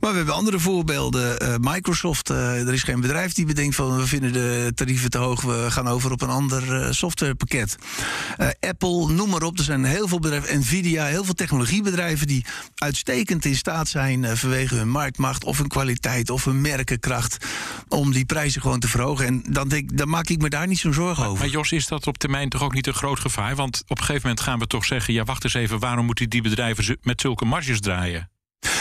Maar 0.00 0.10
we 0.10 0.16
hebben 0.16 0.34
andere 0.34 0.58
voorbeelden. 0.58 1.38
Eh, 1.38 1.54
Microsoft, 1.60 2.30
eh, 2.30 2.66
er 2.66 2.72
is 2.72 2.82
geen 2.82 3.00
bedrijf 3.00 3.32
die 3.32 3.46
bedenkt 3.46 3.74
van 3.74 3.96
we 3.96 4.06
vinden 4.06 4.32
de 4.32 4.72
tarieven 4.74 5.10
te 5.10 5.18
hoog, 5.18 5.42
we 5.42 5.66
gaan 5.68 5.88
over 5.88 6.12
op 6.12 6.22
een 6.22 6.28
ander 6.28 6.82
eh, 6.82 6.92
softwarepakket. 6.92 7.76
Apple, 8.60 9.12
noem 9.12 9.30
maar 9.30 9.42
op, 9.42 9.58
er 9.58 9.64
zijn 9.64 9.84
heel 9.84 10.08
veel 10.08 10.18
bedrijven, 10.18 10.35
Nvidia, 10.42 11.04
heel 11.04 11.24
veel 11.24 11.34
technologiebedrijven 11.34 12.26
die 12.26 12.44
uitstekend 12.74 13.44
in 13.44 13.56
staat 13.56 13.88
zijn 13.88 14.24
eh, 14.24 14.32
vanwege 14.32 14.74
hun 14.74 14.88
marktmacht 14.88 15.44
of 15.44 15.58
hun 15.58 15.68
kwaliteit 15.68 16.30
of 16.30 16.44
hun 16.44 16.60
merkenkracht 16.60 17.46
om 17.88 18.12
die 18.12 18.24
prijzen 18.24 18.60
gewoon 18.60 18.80
te 18.80 18.88
verhogen. 18.88 19.26
En 19.26 19.42
dan, 19.48 19.68
denk, 19.68 19.96
dan 19.98 20.08
maak 20.08 20.28
ik 20.28 20.40
me 20.40 20.48
daar 20.48 20.66
niet 20.66 20.78
zo'n 20.78 20.92
zorgen 20.92 21.24
over. 21.24 21.38
Maar 21.38 21.52
Jos, 21.52 21.72
is 21.72 21.86
dat 21.86 22.06
op 22.06 22.18
termijn 22.18 22.48
toch 22.48 22.62
ook 22.62 22.74
niet 22.74 22.86
een 22.86 22.94
groot 22.94 23.20
gevaar? 23.20 23.54
Want 23.54 23.82
op 23.86 23.98
een 23.98 24.04
gegeven 24.04 24.22
moment 24.22 24.40
gaan 24.40 24.58
we 24.58 24.66
toch 24.66 24.84
zeggen... 24.84 25.14
ja, 25.14 25.24
wacht 25.24 25.44
eens 25.44 25.54
even, 25.54 25.78
waarom 25.78 26.06
moeten 26.06 26.30
die 26.30 26.42
bedrijven 26.42 26.98
met 27.02 27.20
zulke 27.20 27.44
marges 27.44 27.80
draaien? 27.80 28.30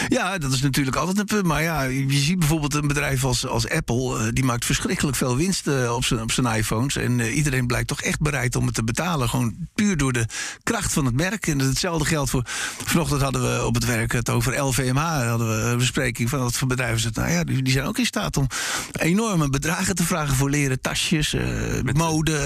Ja, 0.09 0.37
dat 0.37 0.51
is 0.51 0.61
natuurlijk 0.61 0.95
altijd 0.95 1.19
een 1.19 1.25
punt. 1.25 1.45
Maar 1.45 1.61
ja, 1.61 1.81
je 1.81 2.17
ziet 2.17 2.39
bijvoorbeeld 2.39 2.73
een 2.73 2.87
bedrijf 2.87 3.23
als, 3.23 3.47
als 3.47 3.69
Apple... 3.69 4.17
eh, 4.17 4.27
die 4.33 4.43
maakt 4.43 4.65
verschrikkelijk 4.65 5.17
veel 5.17 5.37
winst 5.37 5.67
eh, 5.67 5.95
op 5.95 6.05
zijn 6.05 6.21
op 6.21 6.31
zijn 6.31 6.57
iPhones. 6.57 6.95
En 6.95 7.19
eh, 7.19 7.35
iedereen 7.35 7.67
blijkt 7.67 7.87
toch 7.87 8.01
echt 8.01 8.19
bereid 8.19 8.55
om 8.55 8.65
het 8.65 8.75
te 8.75 8.83
betalen. 8.83 9.29
Gewoon 9.29 9.55
puur 9.73 9.97
door 9.97 10.13
de 10.13 10.25
kracht 10.63 10.93
van 10.93 11.05
het 11.05 11.15
merk. 11.15 11.47
En 11.47 11.59
hetzelfde 11.59 12.05
geldt 12.05 12.29
voor... 12.29 12.43
Vanochtend 12.85 13.21
hadden 13.21 13.41
we 13.41 13.65
op 13.65 13.75
het 13.75 13.85
werk 13.85 14.11
het 14.11 14.29
over 14.29 14.59
LVMH. 14.59 15.27
Hadden 15.27 15.47
we 15.47 15.69
een 15.69 15.77
bespreking 15.77 16.29
van 16.29 16.39
wat 16.39 16.57
voor 16.57 16.67
bedrijven 16.67 17.07
het... 17.07 17.15
Nou 17.15 17.31
ja, 17.31 17.43
die, 17.43 17.61
die 17.61 17.73
zijn 17.73 17.85
ook 17.85 17.97
in 17.97 18.05
staat 18.05 18.37
om 18.37 18.47
enorme 18.91 19.49
bedragen 19.49 19.95
te 19.95 20.03
vragen... 20.03 20.35
voor 20.35 20.49
leren 20.49 20.81
tasjes, 20.81 21.33
eh, 21.33 21.43
mode, 21.93 22.39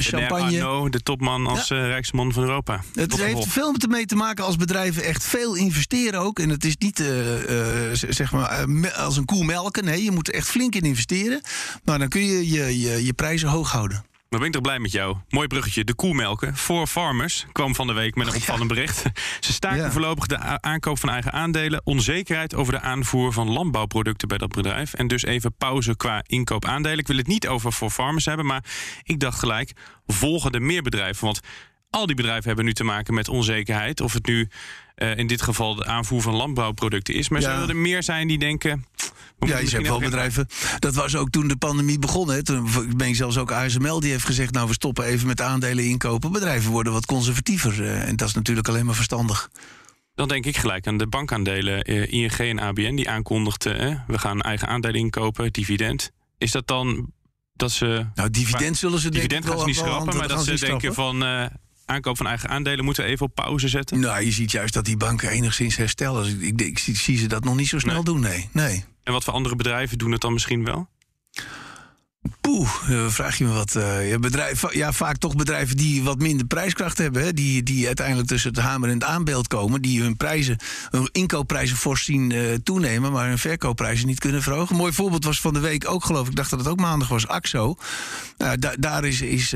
champagne. 0.00 0.90
De 0.90 1.02
topman 1.02 1.46
als 1.46 1.70
eh, 1.70 1.86
rijkste 1.86 2.16
man 2.16 2.32
van 2.32 2.42
Europa. 2.42 2.82
Het 2.94 3.16
heeft 3.16 3.46
veel 3.46 3.74
mee 3.88 4.06
te 4.06 4.16
maken 4.16 4.44
als 4.44 4.56
bedrijven 4.56 5.02
echt 5.02 5.24
veel 5.24 5.54
investeren 5.54 6.20
ook. 6.20 6.38
En 6.38 6.48
het 6.48 6.64
is 6.64 6.69
niet 6.78 7.00
eh, 7.00 7.90
eh, 7.90 7.96
zeg 8.08 8.32
maar, 8.32 8.50
eh, 8.50 8.98
als 8.98 9.16
een 9.16 9.24
koe 9.24 9.44
melken. 9.44 9.84
Nee, 9.84 10.04
je 10.04 10.10
moet 10.10 10.28
er 10.28 10.34
echt 10.34 10.48
flink 10.48 10.74
in 10.74 10.82
investeren. 10.82 11.40
Maar 11.84 11.98
dan 11.98 12.08
kun 12.08 12.24
je 12.24 12.50
je, 12.50 12.80
je, 12.80 13.04
je 13.04 13.12
prijzen 13.12 13.48
hoog 13.48 13.72
houden. 13.72 14.04
Maar 14.28 14.38
ben 14.38 14.48
ik 14.48 14.54
toch 14.54 14.62
blij 14.62 14.78
met 14.78 14.92
jou. 14.92 15.16
Mooi 15.28 15.46
bruggetje. 15.46 15.84
De 15.84 15.94
koelmelken 15.94 16.56
voor 16.56 16.86
farmers 16.86 17.46
kwam 17.52 17.74
van 17.74 17.86
de 17.86 17.92
week 17.92 18.14
met 18.14 18.26
een 18.26 18.34
opvallend 18.34 18.68
bericht. 18.68 19.02
Ze 19.40 19.52
staken 19.52 19.78
Ja. 19.78 19.90
voorlopig 19.90 20.26
de 20.26 20.60
aankoop 20.60 20.98
van 20.98 21.08
eigen 21.08 21.32
aandelen. 21.32 21.80
Onzekerheid 21.84 22.54
over 22.54 22.72
de 22.72 22.80
aanvoer 22.80 23.32
van 23.32 23.50
landbouwproducten 23.50 24.28
bij 24.28 24.38
dat 24.38 24.48
bedrijf. 24.48 24.94
En 24.94 25.08
dus 25.08 25.24
even 25.24 25.54
pauze 25.58 25.96
qua 25.96 26.22
inkoop 26.26 26.64
aandelen. 26.64 26.98
Ik 26.98 27.06
wil 27.06 27.16
het 27.16 27.26
niet 27.26 27.48
over 27.48 27.72
voor 27.72 27.90
farmers 27.90 28.24
hebben. 28.24 28.46
Maar 28.46 28.64
ik 29.02 29.20
dacht 29.20 29.38
gelijk, 29.38 29.72
volgen 30.06 30.50
er 30.50 30.62
meer 30.62 30.82
bedrijven? 30.82 31.24
Want 31.24 31.40
al 31.90 32.06
die 32.06 32.16
bedrijven 32.16 32.46
hebben 32.46 32.64
nu 32.64 32.72
te 32.72 32.84
maken 32.84 33.14
met 33.14 33.28
onzekerheid. 33.28 34.00
Of 34.00 34.12
het 34.12 34.26
nu 34.26 34.48
eh, 35.00 35.16
in 35.18 35.26
dit 35.26 35.42
geval 35.42 35.74
de 35.74 35.84
aanvoer 35.84 36.22
van 36.22 36.34
landbouwproducten 36.34 37.14
is. 37.14 37.28
Maar 37.28 37.40
Ja. 37.40 37.52
zullen 37.52 37.68
er 37.68 37.76
meer 37.76 38.02
zijn 38.02 38.28
die 38.28 38.38
denken... 38.38 38.84
Ja, 39.46 39.58
je 39.58 39.68
hebt 39.70 39.88
wel 39.88 40.00
bedrijven. 40.00 40.46
Dat 40.78 40.94
was 40.94 41.16
ook 41.16 41.30
toen 41.30 41.48
de 41.48 41.56
pandemie 41.56 41.98
begon. 41.98 42.30
Hè. 42.30 42.42
Toen 42.42 42.68
ben 42.96 43.08
ik 43.08 43.14
zelfs 43.16 43.38
ook 43.38 43.52
ASML 43.52 44.00
die 44.00 44.10
heeft 44.10 44.24
gezegd... 44.24 44.52
nou, 44.52 44.66
we 44.66 44.72
stoppen 44.72 45.04
even 45.04 45.26
met 45.26 45.40
aandelen 45.40 45.84
inkopen. 45.84 46.32
Bedrijven 46.32 46.70
worden 46.70 46.92
wat 46.92 47.06
conservatiever. 47.06 47.82
eh, 47.84 48.08
En 48.08 48.16
dat 48.16 48.28
is 48.28 48.34
natuurlijk 48.34 48.68
alleen 48.68 48.86
maar 48.86 48.94
verstandig. 48.94 49.50
Dan 50.14 50.28
denk 50.28 50.46
ik 50.46 50.56
gelijk 50.56 50.86
aan 50.86 50.96
de 50.98 51.06
bankaandelen 51.06 51.82
eh, 51.82 52.12
ING 52.12 52.32
en 52.32 52.58
ABN. 52.58 52.94
Die 52.94 53.08
aankondigden, 53.10 54.04
we 54.06 54.18
gaan 54.18 54.40
eigen 54.40 54.68
aandelen 54.68 55.00
inkopen, 55.00 55.52
dividend. 55.52 56.10
Is 56.38 56.50
dat 56.50 56.66
dan 56.66 57.12
dat 57.54 57.72
ze... 57.72 58.06
Nou, 58.14 58.30
dividend 58.30 58.76
zullen 58.76 58.98
ze 58.98 59.10
Dividend 59.10 59.44
ik 59.44 59.50
gaan 59.50 59.58
ze 59.60 59.66
niet 59.66 59.76
schrappen, 59.76 60.16
maar 60.16 60.28
dat 60.28 60.44
ze 60.44 60.54
denken 60.58 60.94
van... 60.94 61.18
aankoop 61.90 62.16
van 62.16 62.26
eigen 62.26 62.48
aandelen 62.48 62.84
moeten 62.84 63.04
we 63.04 63.10
even 63.10 63.26
op 63.26 63.34
pauze 63.34 63.68
zetten. 63.68 64.00
Nou, 64.00 64.24
je 64.24 64.30
ziet 64.32 64.50
juist 64.50 64.74
dat 64.74 64.84
die 64.84 64.96
banken 64.96 65.30
enigszins 65.30 65.76
herstellen. 65.76 66.22
Dus 66.22 66.32
ik, 66.32 66.42
ik, 66.42 66.60
ik 66.60 66.78
zie, 66.78 66.96
zie 66.96 67.18
ze 67.18 67.26
dat 67.26 67.44
nog 67.44 67.56
niet 67.56 67.68
zo 67.68 67.78
snel 67.78 67.94
Nee. 67.94 68.04
doen, 68.04 68.20
nee. 68.20 68.48
nee. 68.52 68.84
En 69.02 69.12
wat 69.12 69.24
voor 69.24 69.32
andere 69.32 69.56
bedrijven 69.56 69.98
doen 69.98 70.12
het 70.12 70.20
dan 70.20 70.32
misschien 70.32 70.64
wel? 70.64 70.88
Poeh, 72.40 72.68
eh, 72.88 73.06
vraag 73.08 73.38
je 73.38 73.44
me 73.44 73.52
wat. 73.52 73.74
eh, 73.74 74.10
ja, 74.10 74.18
bedrijf, 74.18 74.74
ja, 74.74 74.92
vaak 74.92 75.16
toch 75.16 75.36
bedrijven 75.36 75.76
die 75.76 76.02
wat 76.02 76.18
minder 76.18 76.46
prijskracht 76.46 76.98
hebben. 76.98 77.22
Hè, 77.22 77.32
die, 77.32 77.62
die 77.62 77.86
uiteindelijk 77.86 78.28
tussen 78.28 78.50
het 78.50 78.58
hamer 78.60 78.88
en 78.88 78.94
het 78.94 79.04
aanbeeld 79.04 79.48
komen. 79.48 79.82
Die 79.82 80.00
hun 80.02 80.16
prijzen, 80.16 80.56
hun 80.90 81.08
inkoopprijzen 81.12 81.76
fors 81.76 82.04
zien 82.04 82.32
eh, 82.32 82.40
toenemen. 82.64 83.12
Maar 83.12 83.28
hun 83.28 83.38
verkoopprijzen 83.38 84.06
niet 84.06 84.18
kunnen 84.18 84.42
verhogen. 84.42 84.70
Een 84.70 84.80
mooi 84.80 84.92
voorbeeld 84.92 85.24
was 85.24 85.40
van 85.40 85.54
de 85.54 85.60
week 85.60 85.88
ook 85.90 86.04
geloof 86.04 86.22
ik. 86.24 86.30
Ik 86.30 86.36
dacht 86.36 86.50
dat 86.50 86.58
het 86.58 86.68
ook 86.68 86.80
maandag 86.80 87.08
was. 87.08 87.26
AXO. 87.28 87.76
Nou, 88.36 88.58
da- 88.58 88.74
daar 88.78 89.04
is, 89.04 89.20
is 89.20 89.50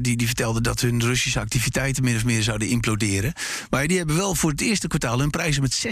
die, 0.00 0.16
die 0.16 0.26
vertelde 0.26 0.60
dat 0.60 0.80
hun 0.80 1.02
Russische 1.02 1.40
activiteiten 1.40 2.04
min 2.04 2.16
of 2.16 2.24
meer 2.24 2.42
zouden 2.42 2.68
imploderen. 2.68 3.32
Maar 3.70 3.86
die 3.86 3.96
hebben 3.98 4.16
wel 4.16 4.34
voor 4.34 4.50
het 4.50 4.60
eerste 4.60 4.86
kwartaal 4.88 5.18
hun 5.18 5.30
prijzen 5.30 5.62
met 5.62 5.86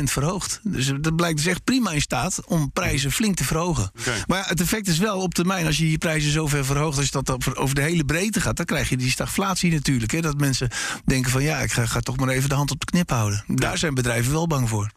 16% 0.00 0.02
verhoogd. 0.04 0.60
Dus 0.62 0.92
dat 1.00 1.16
blijkt 1.16 1.36
dus 1.36 1.46
echt 1.46 1.64
prima 1.64 1.90
in 1.90 2.00
staat 2.00 2.40
om 2.46 2.70
prijzen 2.72 3.12
flink 3.12 3.36
te 3.36 3.44
verhogen. 3.44 3.90
Maar 4.26 4.38
ja, 4.38 4.44
het 4.48 4.60
effect 4.60 4.88
is 4.88 4.98
wel 4.98 5.20
op 5.20 5.34
termijn 5.34 5.48
termijn, 5.50 5.74
als 5.74 5.78
je 5.78 5.90
je 5.90 5.98
prijzen 5.98 6.30
zo 6.30 6.46
ver 6.46 6.64
verhoogt, 6.64 6.98
als 6.98 7.10
dat 7.10 7.56
over- 7.56 7.74
de 7.74 7.80
hele 7.80 8.04
breedte 8.04 8.40
gaat, 8.40 8.56
dan 8.56 8.66
krijg 8.66 8.88
je 8.88 8.96
die 8.96 9.10
stagflatie 9.10 9.72
natuurlijk. 9.72 10.12
Hè? 10.12 10.20
Dat 10.20 10.38
mensen 10.38 10.68
denken 11.04 11.30
van 11.30 11.42
ja, 11.42 11.58
ik 11.58 11.72
ga, 11.72 11.86
ga 11.86 12.00
toch 12.00 12.16
maar 12.16 12.28
even 12.28 12.48
de 12.48 12.54
hand 12.54 12.70
op 12.70 12.80
de 12.80 12.86
knip 12.86 13.10
houden. 13.10 13.44
Daar 13.46 13.78
zijn 13.78 13.94
bedrijven 13.94 14.32
wel 14.32 14.46
bang 14.46 14.68
voor. 14.68 14.90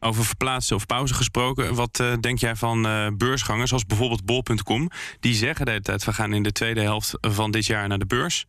Over 0.00 0.24
verplaatsen 0.24 0.76
of 0.76 0.86
pauze 0.86 1.14
gesproken. 1.14 1.74
Wat 1.74 2.00
eh, 2.00 2.12
denk 2.20 2.38
jij 2.38 2.56
van 2.56 2.86
eh, 2.86 3.06
beursgangers 3.16 3.68
zoals 3.68 3.86
bijvoorbeeld 3.86 4.24
bol.com? 4.24 4.90
Die 5.20 5.34
zeggen 5.34 5.64
de 5.64 5.70
hele 5.70 5.82
tijd, 5.82 6.04
we 6.04 6.12
gaan 6.12 6.32
in 6.32 6.42
de 6.42 6.52
tweede 6.52 6.80
helft 6.80 7.12
van 7.20 7.50
dit 7.50 7.66
jaar 7.66 7.88
naar 7.88 7.98
de 7.98 8.06
beurs. 8.06 8.46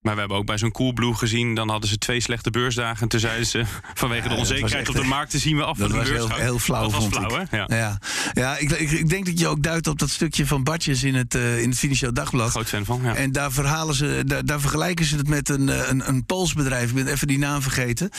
Maar 0.00 0.14
we 0.14 0.20
hebben 0.20 0.38
ook 0.38 0.46
bij 0.46 0.58
zo'n 0.58 0.70
Coolblue 0.70 1.14
gezien... 1.14 1.54
dan 1.54 1.68
hadden 1.68 1.88
ze 1.88 1.98
twee 1.98 2.20
slechte 2.20 2.50
beursdagen. 2.50 3.02
En 3.02 3.08
toen 3.08 3.20
zeiden 3.20 3.46
ze, 3.46 3.64
vanwege 3.94 4.22
de 4.22 4.28
dat 4.28 4.38
onzekerheid 4.38 4.88
op 4.88 4.94
de 4.94 5.04
markten... 5.04 5.40
zien 5.40 5.56
we 5.56 5.64
af 5.64 5.78
Dat 5.78 5.90
van 5.90 6.04
de 6.04 6.18
was 6.18 6.38
heel, 6.38 6.58
flauw, 6.58 6.82
dat 6.82 6.92
was 6.92 7.06
flauw, 7.06 7.28
hè? 7.28 7.56
Ja. 7.56 7.64
Ja, 7.68 7.98
ja 8.32 8.56
ik, 8.56 8.70
ik, 8.70 8.90
ik 8.90 9.08
denk 9.08 9.26
dat 9.26 9.38
je 9.38 9.48
ook 9.48 9.62
duidt 9.62 9.86
op 9.86 9.98
dat 9.98 10.10
stukje 10.10 10.46
van 10.46 10.62
Bartjes 10.62 11.02
in 11.02 11.14
het, 11.14 11.34
eh, 11.34 11.62
in 11.62 11.68
het 11.68 11.78
Financieel 11.78 12.12
Dagblad. 12.12 12.50
Groot 12.50 12.68
fan 12.68 12.84
van, 12.84 13.00
ja. 13.02 13.14
En 13.14 13.32
daar, 13.32 13.52
verhalen 13.52 13.94
ze, 13.94 14.22
daar, 14.26 14.44
daar 14.44 14.60
vergelijken 14.60 15.04
ze 15.04 15.16
het 15.16 15.28
met 15.28 15.48
een, 15.48 15.68
eh, 15.68 15.88
een, 15.88 16.08
een 16.08 16.24
Pools 16.24 16.52
bedrijf. 16.52 16.88
Ik 16.88 16.94
ben 16.94 17.06
even 17.06 17.26
die 17.26 17.38
naam 17.38 17.62
vergeten. 17.62 18.10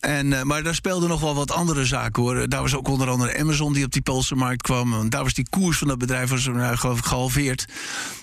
En, 0.00 0.32
eh, 0.32 0.42
maar 0.42 0.62
daar 0.62 0.74
speelden 0.74 1.08
nog 1.08 1.20
wel 1.20 1.34
wat 1.34 1.50
andere 1.50 1.84
zaken 1.84 2.22
hoor. 2.22 2.48
Daar 2.48 2.62
was 2.62 2.74
ook 2.74 2.88
onder 2.88 3.08
andere 3.08 3.38
Amazon 3.38 3.72
die 3.72 3.84
op 3.84 3.92
die 3.92 4.02
Poolse 4.02 4.34
markt 4.34 4.62
kwam. 4.62 4.94
En 4.94 5.10
daar 5.10 5.22
was 5.22 5.34
die 5.34 5.48
koers 5.48 5.78
van 5.78 5.88
dat 5.88 5.98
bedrijf 5.98 6.30
was, 6.30 6.46
nou, 6.46 6.76
geloof 6.76 6.98
ik 6.98 7.04
gehalveerd. 7.04 7.64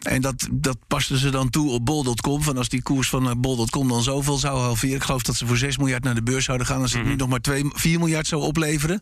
En 0.01 0.21
dat, 0.21 0.47
dat 0.51 0.77
pasten 0.87 1.17
ze 1.17 1.29
dan 1.29 1.49
toe 1.49 1.69
op 1.69 1.85
bol.com. 1.85 2.43
Van 2.43 2.57
als 2.57 2.69
die 2.69 2.81
koers 2.81 2.98
van 3.07 3.29
eh, 3.29 3.35
bol.com 3.37 3.87
dan 3.87 4.03
zoveel 4.03 4.37
zou 4.37 4.59
halveren. 4.59 4.95
Ik 4.95 5.03
geloof 5.03 5.21
dat 5.21 5.35
ze 5.35 5.45
voor 5.47 5.57
6 5.57 5.77
miljard 5.77 6.03
naar 6.03 6.15
de 6.15 6.23
beurs 6.23 6.45
zouden 6.45 6.67
gaan. 6.67 6.81
Als 6.81 6.93
het 6.93 7.05
nu 7.05 7.15
nog 7.15 7.29
maar 7.29 7.39
2, 7.39 7.63
4 7.73 7.99
miljard 7.99 8.27
zou 8.27 8.41
opleveren. 8.41 9.01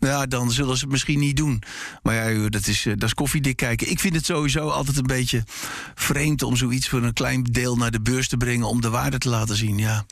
Ja, 0.00 0.26
dan 0.26 0.50
zullen 0.52 0.76
ze 0.76 0.82
het 0.82 0.90
misschien 0.92 1.18
niet 1.18 1.36
doen. 1.36 1.62
Maar 2.02 2.30
ja, 2.32 2.48
dat 2.48 2.66
is, 2.66 2.86
eh, 2.86 2.92
dat 2.96 3.02
is 3.08 3.14
koffiedik 3.14 3.56
kijken. 3.56 3.90
Ik 3.90 4.00
vind 4.00 4.14
het 4.14 4.24
sowieso 4.24 4.68
altijd 4.68 4.96
een 4.96 5.06
beetje 5.06 5.44
vreemd 5.94 6.42
om 6.42 6.56
zoiets 6.56 6.88
voor 6.88 7.02
een 7.02 7.12
klein 7.12 7.42
deel 7.42 7.76
naar 7.76 7.90
de 7.90 8.00
beurs 8.00 8.28
te 8.28 8.36
brengen. 8.36 8.68
om 8.68 8.80
de 8.80 8.90
waarde 8.90 9.18
te 9.18 9.28
laten 9.28 9.56
zien. 9.56 9.78
Ja. 9.78 10.04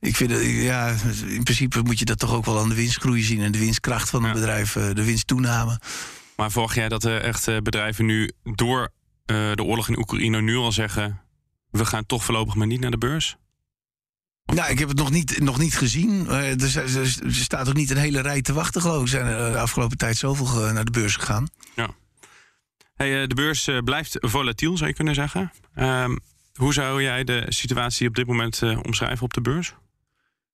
Ik 0.00 0.16
vind 0.16 0.30
het, 0.30 0.42
ja, 0.44 0.94
in 1.26 1.42
principe 1.42 1.82
moet 1.82 1.98
je 1.98 2.04
dat 2.04 2.18
toch 2.18 2.32
ook 2.32 2.44
wel 2.44 2.58
aan 2.58 2.68
de 2.68 2.74
winstgroei 2.74 3.22
zien 3.22 3.40
en 3.40 3.52
de 3.52 3.58
winstkracht 3.58 4.10
van 4.10 4.22
een 4.22 4.28
Ja. 4.28 4.34
bedrijf, 4.34 4.76
eh, 4.76 4.94
de 4.94 5.04
winsttoename. 5.04 5.80
Maar 6.36 6.50
volg 6.50 6.74
jij 6.74 6.88
dat 6.88 7.04
er 7.04 7.20
echt 7.20 7.44
bedrijven 7.62 8.06
nu 8.06 8.30
door 8.54 8.90
de 9.54 9.62
oorlog 9.62 9.88
in 9.88 9.98
Oekraïne 9.98 10.40
nu 10.40 10.56
al 10.56 10.72
zeggen... 10.72 11.20
we 11.72 11.84
gaan 11.84 12.06
toch 12.06 12.24
voorlopig 12.24 12.54
maar 12.54 12.66
niet 12.66 12.80
naar 12.80 12.90
de 12.90 12.98
beurs? 12.98 13.36
Nou, 14.44 14.70
ik 14.70 14.78
heb 14.78 14.88
het 14.88 14.96
nog 14.98 15.10
niet, 15.10 15.40
nog 15.40 15.58
niet 15.58 15.76
gezien. 15.76 16.26
Eh, 16.28 16.60
er, 16.62 16.68
sta- 16.70 16.80
er 17.24 17.34
staat 17.34 17.68
ook 17.68 17.74
niet 17.74 17.90
een 17.90 17.96
hele 17.96 18.20
rij 18.20 18.42
te 18.42 18.52
wachten, 18.52 18.80
geloof 18.80 18.96
ik. 18.96 19.02
Er 19.02 19.08
zijn 19.08 19.26
er 19.26 19.52
de 19.52 19.58
afgelopen 19.58 19.96
tijd 19.96 20.16
zoveel 20.16 20.66
eh, 20.66 20.72
naar 20.72 20.84
de 20.84 20.90
beurs 20.90 21.16
gegaan. 21.16 21.46
Hey, 22.94 23.22
eh, 23.22 23.28
de 23.28 23.34
beurs 23.34 23.66
eh, 23.66 23.78
blijft 23.78 24.16
volatiel, 24.20 24.76
zou 24.76 24.88
je 24.88 24.94
kunnen 24.96 25.14
zeggen. 25.14 25.52
Ehm, 25.74 26.16
hoe 26.54 26.72
zou 26.72 27.02
jij 27.02 27.24
de 27.24 27.44
situatie 27.48 28.08
op 28.08 28.14
dit 28.14 28.26
moment 28.26 28.62
eh, 28.62 28.78
omschrijven 28.82 29.24
op 29.24 29.34
de 29.34 29.40
beurs? 29.40 29.74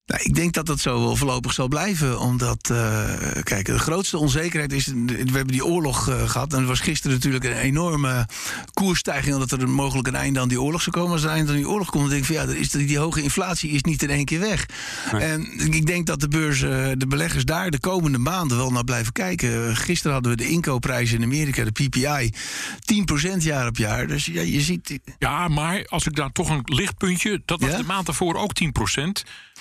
Nou, 0.09 0.23
ik 0.23 0.35
denk 0.35 0.53
dat 0.53 0.67
dat 0.67 0.81
zo 0.81 1.01
wel 1.01 1.17
voorlopig 1.17 1.53
zal 1.53 1.69
blijven. 1.69 2.21
Omdat, 2.21 2.71
eh, 2.71 3.11
kijk, 3.43 3.67
de 3.67 3.79
grootste 3.79 4.19
onzekerheid 4.19 4.73
is... 4.73 4.87
We 4.87 5.15
hebben 5.17 5.47
die 5.47 5.65
oorlog 5.65 6.09
eh, 6.09 6.29
gehad. 6.29 6.53
En 6.53 6.61
er 6.61 6.67
was 6.67 6.81
gisteren 6.81 7.17
natuurlijk 7.17 7.45
een 7.45 7.57
enorme 7.57 8.27
koersstijging... 8.73 9.35
omdat 9.35 9.53
er 9.53 9.69
mogelijk 9.69 10.09
een 10.09 10.15
einde 10.15 10.41
aan 10.41 10.49
die 10.49 10.61
oorlog 10.61 10.83
zou 10.83 10.97
komen. 10.97 11.13
Als 11.13 11.23
er 11.23 11.29
een 11.29 11.35
einde 11.35 11.51
aan 11.51 11.57
die 11.57 11.69
oorlog 11.69 11.91
komt, 11.91 12.03
dan 12.03 12.11
denk 12.11 12.29
ik 12.29 12.37
van... 12.37 12.49
ja, 12.49 12.55
is, 12.61 12.71
die 12.71 12.99
hoge 12.99 13.23
inflatie 13.23 13.71
is 13.71 13.83
niet 13.83 14.03
in 14.03 14.11
één 14.11 14.25
keer 14.25 14.41
weg. 14.41 14.67
En 15.13 15.73
ik 15.75 15.87
denk 15.87 16.07
dat 16.07 16.21
de 16.21 16.29
beurs, 16.29 16.63
eh, 16.63 16.91
de 16.97 17.07
beleggers 17.07 17.45
daar 17.45 17.71
de 17.71 17.81
komende 17.81 18.19
maanden 18.19 18.57
wel 18.57 18.71
naar 18.71 18.85
blijven 18.85 19.13
kijken. 19.13 19.77
Gisteren 19.77 20.13
hadden 20.13 20.31
we 20.33 20.37
de 20.37 20.49
inkoopprijzen 20.49 21.17
in 21.17 21.25
Amerika, 21.25 21.65
de 21.65 21.73
PPI... 21.73 22.33
10% 23.35 23.37
jaar 23.39 23.67
op 23.67 23.77
jaar. 23.77 24.07
Dus 24.07 24.27
ja, 24.27 24.41
je 24.41 24.61
ziet... 24.61 24.99
Ja, 25.19 25.49
maar 25.49 25.87
als 25.89 26.07
ik 26.07 26.15
daar 26.15 26.33
toch 26.33 26.51
een 26.51 26.63
lichtpuntje. 26.65 27.43
Dat 27.45 27.61
was 27.61 27.71
Ja? 27.71 27.77
de 27.77 27.85
maand 27.85 28.07
daarvoor 28.07 28.35
ook 28.35 28.53
10 28.53 28.73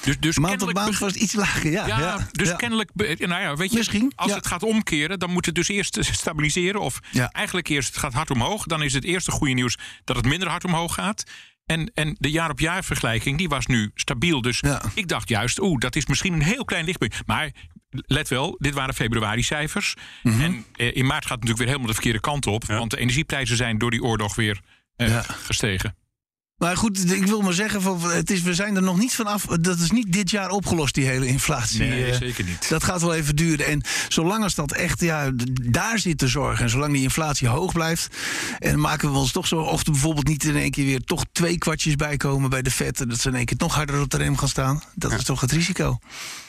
Dus, 0.02 0.20
dus 0.20 0.38
Maand 0.38 0.62
op 0.62 0.74
maand 0.74 1.00
was 1.00 1.14
het 1.14 1.22
iets 1.22 1.34
lager, 1.34 1.72
ja. 1.72 1.88
Ja, 1.88 2.00
ja, 2.00 2.28
dus 2.32 2.48
ja. 2.48 2.56
kennelijk, 2.56 2.92
nou 2.96 3.42
ja, 3.42 3.56
weet 3.56 3.72
je, 3.72 3.78
Misschien, 3.78 4.12
als 4.16 4.34
het 4.34 4.48
gaat 4.48 4.64
omkeren, 4.64 5.20
dan 5.20 5.32
moet 5.32 5.46
het 5.46 5.56
dus 5.56 5.68
eerst 5.68 5.98
stabiliseren. 6.22 6.82
Of 6.82 7.00
eigenlijk 7.32 7.68
eerst, 7.68 7.88
het 7.88 7.98
gaat 7.98 8.14
hard 8.14 8.32
omhoog. 8.32 8.64
Dan 8.64 8.84
is 8.84 8.94
het 8.94 9.04
eerste 9.04 9.32
goede 9.32 9.54
nieuws 9.54 9.78
dat 10.04 10.16
het 10.16 10.26
minder 10.26 10.50
hard 10.50 10.64
omhoog 10.64 10.94
gaat. 10.94 11.24
En, 11.66 11.92
en 11.94 12.16
de 12.20 12.32
jaar-op-jaar 12.32 12.84
vergelijking, 12.84 13.38
die 13.38 13.50
was 13.50 13.66
nu 13.66 13.92
stabiel. 13.96 14.42
Dus 14.42 14.64
ik 14.94 15.08
dacht 15.08 15.30
juist, 15.30 15.60
oeh, 15.60 15.80
dat 15.80 15.96
is 15.96 16.06
misschien 16.06 16.34
een 16.34 16.42
heel 16.42 16.66
klein 16.66 16.86
lichtpunt. 16.86 17.16
Maar 17.26 17.52
let 17.90 18.28
wel, 18.28 18.56
dit 18.60 18.74
waren 18.74 18.94
februari-cijfers. 18.94 19.94
Mhm. 20.24 20.42
En 20.42 20.66
eh, 20.76 20.96
in 20.96 21.06
maart 21.06 21.26
gaat 21.26 21.40
het 21.40 21.48
natuurlijk 21.48 21.58
weer 21.58 21.68
helemaal 21.68 21.88
de 21.88 21.94
verkeerde 21.94 22.20
kant 22.20 22.48
op. 22.48 22.66
Want 22.66 22.92
de 22.92 22.98
energieprijzen 22.98 23.58
zijn 23.58 23.78
door 23.78 23.92
die 23.92 24.04
oorlog 24.04 24.36
weer 24.36 24.60
eh, 24.96 25.20
gestegen. 25.28 25.96
Maar 26.58 26.78
goed, 26.78 27.12
ik 27.12 27.26
wil 27.26 27.42
maar 27.42 27.54
zeggen, 27.54 27.82
van, 27.82 28.02
het 28.02 28.30
is, 28.32 28.42
we 28.42 28.54
zijn 28.54 28.76
er 28.76 28.82
nog 28.82 28.98
niet 28.98 29.16
vanaf. 29.16 29.46
Dat 29.46 29.80
is 29.80 29.92
niet 29.92 30.12
dit 30.14 30.30
jaar 30.30 30.50
opgelost, 30.50 30.94
die 30.94 31.06
hele 31.06 31.28
inflatie. 31.28 31.80
Nee, 31.80 32.12
Eh, 32.12 32.18
zeker 32.18 32.44
niet. 32.44 32.70
Dat 32.70 32.84
gaat 32.84 33.02
wel 33.02 33.14
even 33.14 33.36
duren. 33.36 33.66
En 33.66 33.82
zolang 34.08 34.44
als 34.44 34.56
dat 34.56 34.72
echt, 34.74 35.02
ja, 35.02 35.32
daar 35.64 36.00
zit 36.00 36.20
de 36.20 36.28
zorg. 36.28 36.62
En 36.62 36.70
zolang 36.70 36.94
die 36.94 37.02
inflatie 37.02 37.48
hoog 37.48 37.74
blijft. 37.74 38.18
En 38.60 38.80
maken 38.80 39.12
we 39.12 39.18
ons 39.18 39.32
toch 39.32 39.48
zo. 39.48 39.60
Of 39.60 39.86
er 39.86 39.92
bijvoorbeeld 39.92 40.28
niet 40.28 40.44
in 40.44 40.56
één 40.56 40.72
keer 40.72 40.86
weer 40.86 41.02
toch 41.04 41.26
twee 41.32 41.58
kwartjes 41.58 41.96
bij 41.96 42.18
komen 42.18 42.50
bij 42.50 42.62
de 42.62 42.72
vet. 42.72 43.02
en 43.02 43.10
Dat 43.10 43.20
ze 43.20 43.30
in 43.30 43.36
één 43.36 43.46
keer 43.46 43.58
nog 43.58 43.76
harder 43.76 44.02
op 44.02 44.10
de 44.10 44.18
rem 44.18 44.38
gaan 44.38 44.50
staan. 44.50 44.84
Dat 44.96 45.12
is 45.12 45.24
toch 45.24 45.42
het 45.42 45.52
risico. 45.52 46.00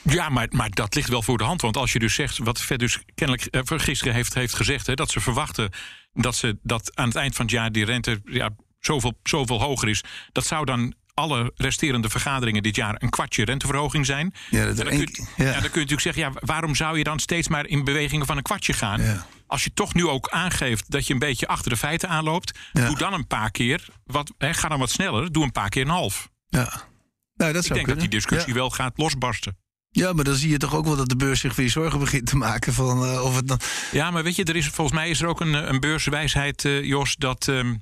Ja, 0.02 0.28
maar, 0.28 0.48
maar 0.50 0.70
dat 0.70 0.94
ligt 0.94 1.08
wel 1.08 1.22
voor 1.22 1.38
de 1.38 1.44
hand. 1.44 1.60
Want 1.60 1.76
als 1.76 1.92
je 1.92 1.98
dus 1.98 2.14
zegt, 2.14 2.38
wat 2.38 2.56
de 2.56 2.62
Fed 2.62 2.78
dus 2.78 2.98
kennelijk 3.14 3.46
eh, 3.46 3.78
gisteren 3.78 4.14
heeft, 4.14 4.34
heeft 4.34 4.54
gezegd... 4.54 4.86
Hè, 4.86 4.94
dat 4.94 5.10
ze 5.10 5.20
verwachten 5.20 5.70
dat, 6.12 6.36
ze, 6.36 6.58
dat 6.62 6.96
aan 6.96 7.08
het 7.08 7.16
eind 7.16 7.34
van 7.34 7.44
het 7.44 7.54
jaar 7.54 7.72
die 7.72 7.84
rente 7.84 8.20
ja, 8.24 8.50
zoveel, 8.80 9.18
zoveel 9.22 9.60
hoger 9.60 9.88
is... 9.88 10.04
dat 10.32 10.46
zou 10.46 10.64
dan 10.64 10.94
alle 11.14 11.52
resterende 11.56 12.08
vergaderingen 12.08 12.62
dit 12.62 12.76
jaar 12.76 12.94
een 12.98 13.10
kwartje 13.10 13.44
renteverhoging 13.44 14.06
zijn. 14.06 14.34
Ja, 14.50 14.64
dat 14.64 14.78
En 14.78 14.84
dan, 14.84 14.86
kun, 14.86 14.98
je- 14.98 15.26
ja. 15.36 15.44
ja, 15.44 15.52
dan 15.52 15.60
kun 15.60 15.80
je 15.80 15.86
natuurlijk 15.86 16.00
zeggen, 16.00 16.22
ja, 16.22 16.32
waarom 16.40 16.74
zou 16.74 16.98
je 16.98 17.04
dan 17.04 17.18
steeds 17.18 17.48
maar 17.48 17.66
in 17.66 17.84
bewegingen 17.84 18.26
van 18.26 18.36
een 18.36 18.42
kwartje 18.42 18.72
gaan? 18.72 19.02
Ja. 19.02 19.26
Als 19.46 19.64
je 19.64 19.72
toch 19.74 19.94
nu 19.94 20.06
ook 20.06 20.28
aangeeft 20.28 20.90
dat 20.90 21.06
je 21.06 21.12
een 21.12 21.18
beetje 21.18 21.46
achter 21.46 21.70
de 21.70 21.76
feiten 21.76 22.08
aanloopt, 22.08 22.58
Ja. 22.72 22.86
doe 22.86 22.96
dan 22.98 23.12
een 23.12 23.26
paar 23.26 23.50
keer, 23.50 23.86
wat, 24.04 24.32
hè, 24.38 24.54
ga 24.54 24.68
dan 24.68 24.78
wat 24.78 24.90
sneller, 24.90 25.32
doe 25.32 25.44
een 25.44 25.52
paar 25.52 25.68
keer 25.68 25.82
een 25.82 25.88
half. 25.88 26.28
Ja. 26.48 26.60
Nou, 27.34 27.52
dat 27.52 27.60
Ik 27.62 27.66
zou 27.66 27.74
denk 27.74 27.86
dat 27.88 28.00
die 28.00 28.08
discussie 28.08 28.54
wel 28.54 28.70
gaat 28.70 28.92
losbarsten. 28.98 29.56
Ja, 29.90 30.12
maar 30.12 30.24
dan 30.24 30.34
zie 30.34 30.50
je 30.50 30.56
toch 30.58 30.74
ook 30.74 30.84
wel 30.84 30.96
dat 30.96 31.08
de 31.08 31.16
beurs 31.16 31.40
zich 31.40 31.56
weer 31.56 31.70
zorgen 31.70 31.98
begint 31.98 32.26
te 32.26 32.36
maken. 32.36 32.72
Van, 32.72 33.04
eh, 33.04 33.24
of 33.24 33.36
het 33.36 33.48
dan... 33.48 33.60
Ja, 33.92 34.10
maar 34.10 34.22
weet 34.22 34.36
je, 34.36 34.44
er 34.44 34.56
is, 34.56 34.68
volgens 34.68 34.96
mij 34.98 35.08
is 35.10 35.20
er 35.20 35.26
ook 35.28 35.40
een, 35.40 35.54
eh, 35.54 35.68
een 35.68 35.80
beurswijsheid, 35.80 36.64
eh, 36.64 36.84
Jos, 36.84 37.16
dat 37.16 37.48
ehm, 37.48 37.74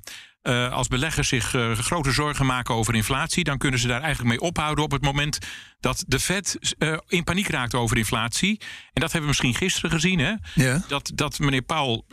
eh, 0.47 0.71
als 0.71 0.87
beleggers 0.87 1.27
zich 1.27 1.53
eh, 1.53 1.71
grote 1.71 2.11
zorgen 2.11 2.45
maken 2.45 2.75
over 2.75 2.95
inflatie, 2.95 3.43
dan 3.43 3.57
kunnen 3.57 3.79
ze 3.79 3.87
daar 3.87 4.01
eigenlijk 4.01 4.39
mee 4.39 4.49
ophouden 4.49 4.83
op 4.83 4.91
het 4.91 5.01
moment 5.01 5.37
dat 5.79 6.03
de 6.07 6.19
Fed 6.19 6.75
eh, 6.77 6.97
in 7.07 7.23
paniek 7.23 7.47
raakt 7.47 7.73
over 7.73 7.97
inflatie. 7.97 8.59
En 8.93 9.01
dat 9.01 9.11
hebben 9.11 9.21
we 9.21 9.27
misschien 9.27 9.55
gisteren 9.55 9.91
gezien, 9.91 10.19
hè? 10.19 10.33
Ja. 10.53 10.83
Dat, 10.87 11.11
dat 11.15 11.39
meneer 11.39 11.61
Paul 11.61 12.05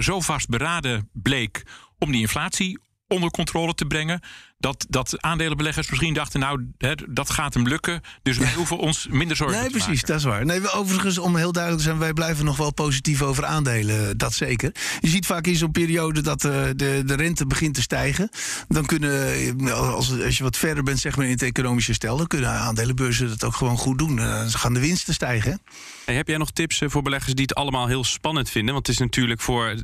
zo 0.00 0.20
vastberaden 0.20 1.10
bleek 1.12 1.62
om 1.98 2.12
die 2.12 2.20
inflatie 2.20 2.78
onder 3.08 3.30
controle 3.30 3.74
te 3.74 3.84
brengen. 3.84 4.20
Dat, 4.58 4.86
dat 4.88 5.22
aandelenbeleggers 5.22 5.88
misschien 5.90 6.14
dachten, 6.14 6.40
nou, 6.40 6.66
hè, 6.78 6.92
dat 7.08 7.30
gaat 7.30 7.54
hem 7.54 7.68
lukken. 7.68 8.00
Dus 8.22 8.38
wij 8.38 8.52
hoeven 8.52 8.78
ons 8.78 9.06
minder 9.10 9.36
zorgen 9.36 9.56
Nee, 9.56 9.64
te 9.66 9.70
precies, 9.70 9.88
maken. 9.88 10.06
dat 10.06 10.16
is 10.16 10.24
waar. 10.24 10.44
Nee, 10.44 10.60
we, 10.60 10.70
overigens, 10.72 11.18
om 11.18 11.36
heel 11.36 11.52
duidelijk 11.52 11.82
te 11.82 11.88
zijn, 11.88 12.00
wij 12.00 12.12
blijven 12.12 12.44
nog 12.44 12.56
wel 12.56 12.72
positief 12.72 13.22
over 13.22 13.44
aandelen. 13.44 14.18
Dat 14.18 14.32
zeker. 14.34 14.72
Je 15.00 15.08
ziet 15.08 15.26
vaak 15.26 15.46
in 15.46 15.56
zo'n 15.56 15.70
periode 15.70 16.20
dat 16.20 16.44
eh, 16.44 16.52
de, 16.76 17.02
de 17.06 17.14
rente 17.14 17.46
begint 17.46 17.74
te 17.74 17.80
stijgen. 17.82 18.28
Dan 18.68 18.86
kunnen, 18.86 19.32
eh, 19.66 19.72
als, 19.72 20.20
als 20.22 20.36
je 20.36 20.42
wat 20.42 20.56
verder 20.56 20.82
bent 20.82 20.98
zeg 20.98 21.16
maar, 21.16 21.24
in 21.26 21.30
het 21.32 21.42
economische 21.42 21.92
stel, 21.94 22.16
dan 22.16 22.26
kunnen 22.26 22.50
aandelenbeurzen 22.50 23.28
dat 23.28 23.44
ook 23.44 23.54
gewoon 23.56 23.76
goed 23.78 23.98
doen. 23.98 24.18
Eh, 24.18 24.24
Dan 24.38 24.50
gaan 24.50 24.74
de 24.74 24.80
winsten 24.80 25.14
stijgen. 25.14 25.50
hè? 25.50 25.56
Hey, 26.04 26.14
heb 26.14 26.28
jij 26.28 26.36
nog 26.36 26.50
tips 26.50 26.80
eh, 26.80 26.88
voor 26.88 27.02
beleggers 27.02 27.34
die 27.34 27.42
het 27.44 27.54
allemaal 27.54 27.86
heel 27.86 28.04
spannend 28.04 28.50
vinden? 28.50 28.74
Want 28.74 28.86
het 28.86 28.96
is 28.96 29.02
natuurlijk 29.02 29.40
voor 29.40 29.66
eh, 29.68 29.74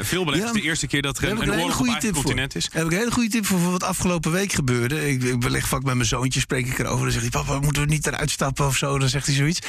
veel 0.00 0.24
beleggers 0.24 0.52
Ja, 0.52 0.60
de 0.60 0.62
eerste 0.62 0.86
keer 0.86 1.02
dat 1.02 1.18
er 1.18 1.24
een, 1.30 1.42
een 1.42 1.50
oorlog 1.50 1.64
op 1.66 1.72
goede 1.72 1.90
eigen 1.90 2.00
tip 2.00 2.14
voor. 2.14 2.22
continent 2.24 2.54
is. 2.56 2.64
Daar 2.64 2.72
heb 2.74 2.84
ik 2.86 2.92
een 2.92 2.98
hele 2.98 3.10
goede 3.12 3.28
tip 3.28 3.46
voor, 3.46 3.58
voor 3.58 3.70
wat 3.70 3.84
afgelopen 3.86 4.32
week 4.32 4.52
gebeurde. 4.52 5.08
Ik, 5.08 5.22
ik 5.22 5.40
beleg 5.40 5.68
vaak 5.68 5.82
met 5.82 5.94
mijn 5.94 6.08
zoontje, 6.08 6.40
spreek 6.40 6.66
ik 6.66 6.78
erover. 6.78 7.02
Dan 7.02 7.10
zegt 7.10 7.32
hij, 7.32 7.42
papa, 7.42 7.60
moeten 7.60 7.82
we 7.82 7.88
niet 7.88 8.06
eruit 8.06 8.30
stappen 8.30 8.66
of 8.66 8.76
zo? 8.76 8.98
Dan 8.98 9.08
zegt 9.08 9.26
hij 9.26 9.34
zoiets. 9.34 9.60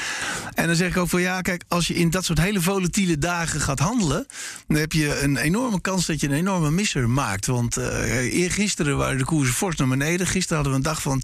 En 0.53 0.67
dan 0.67 0.75
zeg 0.75 0.89
ik 0.89 0.97
ook 0.97 1.09
van, 1.09 1.21
ja, 1.21 1.41
kijk, 1.41 1.63
als 1.67 1.87
je 1.87 1.93
in 1.93 2.09
dat 2.09 2.25
soort 2.25 2.39
hele 2.39 2.61
volatiele 2.61 3.17
dagen 3.17 3.61
gaat 3.61 3.79
handelen... 3.79 4.25
dan 4.67 4.77
heb 4.77 4.91
je 4.91 5.21
een 5.21 5.37
enorme 5.37 5.81
kans 5.81 6.05
dat 6.05 6.21
je 6.21 6.27
een 6.27 6.33
enorme 6.33 6.71
misser 6.71 7.09
maakt. 7.09 7.45
Want 7.45 7.77
eh 7.77 8.33
eergisteren 8.33 8.97
waren 8.97 9.17
de 9.17 9.25
koersen 9.25 9.55
fors 9.55 9.75
naar 9.75 9.87
beneden. 9.87 10.27
Gisteren 10.27 10.63
hadden 10.63 10.71
we 10.71 10.77
een 10.77 10.93
dag 10.93 11.01
van 11.01 11.23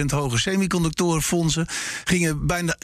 2,5% 0.00 0.04
hoger. 0.06 0.40
Semiconductorenfondsen 0.40 1.66
gingen 2.04 2.46
bijna 2.46 2.76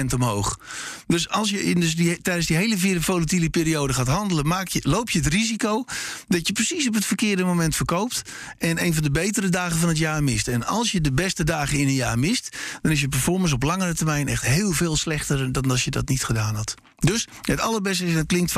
10% 0.00 0.14
omhoog. 0.14 0.58
Dus 1.06 1.28
als 1.28 1.50
je 1.50 1.64
in 1.64 1.80
dus 1.80 1.96
die, 1.96 2.22
tijdens 2.22 2.46
die 2.46 2.56
hele 2.56 3.00
volatiele 3.00 3.50
periode 3.50 3.92
gaat 3.92 4.08
handelen... 4.08 4.46
Maak 4.46 4.68
je, 4.68 4.80
loop 4.82 5.10
je 5.10 5.18
het 5.18 5.28
risico 5.28 5.84
dat 6.28 6.46
je 6.46 6.52
precies 6.52 6.88
op 6.88 6.94
het 6.94 7.04
verkeerde 7.04 7.44
moment 7.44 7.76
verkoopt... 7.76 8.22
en 8.58 8.78
een 8.86 8.94
van 8.94 9.02
de 9.02 9.10
betere 9.10 9.48
dagen 9.48 9.78
van 9.78 9.88
het 9.88 9.98
jaar 9.98 10.24
mist. 10.24 10.48
En 10.48 10.66
als 10.66 10.92
je 10.92 11.00
de 11.00 11.12
beste 11.12 11.44
dagen 11.44 11.78
in 11.78 11.86
een 11.86 11.94
jaar 11.94 12.18
mist, 12.18 12.56
dan 12.82 12.92
is 12.92 13.00
je 13.00 13.08
performance 13.08 13.54
op 13.54 13.62
langere 13.62 13.94
termijn 13.94 14.28
echt 14.28 14.42
heel 14.42 14.72
veel 14.72 14.96
slechter 14.96 15.52
dan 15.52 15.70
als 15.70 15.84
je 15.84 15.90
dat 15.90 16.08
niet 16.08 16.24
gedaan 16.24 16.54
had. 16.54 16.74
Dus 16.96 17.28
het 17.40 17.60
allerbeste 17.60 18.06
is 18.06 18.14
het 18.14 18.26
klinkt 18.26 18.54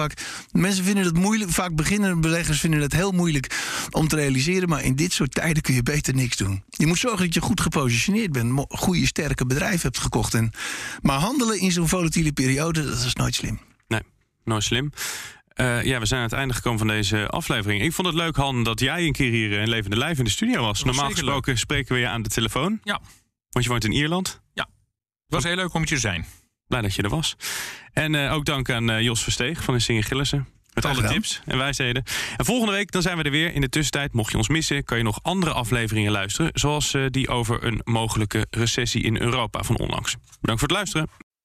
Mensen 0.52 0.84
vinden 0.84 1.04
het 1.04 1.16
moeilijk, 1.16 1.50
vaak 1.50 1.74
beginnende 1.74 2.20
beleggers 2.20 2.60
vinden 2.60 2.80
het 2.80 2.92
heel 2.92 3.12
moeilijk 3.12 3.56
om 3.90 4.08
te 4.08 4.16
realiseren. 4.16 4.68
Maar 4.68 4.84
in 4.84 4.96
dit 4.96 5.12
soort 5.12 5.34
tijden 5.34 5.62
kun 5.62 5.74
je 5.74 5.82
beter 5.82 6.14
niks 6.14 6.36
doen. 6.36 6.62
Je 6.68 6.86
moet 6.86 6.98
zorgen 6.98 7.24
dat 7.24 7.34
je 7.34 7.40
goed 7.40 7.60
gepositioneerd 7.60 8.32
bent, 8.32 8.66
goede, 8.68 9.06
sterke 9.06 9.46
bedrijven 9.46 9.82
hebt 9.82 9.98
gekocht. 9.98 10.34
En, 10.34 10.50
maar 11.02 11.18
handelen 11.18 11.60
in 11.60 11.72
zo'n 11.72 11.88
volatiele 11.88 12.32
periode, 12.32 12.84
dat 12.84 13.04
is 13.04 13.14
nooit 13.14 13.34
slim. 13.34 13.60
Nee, 13.88 14.02
nooit 14.44 14.64
slim. 14.64 14.92
Uh, 15.60 15.84
ja, 15.84 15.98
we 15.98 16.06
zijn 16.06 16.20
aan 16.20 16.26
het 16.26 16.36
einde 16.36 16.54
gekomen 16.54 16.78
van 16.78 16.88
deze 16.88 17.28
aflevering. 17.28 17.82
Ik 17.82 17.92
vond 17.92 18.06
het 18.06 18.16
leuk, 18.16 18.36
Han, 18.36 18.62
dat 18.62 18.80
jij 18.80 19.06
een 19.06 19.12
keer 19.12 19.30
hier 19.30 19.52
in 19.60 19.68
levende 19.68 19.96
lijf 19.96 20.18
in 20.18 20.24
de 20.24 20.30
studio 20.30 20.62
was. 20.62 20.84
Normaal 20.84 21.10
gesproken 21.10 21.58
spreken 21.58 21.94
we 21.94 22.00
je 22.00 22.08
aan 22.08 22.22
de 22.22 22.28
telefoon. 22.28 22.80
Ja. 22.82 23.00
Want 23.50 23.64
je 23.64 23.70
woont 23.70 23.84
in 23.84 23.92
Ierland. 23.92 24.40
Ja. 24.52 24.62
Het 24.62 25.34
was 25.34 25.44
heel 25.44 25.54
leuk 25.54 25.74
om 25.74 25.80
je 25.80 25.86
te 25.86 25.98
zijn. 25.98 26.26
Blij 26.66 26.80
dat 26.80 26.94
je 26.94 27.02
er 27.02 27.08
was. 27.08 27.36
En 27.92 28.14
uh, 28.14 28.32
ook 28.32 28.44
dank 28.44 28.70
aan 28.70 28.90
uh, 28.90 29.00
Jos 29.00 29.22
Versteeg 29.22 29.64
van 29.64 29.74
de 29.74 29.80
Singer 29.80 30.04
Gillissen. 30.04 30.48
Met 30.74 30.84
alle 30.84 31.08
tips 31.08 31.40
en 31.44 31.58
wijsheden. 31.58 32.02
En 32.36 32.44
volgende 32.44 32.72
week 32.72 32.90
dan 32.90 33.02
zijn 33.02 33.16
we 33.16 33.22
er 33.22 33.30
weer. 33.30 33.54
In 33.54 33.60
de 33.60 33.68
tussentijd, 33.68 34.12
mocht 34.12 34.30
je 34.30 34.36
ons 34.36 34.48
missen, 34.48 34.84
kan 34.84 34.98
je 34.98 35.04
nog 35.04 35.18
andere 35.22 35.52
afleveringen 35.52 36.12
luisteren. 36.12 36.50
Zoals 36.54 36.94
uh, 36.94 37.06
die 37.10 37.28
over 37.28 37.64
een 37.64 37.80
mogelijke 37.84 38.46
recessie 38.50 39.02
in 39.02 39.20
Europa 39.20 39.62
van 39.62 39.78
onlangs. 39.78 40.16
Bedankt 40.40 40.60
voor 40.60 40.68
het 40.68 40.76
luisteren. 40.76 41.08